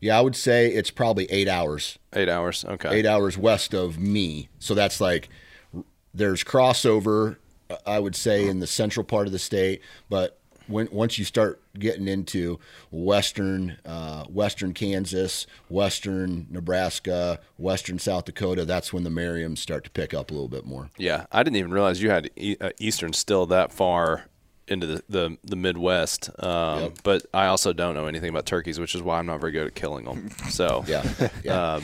Yeah, 0.00 0.18
I 0.18 0.20
would 0.20 0.36
say 0.36 0.68
it's 0.68 0.90
probably 0.90 1.24
eight 1.30 1.48
hours, 1.48 1.98
Eight 2.14 2.28
hours. 2.28 2.64
Okay. 2.64 2.90
eight 2.94 3.06
hours 3.06 3.36
west 3.38 3.74
of 3.74 3.98
me. 3.98 4.48
So 4.58 4.74
that's 4.74 5.00
like 5.00 5.28
there's 6.12 6.44
crossover. 6.44 7.36
I 7.86 7.98
would 7.98 8.14
say 8.14 8.46
in 8.46 8.60
the 8.60 8.66
central 8.66 9.04
part 9.04 9.26
of 9.26 9.32
the 9.32 9.38
state, 9.38 9.80
but 10.08 10.38
when 10.66 10.88
once 10.92 11.18
you 11.18 11.24
start 11.24 11.60
getting 11.78 12.08
into 12.08 12.58
western 12.90 13.76
uh, 13.84 14.24
western 14.24 14.72
Kansas, 14.72 15.46
western 15.68 16.46
Nebraska, 16.50 17.40
western 17.58 17.98
South 17.98 18.24
Dakota, 18.24 18.64
that's 18.64 18.92
when 18.92 19.04
the 19.04 19.10
Merriams 19.10 19.58
start 19.58 19.84
to 19.84 19.90
pick 19.90 20.14
up 20.14 20.30
a 20.30 20.34
little 20.34 20.48
bit 20.48 20.64
more. 20.64 20.90
Yeah, 20.96 21.26
I 21.32 21.42
didn't 21.42 21.56
even 21.56 21.72
realize 21.72 22.02
you 22.02 22.10
had 22.10 22.30
e- 22.36 22.56
uh, 22.60 22.70
Eastern 22.78 23.12
still 23.12 23.46
that 23.46 23.72
far 23.72 24.26
into 24.66 24.86
the 24.86 25.02
the, 25.08 25.36
the 25.44 25.56
Midwest. 25.56 26.30
Um, 26.42 26.80
Yep. 26.80 26.92
But 27.02 27.26
I 27.34 27.46
also 27.46 27.72
don't 27.72 27.94
know 27.94 28.06
anything 28.06 28.30
about 28.30 28.46
turkeys, 28.46 28.80
which 28.80 28.94
is 28.94 29.02
why 29.02 29.18
I'm 29.18 29.26
not 29.26 29.40
very 29.40 29.52
good 29.52 29.66
at 29.66 29.74
killing 29.74 30.04
them. 30.06 30.30
So 30.50 30.84
Yeah, 30.88 31.04
yeah. 31.44 31.74
Um, 31.76 31.82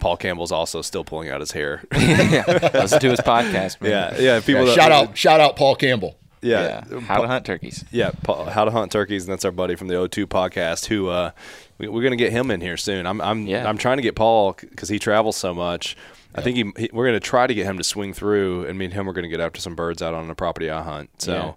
Paul 0.00 0.16
Campbell's 0.16 0.52
also 0.52 0.82
still 0.82 1.04
pulling 1.04 1.30
out 1.30 1.40
his 1.40 1.52
hair. 1.52 1.82
yeah, 1.94 2.70
listen 2.74 3.00
to 3.00 3.10
his 3.10 3.20
podcast, 3.20 3.80
man. 3.80 3.90
yeah, 3.90 4.18
yeah. 4.20 4.40
People 4.40 4.62
Yeah, 4.62 4.66
that- 4.66 4.74
shout 4.74 4.92
out, 4.92 5.16
shout 5.16 5.40
out, 5.40 5.56
Paul 5.56 5.76
Campbell. 5.76 6.18
Yeah, 6.44 6.84
Yeah, 6.90 7.00
how 7.00 7.22
to 7.22 7.26
hunt 7.28 7.46
turkeys. 7.46 7.84
Yeah, 7.90 8.10
Paul, 8.22 8.44
how 8.46 8.64
to 8.64 8.70
hunt 8.70 8.92
turkeys, 8.92 9.24
and 9.24 9.32
that's 9.32 9.44
our 9.44 9.50
buddy 9.52 9.74
from 9.76 9.88
the 9.88 9.94
O2 9.94 10.26
podcast. 10.26 10.86
Who 10.86 11.08
uh, 11.08 11.30
we, 11.78 11.88
we're 11.88 12.02
gonna 12.02 12.16
get 12.16 12.32
him 12.32 12.50
in 12.50 12.60
here 12.60 12.76
soon. 12.76 13.06
I'm 13.06 13.20
I'm 13.20 13.46
Yeah. 13.46 13.68
I'm 13.68 13.78
trying 13.78 13.96
to 13.96 14.02
get 14.02 14.14
Paul 14.14 14.52
because 14.60 14.88
he 14.88 14.98
travels 14.98 15.36
so 15.36 15.54
much. 15.54 15.96
I 16.34 16.42
think 16.42 16.56
he, 16.56 16.82
he, 16.82 16.90
we're 16.92 17.06
gonna 17.06 17.20
try 17.20 17.46
to 17.46 17.54
get 17.54 17.64
him 17.64 17.78
to 17.78 17.84
swing 17.84 18.12
through, 18.12 18.66
and 18.66 18.78
me 18.78 18.84
and 18.86 18.94
him 18.94 19.08
are 19.08 19.12
gonna 19.12 19.28
get 19.28 19.40
after 19.40 19.60
some 19.60 19.74
birds 19.74 20.02
out 20.02 20.14
on 20.14 20.28
a 20.30 20.34
property 20.34 20.68
I 20.70 20.82
hunt. 20.82 21.10
So 21.22 21.32
Yeah. 21.32 21.52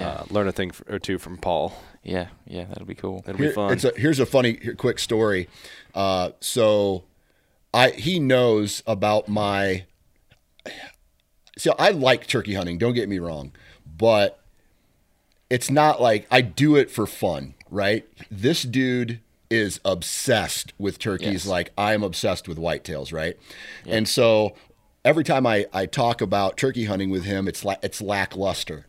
Yeah. 0.00 0.08
Uh, 0.08 0.24
learn 0.30 0.48
a 0.48 0.52
thing 0.52 0.72
or 0.88 0.98
two 0.98 1.18
from 1.18 1.36
Paul. 1.36 1.74
Yeah, 2.02 2.28
yeah, 2.46 2.64
that'll 2.64 2.86
be 2.86 2.94
cool. 2.94 3.22
It'll 3.26 3.36
Here- 3.36 3.50
be 3.50 3.54
fun. 3.54 3.72
It's 3.74 3.84
a, 3.84 3.92
here's 3.94 4.18
a 4.18 4.24
funny, 4.26 4.54
quick 4.54 4.98
story. 4.98 5.48
Uh, 5.94 6.30
so, 6.40 7.04
I 7.74 7.90
he 7.90 8.18
knows 8.18 8.82
about 8.86 9.28
my. 9.28 9.84
So 11.58 11.74
I 11.78 11.90
like 11.90 12.26
turkey 12.26 12.54
hunting. 12.54 12.78
Don't 12.78 12.94
get 12.94 13.08
me 13.08 13.18
wrong, 13.18 13.52
but 14.02 14.40
it's 15.48 15.70
not 15.70 16.00
like 16.02 16.26
I 16.28 16.40
do 16.40 16.74
it 16.76 16.90
for 16.90 17.06
fun, 17.06 17.54
right? 17.70 18.04
This 18.30 18.62
dude 18.64 19.20
is 19.48 19.78
obsessed 19.84 20.72
with 20.78 20.98
turkeys 20.98 21.44
Yes. 21.44 21.46
like 21.46 21.70
I 21.78 21.94
am 21.94 22.02
obsessed 22.02 22.48
with 22.48 22.58
whitetails, 22.58 23.12
right? 23.12 23.36
And 23.86 24.08
so 24.08 24.54
every 25.04 25.22
time 25.24 25.46
I, 25.46 25.66
I 25.72 25.86
talk 25.86 26.20
about 26.20 26.56
turkey 26.56 26.86
hunting 26.86 27.10
with 27.10 27.24
him, 27.24 27.46
it's 27.46 27.64
la- 27.64 27.76
it's 27.82 28.00
lackluster. 28.02 28.86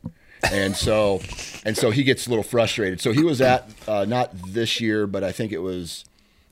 And 0.52 0.76
so 0.76 1.22
and 1.66 1.78
so 1.78 1.92
he 1.92 2.04
gets 2.04 2.26
a 2.26 2.30
little 2.30 2.44
frustrated. 2.44 3.00
So 3.02 3.12
he 3.12 3.24
was 3.24 3.40
at 3.42 3.70
uh, 3.88 4.06
not 4.06 4.32
this 4.48 4.82
year, 4.82 5.06
but 5.06 5.24
I 5.24 5.32
think 5.32 5.52
it 5.52 5.60
was 5.62 6.06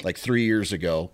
like 0.03 0.17
three 0.17 0.43
years 0.45 0.71
ago. 0.71 1.09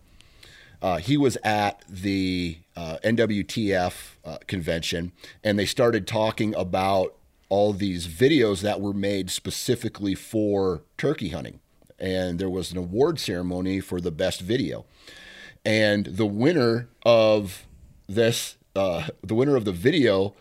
Uh, 0.81 0.97
he 0.97 1.17
was 1.17 1.37
at 1.43 1.81
the 1.89 2.57
uh, 2.75 2.97
NWTF 3.03 3.93
uh, 4.23 4.37
convention, 4.47 5.11
and 5.43 5.57
they 5.57 5.65
started 5.65 6.05
talking 6.07 6.53
about 6.55 7.15
all 7.49 7.73
these 7.73 8.07
videos 8.07 8.61
that 8.61 8.81
were 8.81 8.93
made 8.93 9.29
specifically 9.29 10.15
for 10.15 10.83
turkey 10.97 11.29
hunting. 11.29 11.59
And 11.99 12.39
there 12.39 12.49
was 12.49 12.71
an 12.71 12.77
award 12.77 13.19
ceremony 13.19 13.79
for 13.79 13.99
the 13.99 14.11
best 14.11 14.41
video. 14.41 14.85
And 15.65 16.05
the 16.05 16.25
winner 16.25 16.87
of 17.05 17.65
this, 18.07 18.55
uh, 18.75 19.07
the 19.23 19.35
winner 19.35 19.55
of 19.55 19.65
the 19.65 19.71
video 19.71 20.35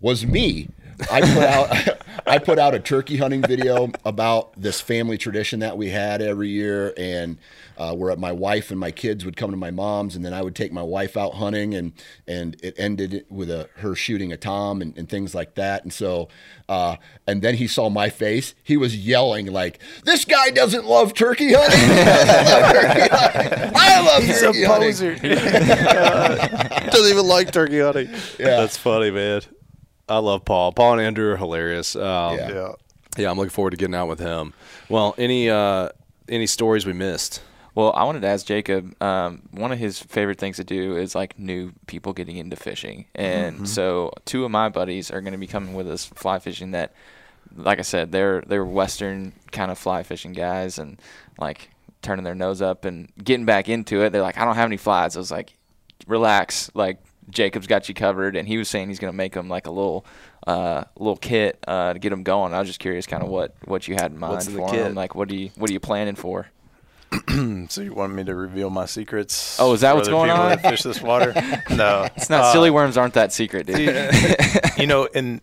was 0.00 0.26
me. 0.26 0.68
I 1.10 1.20
put 1.20 1.44
out 1.44 1.98
I 2.26 2.38
put 2.38 2.58
out 2.58 2.74
a 2.74 2.80
turkey 2.80 3.16
hunting 3.16 3.42
video 3.42 3.90
about 4.04 4.60
this 4.60 4.80
family 4.80 5.18
tradition 5.18 5.60
that 5.60 5.76
we 5.76 5.90
had 5.90 6.22
every 6.22 6.48
year, 6.48 6.92
and 6.96 7.38
uh, 7.76 7.94
where 7.94 8.14
my 8.16 8.32
wife 8.32 8.70
and 8.70 8.78
my 8.78 8.90
kids 8.90 9.24
would 9.24 9.36
come 9.36 9.50
to 9.50 9.56
my 9.56 9.70
mom's, 9.70 10.16
and 10.16 10.24
then 10.24 10.32
I 10.32 10.42
would 10.42 10.54
take 10.54 10.72
my 10.72 10.82
wife 10.82 11.16
out 11.16 11.34
hunting, 11.34 11.74
and 11.74 11.92
and 12.26 12.56
it 12.62 12.74
ended 12.78 13.26
with 13.28 13.50
a 13.50 13.68
her 13.76 13.94
shooting 13.94 14.32
a 14.32 14.36
tom 14.36 14.80
and, 14.82 14.96
and 14.96 15.08
things 15.08 15.34
like 15.34 15.54
that. 15.54 15.82
And 15.82 15.92
so, 15.92 16.28
uh, 16.68 16.96
and 17.26 17.42
then 17.42 17.54
he 17.56 17.66
saw 17.66 17.88
my 17.90 18.08
face. 18.08 18.54
He 18.62 18.76
was 18.76 18.96
yelling 18.96 19.46
like, 19.46 19.80
"This 20.04 20.24
guy 20.24 20.50
doesn't 20.50 20.84
love 20.86 21.14
turkey 21.14 21.52
hunting. 21.52 21.80
I 23.76 24.00
love 24.00 24.24
turkey 24.40 24.64
hunting. 24.64 24.88
He's 24.88 25.00
turkey 25.00 25.28
a 25.28 25.38
hunting." 25.38 25.54
poser. 25.64 26.90
Doesn't 26.90 27.10
even 27.10 27.26
like 27.26 27.50
turkey 27.52 27.80
hunting. 27.80 28.08
Yeah. 28.38 28.60
that's 28.60 28.76
funny, 28.76 29.10
man. 29.10 29.42
I 30.08 30.18
love 30.18 30.44
Paul. 30.44 30.72
Paul 30.72 30.92
and 30.94 31.00
Andrew 31.02 31.32
are 31.32 31.36
hilarious. 31.36 31.96
Um, 31.96 32.36
Yeah. 32.38 32.52
yeah. 32.52 32.72
yeah, 33.16 33.30
I'm 33.30 33.36
looking 33.36 33.50
forward 33.50 33.70
to 33.70 33.76
getting 33.76 33.94
out 33.94 34.08
with 34.08 34.20
him. 34.20 34.52
Well, 34.88 35.14
any 35.18 35.48
uh, 35.50 35.88
any 36.28 36.46
stories 36.46 36.84
we 36.86 36.92
missed? 36.92 37.42
Well, 37.74 37.92
I 37.94 38.04
wanted 38.04 38.20
to 38.20 38.28
ask 38.28 38.46
Jacob. 38.46 38.94
Um, 39.02 39.42
one 39.50 39.72
of 39.72 39.78
his 39.78 39.98
favorite 39.98 40.38
things 40.38 40.56
to 40.58 40.64
do 40.64 40.96
is 40.96 41.14
like 41.16 41.36
new 41.38 41.72
people 41.88 42.12
getting 42.12 42.36
into 42.36 42.54
fishing, 42.56 43.06
and 43.16 43.68
so 43.68 44.12
two 44.26 44.44
of 44.44 44.50
my 44.52 44.68
buddies 44.68 45.10
are 45.10 45.20
going 45.20 45.32
to 45.32 45.38
be 45.38 45.48
coming 45.48 45.74
with 45.74 45.88
us 45.90 46.04
fly 46.04 46.38
fishing. 46.38 46.70
That, 46.70 46.92
like 47.56 47.80
I 47.80 47.82
said, 47.82 48.12
they're 48.12 48.42
they're 48.46 48.64
Western 48.64 49.32
kind 49.50 49.72
of 49.72 49.78
fly 49.78 50.04
fishing 50.04 50.32
guys, 50.34 50.78
and 50.78 51.00
like 51.38 51.70
turning 52.00 52.24
their 52.24 52.34
nose 52.36 52.62
up 52.62 52.84
and 52.84 53.10
getting 53.24 53.44
back 53.46 53.68
into 53.68 54.02
it. 54.02 54.10
They're 54.10 54.22
like, 54.22 54.38
I 54.38 54.44
don't 54.44 54.54
have 54.56 54.66
any 54.66 54.76
flies. 54.76 55.16
I 55.16 55.18
was 55.18 55.30
like, 55.32 55.54
relax, 56.06 56.70
like 56.74 56.98
Jacob's 57.30 57.66
got 57.66 57.88
you 57.88 57.94
covered, 57.94 58.36
and 58.36 58.46
he 58.46 58.56
was 58.58 58.68
saying 58.68 58.88
he's 58.88 58.98
going 58.98 59.12
to 59.12 59.16
make 59.16 59.32
them 59.32 59.48
like 59.48 59.66
a 59.66 59.70
little. 59.70 60.04
Uh, 60.46 60.84
little 60.98 61.16
kit 61.16 61.58
uh, 61.66 61.94
to 61.94 61.98
get 61.98 62.10
them 62.10 62.22
going. 62.22 62.52
I 62.52 62.58
was 62.58 62.68
just 62.68 62.78
curious, 62.78 63.06
kind 63.06 63.22
of 63.22 63.30
what, 63.30 63.54
what 63.64 63.88
you 63.88 63.94
had 63.94 64.12
in 64.12 64.18
mind 64.18 64.34
What's 64.34 64.46
in 64.46 64.52
the 64.52 64.58
for 64.58 64.68
kit? 64.68 64.84
them. 64.84 64.94
Like, 64.94 65.14
what 65.14 65.26
do 65.26 65.34
you 65.36 65.48
what 65.56 65.70
are 65.70 65.72
you 65.72 65.80
planning 65.80 66.16
for? 66.16 66.48
So 67.70 67.80
you 67.80 67.94
want 67.94 68.12
me 68.14 68.24
to 68.24 68.34
reveal 68.34 68.68
my 68.70 68.84
secrets? 68.86 69.56
Oh, 69.58 69.72
is 69.72 69.80
that 69.80 69.92
for 69.92 69.96
what's 69.96 70.08
going 70.08 70.30
on? 70.30 70.50
that 70.50 70.60
Fish 70.62 70.82
this 70.82 71.00
water? 71.00 71.32
No, 71.70 72.06
It's 72.16 72.28
not 72.28 72.42
Uh, 72.42 72.52
silly 72.52 72.70
worms 72.70 72.96
aren't 72.98 73.14
that 73.14 73.32
secret, 73.32 73.66
dude. 73.66 73.78
you 74.78 74.86
know, 74.86 75.08
and 75.14 75.40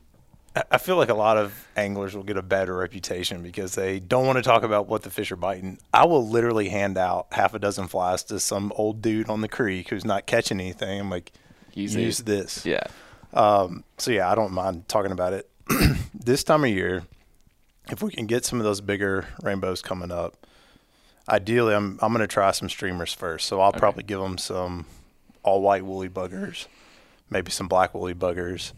I- 0.55 0.63
I 0.71 0.77
feel 0.77 0.97
like 0.97 1.09
a 1.09 1.13
lot 1.15 1.37
of 1.37 1.67
anglers 1.75 2.13
will 2.15 2.23
get 2.23 2.37
a 2.37 2.41
better 2.43 2.75
reputation 2.75 3.41
because 3.41 3.73
they 3.73 3.99
don't 3.99 4.27
want 4.27 4.37
to 4.37 4.43
talk 4.43 4.61
about 4.63 4.87
what 4.87 5.01
the 5.03 5.09
fish 5.09 5.31
are 5.31 5.35
biting. 5.37 5.79
I 5.93 6.05
will 6.05 6.27
literally 6.27 6.69
hand 6.69 6.97
out 6.97 7.27
half 7.31 7.53
a 7.55 7.59
dozen 7.59 7.87
flies 7.87 8.23
to 8.25 8.39
some 8.39 8.71
old 8.75 9.01
dude 9.01 9.29
on 9.29 9.41
the 9.41 9.47
creek 9.49 9.89
who's 9.89 10.05
not 10.05 10.25
catching 10.27 10.59
anything. 10.59 10.99
I'm 10.99 11.09
like, 11.09 11.31
Use 11.73 11.95
use, 11.95 12.19
it. 12.19 12.25
this. 12.25 12.65
yeah. 12.65 12.83
Um, 13.33 13.83
so 13.97 14.11
yeah, 14.11 14.29
I 14.29 14.35
don't 14.35 14.51
mind 14.51 14.87
talking 14.87 15.11
about 15.11 15.33
it. 15.33 15.49
this 16.13 16.43
time 16.43 16.63
of 16.63 16.69
year, 16.69 17.03
if 17.89 18.01
we 18.01 18.11
can 18.11 18.25
get 18.25 18.45
some 18.45 18.59
of 18.59 18.65
those 18.65 18.81
bigger 18.81 19.27
rainbows 19.41 19.81
coming 19.81 20.11
up, 20.11 20.45
ideally, 21.27 21.73
I'm 21.73 21.99
I'm 22.01 22.11
going 22.11 22.21
to 22.21 22.27
try 22.27 22.51
some 22.51 22.69
streamers 22.69 23.13
first. 23.13 23.47
So 23.47 23.61
I'll 23.61 23.73
probably 23.73 24.03
give 24.03 24.19
them 24.19 24.37
some 24.37 24.85
all 25.43 25.61
white 25.61 25.85
woolly 25.85 26.09
buggers, 26.09 26.67
maybe 27.29 27.51
some 27.51 27.67
black 27.67 27.93
woolly 27.93 28.13
buggers. 28.13 28.73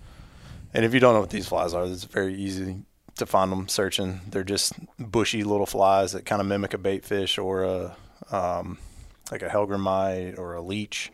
And 0.73 0.85
if 0.85 0.93
you 0.93 0.99
don't 0.99 1.13
know 1.13 1.19
what 1.19 1.29
these 1.29 1.47
flies 1.47 1.73
are, 1.73 1.85
it's 1.85 2.03
very 2.05 2.33
easy 2.33 2.77
to 3.17 3.25
find 3.25 3.51
them 3.51 3.67
searching. 3.67 4.21
They're 4.27 4.43
just 4.43 4.73
bushy 4.99 5.43
little 5.43 5.65
flies 5.65 6.13
that 6.13 6.25
kind 6.25 6.41
of 6.41 6.47
mimic 6.47 6.73
a 6.73 6.77
bait 6.77 7.05
fish 7.05 7.37
or 7.37 7.63
a 7.63 7.95
um, 8.31 8.77
like 9.31 9.41
a 9.41 9.49
hellgrammite 9.49 10.37
or 10.37 10.55
a 10.55 10.61
leech. 10.61 11.11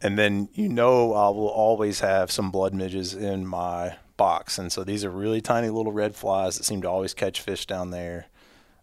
And 0.00 0.18
then 0.18 0.48
you 0.52 0.68
know 0.68 1.12
I 1.12 1.28
will 1.28 1.48
always 1.48 2.00
have 2.00 2.30
some 2.30 2.50
blood 2.50 2.74
midges 2.74 3.14
in 3.14 3.46
my 3.46 3.96
box. 4.16 4.58
And 4.58 4.70
so 4.70 4.84
these 4.84 5.04
are 5.04 5.10
really 5.10 5.40
tiny 5.40 5.70
little 5.70 5.92
red 5.92 6.14
flies 6.14 6.58
that 6.58 6.64
seem 6.64 6.82
to 6.82 6.90
always 6.90 7.14
catch 7.14 7.40
fish 7.40 7.64
down 7.64 7.90
there. 7.90 8.26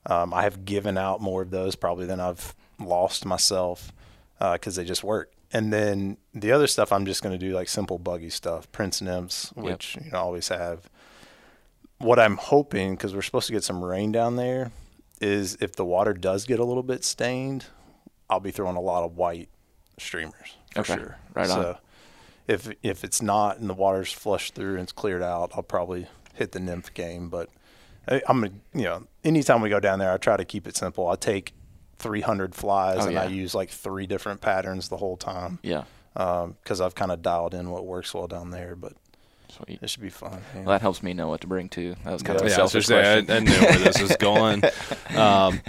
Um, 0.08 0.34
I 0.34 0.44
have 0.44 0.66
given 0.66 0.98
out 0.98 1.22
more 1.22 1.44
of 1.44 1.52
those 1.52 1.76
probably 1.76 2.06
than 2.06 2.20
I've 2.20 2.56
lost 2.80 3.26
myself 3.26 3.92
because 4.40 4.78
uh, 4.78 4.82
they 4.82 4.88
just 4.88 5.04
work. 5.04 5.32
And 5.52 5.72
then 5.72 6.18
the 6.34 6.52
other 6.52 6.68
stuff, 6.68 6.92
I'm 6.92 7.06
just 7.06 7.22
going 7.24 7.38
to 7.38 7.44
do 7.44 7.54
like 7.54 7.70
simple 7.70 7.98
buggy 8.00 8.30
stuff, 8.30 8.72
Prince 8.72 9.02
nymphs, 9.02 9.52
which 9.56 9.96
yep. 9.96 10.06
you 10.06 10.12
know 10.12 10.18
always 10.18 10.48
have. 10.50 10.90
What 12.00 12.20
I'm 12.20 12.38
hoping, 12.38 12.96
because 12.96 13.16
we're 13.16 13.22
supposed 13.22 13.48
to 13.48 13.54
get 13.54 13.64
some 13.64 13.84
rain 13.84 14.12
down 14.12 14.36
there, 14.36 14.72
is 15.22 15.58
if 15.62 15.76
the 15.76 15.86
water 15.86 16.14
does 16.14 16.46
get 16.46 16.60
a 16.60 16.66
little 16.66 16.84
bit 16.84 17.06
stained, 17.06 17.66
I'll 18.30 18.42
be 18.42 18.52
throwing 18.52 18.76
a 18.76 18.82
lot 18.82 19.04
of 19.04 19.16
white 19.16 19.50
streamers 19.98 20.58
for 20.76 20.82
okay. 20.82 20.96
sure. 20.96 21.18
Right 21.34 21.50
on. 21.50 21.62
so 21.62 21.70
on. 21.70 21.78
if 22.48 22.70
if 22.84 23.04
it's 23.04 23.22
not 23.22 23.58
and 23.58 23.70
the 23.70 23.74
water's 23.74 24.12
flushed 24.12 24.56
through 24.56 24.74
and 24.74 24.84
it's 24.84 24.92
cleared 24.92 25.24
out, 25.24 25.52
I'll 25.56 25.64
probably 25.64 26.08
hit 26.34 26.52
the 26.52 26.60
nymph 26.60 26.94
game. 26.94 27.30
But 27.30 27.50
I, 28.08 28.22
I'm 28.28 28.42
gonna, 28.42 28.54
you 28.74 28.84
know, 28.84 29.08
anytime 29.24 29.62
we 29.62 29.70
go 29.70 29.80
down 29.80 30.00
there, 30.00 30.12
I 30.12 30.18
try 30.18 30.38
to 30.38 30.46
keep 30.46 30.68
it 30.68 30.76
simple. 30.76 31.08
I 31.08 31.16
take 31.16 31.54
300 31.98 32.54
flies 32.56 33.00
oh, 33.02 33.06
and 33.06 33.14
yeah. 33.14 33.24
I 33.24 33.26
use 33.28 33.56
like 33.56 33.70
three 33.70 34.06
different 34.06 34.42
patterns 34.42 34.90
the 34.90 34.98
whole 34.98 35.18
time. 35.18 35.60
Yeah. 35.64 35.86
Because 36.14 36.82
um, 36.82 36.86
I've 36.86 36.96
kind 36.96 37.12
of 37.12 37.22
dialed 37.22 37.54
in 37.54 37.70
what 37.72 37.86
works 37.86 38.14
well 38.14 38.28
down 38.28 38.52
there, 38.52 38.76
but 38.76 38.94
Sweet. 39.56 39.80
it 39.82 39.90
should 39.90 40.02
be 40.02 40.10
fun. 40.10 40.42
Yeah. 40.54 40.62
Well, 40.62 40.70
that 40.70 40.82
helps 40.82 41.02
me 41.02 41.14
know 41.14 41.28
what 41.28 41.42
to 41.42 41.48
bring 41.48 41.70
too. 41.70 41.96
That 42.04 42.14
was 42.14 42.24
kind 42.24 42.40
yeah. 42.40 42.46
of 42.46 42.52
a 42.52 42.56
selfish 42.56 42.88
question. 42.88 43.32
I, 43.32 43.36
I, 43.36 43.40
knew 43.40 43.52
where 43.52 43.80
this 43.80 44.02
was 44.02 44.16
going. 44.18 44.64
Um, 45.16 45.62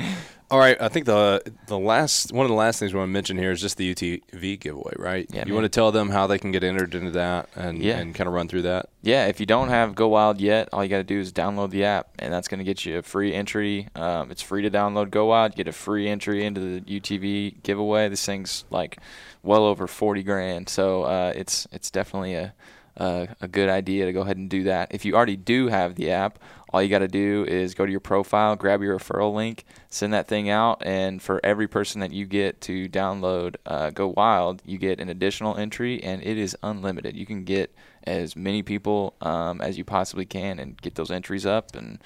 all 0.48 0.60
right, 0.60 0.80
I 0.80 0.88
think 0.88 1.06
the 1.06 1.42
the 1.66 1.78
last 1.78 2.30
one 2.32 2.44
of 2.44 2.50
the 2.50 2.56
last 2.56 2.78
things 2.78 2.92
we 2.92 2.98
want 2.98 3.08
to 3.08 3.12
mention 3.12 3.36
here 3.36 3.50
is 3.50 3.60
just 3.60 3.76
the 3.76 3.92
UTV 3.92 4.60
giveaway, 4.60 4.92
right? 4.96 5.26
Yeah. 5.32 5.40
You 5.40 5.46
man. 5.46 5.54
want 5.54 5.64
to 5.64 5.68
tell 5.68 5.90
them 5.90 6.08
how 6.08 6.28
they 6.28 6.38
can 6.38 6.52
get 6.52 6.62
entered 6.62 6.94
into 6.94 7.10
that 7.12 7.48
and 7.56 7.82
yeah. 7.82 7.98
and 7.98 8.14
kind 8.14 8.28
of 8.28 8.34
run 8.34 8.46
through 8.46 8.62
that. 8.62 8.88
Yeah, 9.02 9.26
if 9.26 9.40
you 9.40 9.46
don't 9.46 9.68
have 9.68 9.96
Go 9.96 10.08
Wild 10.08 10.40
yet, 10.40 10.68
all 10.72 10.84
you 10.84 10.90
got 10.90 10.98
to 10.98 11.04
do 11.04 11.18
is 11.18 11.32
download 11.32 11.70
the 11.70 11.84
app, 11.84 12.10
and 12.20 12.32
that's 12.32 12.46
going 12.46 12.58
to 12.58 12.64
get 12.64 12.84
you 12.84 12.98
a 12.98 13.02
free 13.02 13.34
entry. 13.34 13.88
Um, 13.96 14.30
it's 14.30 14.42
free 14.42 14.62
to 14.62 14.70
download 14.70 15.10
Go 15.10 15.26
Wild. 15.26 15.56
Get 15.56 15.66
a 15.66 15.72
free 15.72 16.08
entry 16.08 16.44
into 16.44 16.60
the 16.60 17.00
UTV 17.00 17.62
giveaway. 17.64 18.08
This 18.08 18.24
thing's 18.24 18.64
like 18.70 18.98
well 19.42 19.64
over 19.64 19.88
forty 19.88 20.22
grand, 20.22 20.68
so 20.68 21.02
uh, 21.02 21.32
it's 21.34 21.66
it's 21.72 21.90
definitely 21.90 22.34
a 22.34 22.54
uh, 22.96 23.26
a 23.40 23.48
good 23.48 23.68
idea 23.68 24.06
to 24.06 24.12
go 24.12 24.22
ahead 24.22 24.36
and 24.36 24.48
do 24.48 24.64
that. 24.64 24.94
If 24.94 25.04
you 25.04 25.14
already 25.14 25.36
do 25.36 25.68
have 25.68 25.94
the 25.94 26.10
app, 26.10 26.38
all 26.70 26.82
you 26.82 26.88
got 26.88 26.98
to 26.98 27.08
do 27.08 27.44
is 27.48 27.74
go 27.74 27.86
to 27.86 27.90
your 27.90 28.00
profile, 28.00 28.56
grab 28.56 28.82
your 28.82 28.98
referral 28.98 29.34
link, 29.34 29.64
send 29.88 30.12
that 30.12 30.28
thing 30.28 30.50
out, 30.50 30.82
and 30.84 31.22
for 31.22 31.40
every 31.44 31.68
person 31.68 32.00
that 32.00 32.12
you 32.12 32.26
get 32.26 32.60
to 32.62 32.88
download 32.88 33.56
uh, 33.66 33.90
Go 33.90 34.08
Wild, 34.08 34.62
you 34.64 34.78
get 34.78 35.00
an 35.00 35.08
additional 35.08 35.56
entry, 35.56 36.02
and 36.02 36.22
it 36.22 36.36
is 36.36 36.56
unlimited. 36.62 37.16
You 37.16 37.26
can 37.26 37.44
get 37.44 37.74
as 38.04 38.36
many 38.36 38.62
people 38.62 39.14
um, 39.20 39.60
as 39.60 39.78
you 39.78 39.84
possibly 39.84 40.26
can 40.26 40.58
and 40.58 40.80
get 40.80 40.94
those 40.94 41.10
entries 41.10 41.46
up 41.46 41.74
and 41.76 41.98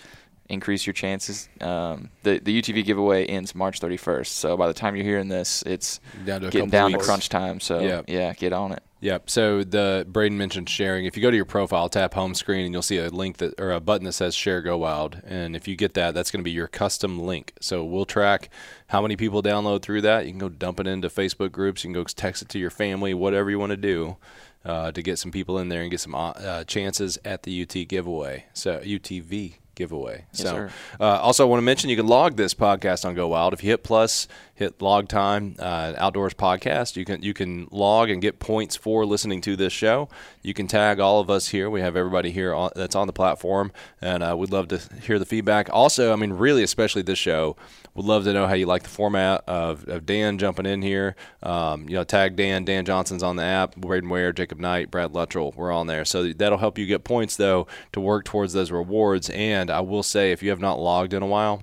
increase 0.48 0.86
your 0.86 0.94
chances. 0.94 1.48
Um, 1.60 2.10
the 2.22 2.38
the 2.38 2.60
UTV 2.60 2.84
giveaway 2.84 3.26
ends 3.26 3.54
March 3.54 3.80
31st, 3.80 4.26
so 4.26 4.56
by 4.56 4.66
the 4.66 4.74
time 4.74 4.94
you're 4.96 5.04
hearing 5.04 5.28
this, 5.28 5.62
it's 5.62 6.00
down 6.24 6.42
getting 6.42 6.68
down 6.68 6.92
weeks. 6.92 7.00
to 7.00 7.04
crunch 7.04 7.28
time. 7.28 7.60
So 7.60 7.80
yeah. 7.80 8.02
yeah, 8.06 8.32
get 8.34 8.52
on 8.52 8.72
it. 8.72 8.82
Yep. 9.02 9.30
So 9.30 9.64
the 9.64 10.06
Brayden 10.10 10.32
mentioned 10.32 10.68
sharing. 10.68 11.06
If 11.06 11.16
you 11.16 11.22
go 11.22 11.30
to 11.30 11.36
your 11.36 11.46
profile, 11.46 11.88
tap 11.88 12.12
home 12.12 12.34
screen, 12.34 12.66
and 12.66 12.74
you'll 12.74 12.82
see 12.82 12.98
a 12.98 13.08
link 13.08 13.38
that 13.38 13.58
or 13.58 13.72
a 13.72 13.80
button 13.80 14.04
that 14.04 14.12
says 14.12 14.34
Share 14.34 14.60
Go 14.60 14.76
Wild. 14.76 15.22
And 15.24 15.56
if 15.56 15.66
you 15.66 15.74
get 15.74 15.94
that, 15.94 16.12
that's 16.12 16.30
going 16.30 16.40
to 16.40 16.44
be 16.44 16.50
your 16.50 16.66
custom 16.66 17.18
link. 17.18 17.54
So 17.60 17.82
we'll 17.82 18.04
track 18.04 18.50
how 18.88 19.00
many 19.00 19.16
people 19.16 19.42
download 19.42 19.80
through 19.80 20.02
that. 20.02 20.26
You 20.26 20.32
can 20.32 20.38
go 20.38 20.50
dump 20.50 20.80
it 20.80 20.86
into 20.86 21.08
Facebook 21.08 21.50
groups. 21.50 21.82
You 21.82 21.88
can 21.88 21.94
go 21.94 22.04
text 22.04 22.42
it 22.42 22.50
to 22.50 22.58
your 22.58 22.70
family, 22.70 23.14
whatever 23.14 23.50
you 23.50 23.58
want 23.58 23.70
to 23.70 23.76
do. 23.76 24.16
Uh, 24.62 24.92
to 24.92 25.00
get 25.00 25.18
some 25.18 25.30
people 25.30 25.58
in 25.58 25.70
there 25.70 25.80
and 25.80 25.90
get 25.90 26.00
some 26.00 26.14
uh, 26.14 26.64
chances 26.64 27.18
at 27.24 27.44
the 27.44 27.62
UT 27.62 27.88
giveaway. 27.88 28.44
So 28.52 28.78
UTV 28.80 29.54
giveaway. 29.80 30.26
Yes, 30.34 30.42
so, 30.42 30.68
uh, 31.00 31.04
also, 31.20 31.44
I 31.44 31.48
want 31.48 31.58
to 31.58 31.64
mention 31.64 31.88
you 31.88 31.96
can 31.96 32.06
log 32.06 32.36
this 32.36 32.52
podcast 32.52 33.06
on 33.06 33.14
Go 33.14 33.28
Wild. 33.28 33.54
If 33.54 33.64
you 33.64 33.70
hit 33.70 33.82
plus, 33.82 34.28
hit 34.54 34.82
log 34.82 35.08
time, 35.08 35.56
uh, 35.58 35.94
outdoors 35.96 36.34
podcast, 36.34 36.96
you 36.96 37.06
can 37.06 37.22
you 37.22 37.32
can 37.32 37.66
log 37.70 38.10
and 38.10 38.20
get 38.20 38.38
points 38.38 38.76
for 38.76 39.06
listening 39.06 39.40
to 39.40 39.56
this 39.56 39.72
show. 39.72 40.10
You 40.42 40.52
can 40.52 40.66
tag 40.66 41.00
all 41.00 41.18
of 41.18 41.30
us 41.30 41.48
here. 41.48 41.70
We 41.70 41.80
have 41.80 41.96
everybody 41.96 42.30
here 42.30 42.54
on, 42.54 42.70
that's 42.76 42.94
on 42.94 43.06
the 43.06 43.14
platform, 43.14 43.72
and 44.02 44.22
uh, 44.22 44.36
we'd 44.36 44.52
love 44.52 44.68
to 44.68 44.78
hear 45.02 45.18
the 45.18 45.24
feedback. 45.24 45.70
Also, 45.72 46.12
I 46.12 46.16
mean, 46.16 46.34
really, 46.34 46.62
especially 46.62 47.02
this 47.02 47.18
show 47.18 47.56
would 48.00 48.08
love 48.08 48.24
to 48.24 48.32
know 48.32 48.46
how 48.46 48.54
you 48.54 48.64
like 48.64 48.82
the 48.82 48.88
format 48.88 49.44
of, 49.46 49.86
of 49.86 50.06
Dan 50.06 50.38
jumping 50.38 50.64
in 50.64 50.80
here. 50.80 51.16
Um, 51.42 51.86
you 51.86 51.96
know, 51.96 52.04
tag 52.04 52.34
Dan. 52.34 52.64
Dan 52.64 52.86
Johnson's 52.86 53.22
on 53.22 53.36
the 53.36 53.42
app. 53.42 53.74
Brayden 53.74 54.08
Ware, 54.08 54.32
Jacob 54.32 54.58
Knight, 54.58 54.90
Brad 54.90 55.12
Luttrell, 55.12 55.52
we're 55.54 55.70
on 55.70 55.86
there. 55.86 56.06
So 56.06 56.32
that'll 56.32 56.56
help 56.56 56.78
you 56.78 56.86
get 56.86 57.04
points, 57.04 57.36
though, 57.36 57.66
to 57.92 58.00
work 58.00 58.24
towards 58.24 58.54
those 58.54 58.70
rewards. 58.70 59.28
And 59.28 59.70
I 59.70 59.80
will 59.80 60.02
say, 60.02 60.32
if 60.32 60.42
you 60.42 60.48
have 60.48 60.60
not 60.60 60.78
logged 60.78 61.12
in 61.12 61.22
a 61.22 61.26
while, 61.26 61.62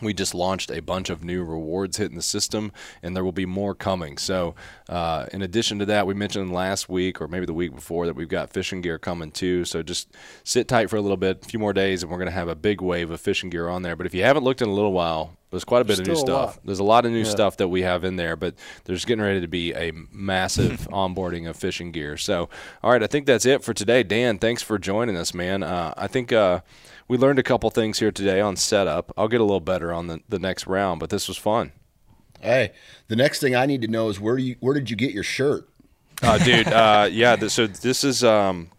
we 0.00 0.12
just 0.14 0.34
launched 0.34 0.70
a 0.70 0.80
bunch 0.80 1.10
of 1.10 1.24
new 1.24 1.44
rewards 1.44 1.96
hitting 1.96 2.16
the 2.16 2.22
system, 2.22 2.72
and 3.02 3.14
there 3.14 3.24
will 3.24 3.32
be 3.32 3.46
more 3.46 3.74
coming. 3.74 4.18
So, 4.18 4.54
uh, 4.88 5.26
in 5.32 5.42
addition 5.42 5.78
to 5.80 5.86
that, 5.86 6.06
we 6.06 6.14
mentioned 6.14 6.52
last 6.52 6.88
week 6.88 7.20
or 7.20 7.28
maybe 7.28 7.46
the 7.46 7.54
week 7.54 7.74
before 7.74 8.06
that 8.06 8.16
we've 8.16 8.28
got 8.28 8.50
fishing 8.50 8.80
gear 8.80 8.98
coming 8.98 9.30
too. 9.30 9.64
So, 9.64 9.82
just 9.82 10.08
sit 10.42 10.68
tight 10.68 10.90
for 10.90 10.96
a 10.96 11.00
little 11.00 11.16
bit, 11.16 11.44
a 11.44 11.48
few 11.48 11.58
more 11.58 11.72
days, 11.72 12.02
and 12.02 12.10
we're 12.10 12.18
going 12.18 12.26
to 12.26 12.32
have 12.32 12.48
a 12.48 12.56
big 12.56 12.80
wave 12.80 13.10
of 13.10 13.20
fishing 13.20 13.50
gear 13.50 13.68
on 13.68 13.82
there. 13.82 13.96
But 13.96 14.06
if 14.06 14.14
you 14.14 14.22
haven't 14.22 14.44
looked 14.44 14.62
in 14.62 14.68
a 14.68 14.74
little 14.74 14.92
while, 14.92 15.36
there's 15.54 15.64
quite 15.64 15.82
a 15.82 15.84
bit 15.84 16.00
of 16.00 16.06
new 16.06 16.16
stuff. 16.16 16.58
There's 16.64 16.80
a 16.80 16.84
lot 16.84 17.06
of 17.06 17.12
new 17.12 17.18
yeah. 17.18 17.30
stuff 17.30 17.56
that 17.58 17.68
we 17.68 17.82
have 17.82 18.04
in 18.04 18.16
there, 18.16 18.36
but 18.36 18.54
there's 18.84 19.04
getting 19.04 19.24
ready 19.24 19.40
to 19.40 19.48
be 19.48 19.72
a 19.72 19.92
massive 20.12 20.88
onboarding 20.92 21.48
of 21.48 21.56
fishing 21.56 21.92
gear. 21.92 22.16
So, 22.16 22.48
all 22.82 22.90
right, 22.90 23.02
I 23.02 23.06
think 23.06 23.26
that's 23.26 23.46
it 23.46 23.62
for 23.62 23.72
today. 23.72 24.02
Dan, 24.02 24.38
thanks 24.38 24.62
for 24.62 24.78
joining 24.78 25.16
us, 25.16 25.32
man. 25.34 25.62
Uh, 25.62 25.94
I 25.96 26.06
think. 26.06 26.32
Uh, 26.32 26.60
we 27.06 27.18
learned 27.18 27.38
a 27.38 27.42
couple 27.42 27.68
things 27.68 27.98
here 27.98 28.10
today 28.10 28.40
on 28.40 28.56
setup. 28.56 29.12
I'll 29.14 29.28
get 29.28 29.40
a 29.40 29.44
little 29.44 29.60
better 29.60 29.92
on 29.92 30.06
the, 30.06 30.20
the 30.28 30.38
next 30.38 30.66
round, 30.66 31.00
but 31.00 31.10
this 31.10 31.28
was 31.28 31.36
fun. 31.36 31.72
Hey, 32.40 32.72
the 33.08 33.16
next 33.16 33.40
thing 33.40 33.54
I 33.54 33.66
need 33.66 33.82
to 33.82 33.88
know 33.88 34.08
is 34.08 34.20
where 34.20 34.38
you 34.38 34.56
where 34.60 34.74
did 34.74 34.90
you 34.90 34.96
get 34.96 35.12
your 35.12 35.22
shirt? 35.22 35.68
Uh, 36.22 36.38
dude, 36.38 36.68
uh, 36.68 37.08
yeah. 37.10 37.36
Th- 37.36 37.50
so 37.50 37.66
this 37.66 38.04
is 38.04 38.22
um, 38.24 38.70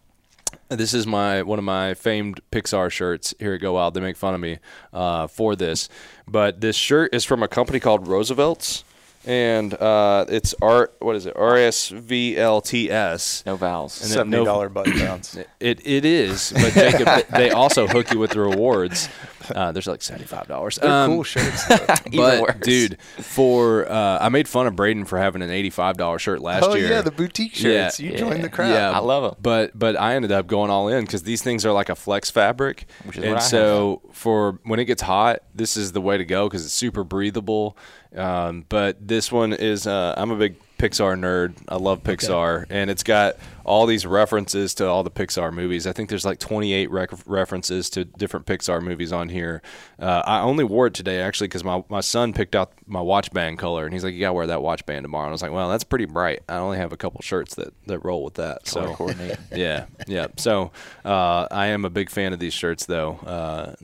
this 0.69 0.93
is 0.93 1.05
my 1.05 1.43
one 1.43 1.59
of 1.59 1.65
my 1.65 1.93
famed 1.93 2.41
Pixar 2.51 2.91
shirts 2.91 3.33
here 3.39 3.53
at 3.53 3.61
Go 3.61 3.73
Wild. 3.73 3.93
They 3.93 4.01
make 4.01 4.17
fun 4.17 4.33
of 4.33 4.39
me 4.39 4.59
uh, 4.93 5.27
for 5.27 5.55
this, 5.55 5.89
but 6.27 6.61
this 6.61 6.75
shirt 6.75 7.13
is 7.13 7.23
from 7.23 7.43
a 7.43 7.47
company 7.47 7.79
called 7.79 8.07
Roosevelt's 8.07 8.83
and 9.25 9.73
uh, 9.73 10.25
it's 10.29 10.53
R. 10.61 10.91
What 10.99 11.15
is 11.15 11.25
it? 11.25 11.35
R 11.35 11.57
S 11.57 11.89
V 11.89 12.37
L 12.37 12.61
T 12.61 12.91
S. 12.91 13.43
No 13.45 13.55
vowels. 13.55 14.01
And 14.01 14.11
Seventy 14.11 14.43
dollar 14.43 14.67
no, 14.67 14.73
button 14.73 14.97
downs. 14.97 15.35
It 15.59 15.81
it 15.85 16.05
is, 16.05 16.53
but 16.53 16.73
Jacob, 16.73 17.27
they 17.31 17.49
also 17.49 17.87
hook 17.87 18.11
you 18.11 18.19
with 18.19 18.31
the 18.31 18.39
rewards. 18.39 19.09
Uh, 19.55 19.71
there's 19.71 19.87
like 19.87 20.01
seventy 20.01 20.25
five 20.25 20.47
dollars. 20.47 20.77
Um, 20.79 21.11
cool 21.11 21.23
shirts. 21.23 21.65
but 21.69 22.41
worse. 22.41 22.55
dude, 22.61 23.01
for 23.01 23.89
uh, 23.89 24.17
I 24.19 24.27
made 24.29 24.49
fun 24.49 24.67
of 24.67 24.73
Brayden 24.75 25.07
for 25.07 25.17
having 25.17 25.41
an 25.41 25.49
eighty 25.49 25.69
five 25.69 25.95
dollar 25.97 26.19
shirt 26.19 26.41
last 26.41 26.65
oh, 26.65 26.75
year. 26.75 26.87
Oh 26.87 26.89
yeah, 26.89 27.01
the 27.01 27.11
boutique 27.11 27.53
shirts. 27.53 27.99
Yeah, 27.99 28.05
you 28.05 28.11
yeah, 28.11 28.17
joined 28.17 28.43
the 28.43 28.49
crowd. 28.49 28.71
Yeah, 28.71 28.91
I 28.91 28.99
love 28.99 29.23
them. 29.23 29.35
But 29.41 29.77
but 29.77 29.97
I 29.97 30.15
ended 30.15 30.31
up 30.31 30.47
going 30.47 30.69
all 30.69 30.89
in 30.89 31.05
because 31.05 31.23
these 31.23 31.41
things 31.41 31.65
are 31.65 31.71
like 31.71 31.89
a 31.89 31.95
flex 31.95 32.29
fabric, 32.29 32.87
Which 33.03 33.17
is 33.17 33.23
and 33.23 33.41
so 33.41 34.01
for 34.11 34.59
when 34.63 34.79
it 34.79 34.85
gets 34.85 35.01
hot, 35.01 35.39
this 35.53 35.77
is 35.77 35.93
the 35.93 36.01
way 36.01 36.17
to 36.17 36.25
go 36.25 36.49
because 36.49 36.65
it's 36.65 36.73
super 36.73 37.03
breathable. 37.03 37.77
Um, 38.15 38.65
but 38.67 39.07
this 39.07 39.31
one 39.31 39.53
is 39.53 39.87
uh, 39.87 40.15
I'm 40.17 40.31
a 40.31 40.35
big 40.35 40.55
Pixar 40.77 41.17
nerd. 41.19 41.55
I 41.67 41.75
love 41.75 42.03
Pixar, 42.03 42.63
okay. 42.63 42.81
and 42.81 42.89
it's 42.89 43.03
got 43.03 43.35
all 43.63 43.85
these 43.85 44.05
references 44.05 44.75
to 44.75 44.85
all 44.87 45.03
the 45.03 45.11
Pixar 45.11 45.51
movies. 45.51 45.87
I 45.87 45.93
think 45.93 46.09
there's 46.09 46.25
like 46.25 46.37
28 46.37 46.91
rec- 46.91 47.27
references 47.27 47.89
to 47.91 48.05
different 48.05 48.45
Pixar 48.45 48.81
movies 48.81 49.11
on 49.11 49.29
here. 49.29 49.61
Uh, 49.99 50.21
I 50.25 50.41
only 50.41 50.63
wore 50.63 50.87
it 50.87 50.93
today 50.93 51.21
actually 51.21 51.47
because 51.47 51.63
my, 51.63 51.83
my 51.89 52.01
son 52.01 52.33
picked 52.33 52.55
out 52.55 52.73
my 52.85 53.01
watch 53.01 53.31
band 53.31 53.57
color, 53.57 53.85
and 53.85 53.93
he's 53.93 54.03
like, 54.03 54.13
"You 54.13 54.19
gotta 54.19 54.33
wear 54.33 54.47
that 54.47 54.61
watch 54.61 54.85
band 54.85 55.03
tomorrow." 55.03 55.25
And 55.25 55.31
I 55.31 55.33
was 55.33 55.41
like, 55.41 55.51
"Well, 55.51 55.69
that's 55.69 55.83
pretty 55.83 56.05
bright. 56.05 56.43
I 56.47 56.57
only 56.57 56.77
have 56.77 56.91
a 56.91 56.97
couple 56.97 57.21
shirts 57.21 57.55
that, 57.55 57.73
that 57.87 57.99
roll 58.05 58.23
with 58.23 58.35
that." 58.35 58.65
Color 58.65 58.95
so 58.95 59.35
yeah, 59.55 59.85
yeah. 60.07 60.27
So 60.37 60.71
uh, 61.03 61.47
I 61.49 61.67
am 61.67 61.85
a 61.85 61.89
big 61.89 62.09
fan 62.09 62.33
of 62.33 62.39
these 62.39 62.53
shirts, 62.53 62.85
though. 62.85 63.13
Uh, 63.25 63.75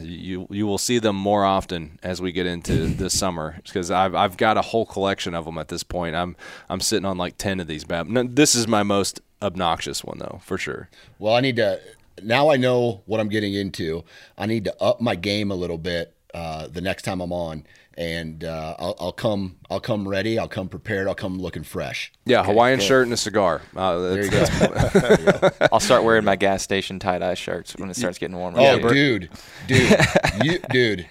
you 0.00 0.46
you 0.50 0.66
will 0.66 0.78
see 0.78 0.98
them 0.98 1.16
more 1.16 1.44
often 1.44 1.98
as 2.02 2.20
we 2.20 2.32
get 2.32 2.46
into 2.46 2.86
this 2.86 3.18
summer 3.18 3.60
because 3.64 3.90
I've 3.90 4.14
I've 4.14 4.36
got 4.36 4.56
a 4.56 4.62
whole 4.62 4.86
collection 4.86 5.34
of 5.34 5.44
them 5.44 5.58
at 5.58 5.68
this 5.68 5.82
point. 5.82 6.14
I'm 6.14 6.36
I'm 6.68 6.80
sitting 6.80 7.04
on 7.04 7.18
like 7.18 7.36
ten 7.36 7.60
of 7.60 7.66
these 7.66 7.84
bad. 7.84 8.06
this 8.34 8.54
is 8.54 8.66
my 8.68 8.82
most 8.82 9.20
obnoxious 9.42 10.04
one 10.04 10.18
though, 10.18 10.40
for 10.42 10.58
sure. 10.58 10.88
Well, 11.18 11.34
I 11.34 11.40
need 11.40 11.56
to 11.56 11.80
now 12.22 12.50
I 12.50 12.56
know 12.56 13.02
what 13.06 13.20
I'm 13.20 13.28
getting 13.28 13.54
into. 13.54 14.04
I 14.36 14.46
need 14.46 14.64
to 14.64 14.82
up 14.82 15.00
my 15.00 15.14
game 15.14 15.50
a 15.50 15.54
little 15.54 15.78
bit 15.78 16.14
uh, 16.34 16.68
the 16.68 16.80
next 16.80 17.02
time 17.02 17.20
I'm 17.20 17.32
on 17.32 17.64
and 17.96 18.44
uh, 18.44 18.76
I'll, 18.78 18.96
I'll, 19.00 19.12
come. 19.12 19.56
I'll 19.70 19.80
come 19.80 20.06
ready. 20.08 20.38
I'll 20.38 20.48
come 20.48 20.68
prepared. 20.68 21.08
I'll 21.08 21.14
come 21.14 21.38
looking 21.38 21.62
fresh. 21.64 22.12
Yeah, 22.24 22.40
okay, 22.40 22.50
Hawaiian 22.52 22.78
good. 22.78 22.84
shirt 22.86 23.04
and 23.04 23.12
a 23.12 23.16
cigar. 23.16 23.62
Uh, 23.76 23.98
there, 23.98 24.24
you 24.24 24.30
there, 24.30 25.20
you 25.20 25.26
go. 25.40 25.50
I'll 25.72 25.80
start 25.80 26.04
wearing 26.04 26.24
my 26.24 26.36
gas 26.36 26.62
station 26.62 26.98
tie 26.98 27.18
dye 27.18 27.34
shirts 27.34 27.76
when 27.76 27.90
it 27.90 27.96
starts 27.96 28.18
getting 28.18 28.36
warmer. 28.36 28.58
Oh, 28.60 28.78
dude, 28.88 29.28
dude, 29.66 29.98
you, 30.42 30.58
dude. 30.70 31.06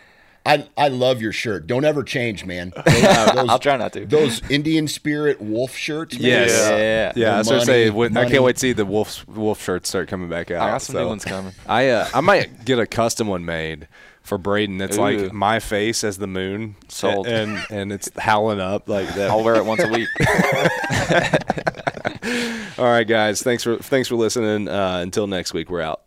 I 0.45 0.67
I 0.77 0.87
love 0.87 1.21
your 1.21 1.33
shirt. 1.33 1.67
Don't 1.67 1.83
ever 1.83 2.01
change, 2.01 2.45
man. 2.45 2.71
Those, 2.73 2.85
those- 3.01 3.49
I'll 3.49 3.59
try 3.59 3.75
not 3.75 3.91
to. 3.93 4.05
Those 4.05 4.41
Indian 4.49 4.87
Spirit 4.87 5.41
wolf 5.41 5.75
shirts. 5.75 6.15
Man, 6.17 6.23
Yes. 6.23 6.69
Yeah. 6.69 7.11
Yeah, 7.15 7.29
The 7.29 7.35
I 7.35 7.37
was 7.39 7.47
gonna 7.47 7.57
money- 7.59 7.65
say 7.65 7.89
when, 7.89 8.17
I 8.17 8.29
can't 8.29 8.41
wait 8.43 8.53
to 8.55 8.59
see 8.59 8.71
the 8.73 8.85
wolf 8.85 9.27
wolf 9.27 9.61
shirts 9.61 9.89
start 9.89 10.07
coming 10.07 10.29
back 10.29 10.49
out. 10.49 10.61
I 10.61 10.71
got 10.71 10.81
some 10.81 10.93
so. 10.93 11.01
new 11.01 11.07
ones 11.09 11.25
coming. 11.25 11.53
I 11.67 11.89
uh, 11.89 12.07
I 12.13 12.21
might 12.21 12.63
get 12.63 12.79
a 12.79 12.87
custom 12.87 13.27
one 13.27 13.43
made 13.43 13.89
for 14.29 14.39
Brayden. 14.39 14.81
It's 14.81 14.97
Ooh. 14.97 15.01
like 15.01 15.33
my 15.33 15.59
face 15.59 16.05
as 16.05 16.17
the 16.17 16.27
moon, 16.27 16.77
Sold. 16.87 17.27
and 17.27 17.59
and 17.69 17.91
it's 17.91 18.09
howling 18.17 18.61
up 18.61 18.87
like 18.87 19.13
that. 19.15 19.29
I'll 19.29 19.43
wear 19.43 19.55
it 19.55 19.65
once 19.65 19.83
a 19.83 19.89
week. 19.89 20.07
All 22.77 22.85
right, 22.85 23.07
guys. 23.07 23.41
Thanks 23.41 23.63
for 23.63 23.77
thanks 23.77 24.07
for 24.07 24.15
listening. 24.15 24.69
Uh, 24.69 24.99
until 25.01 25.27
next 25.27 25.53
week, 25.53 25.69
we're 25.69 25.81
out. 25.81 26.01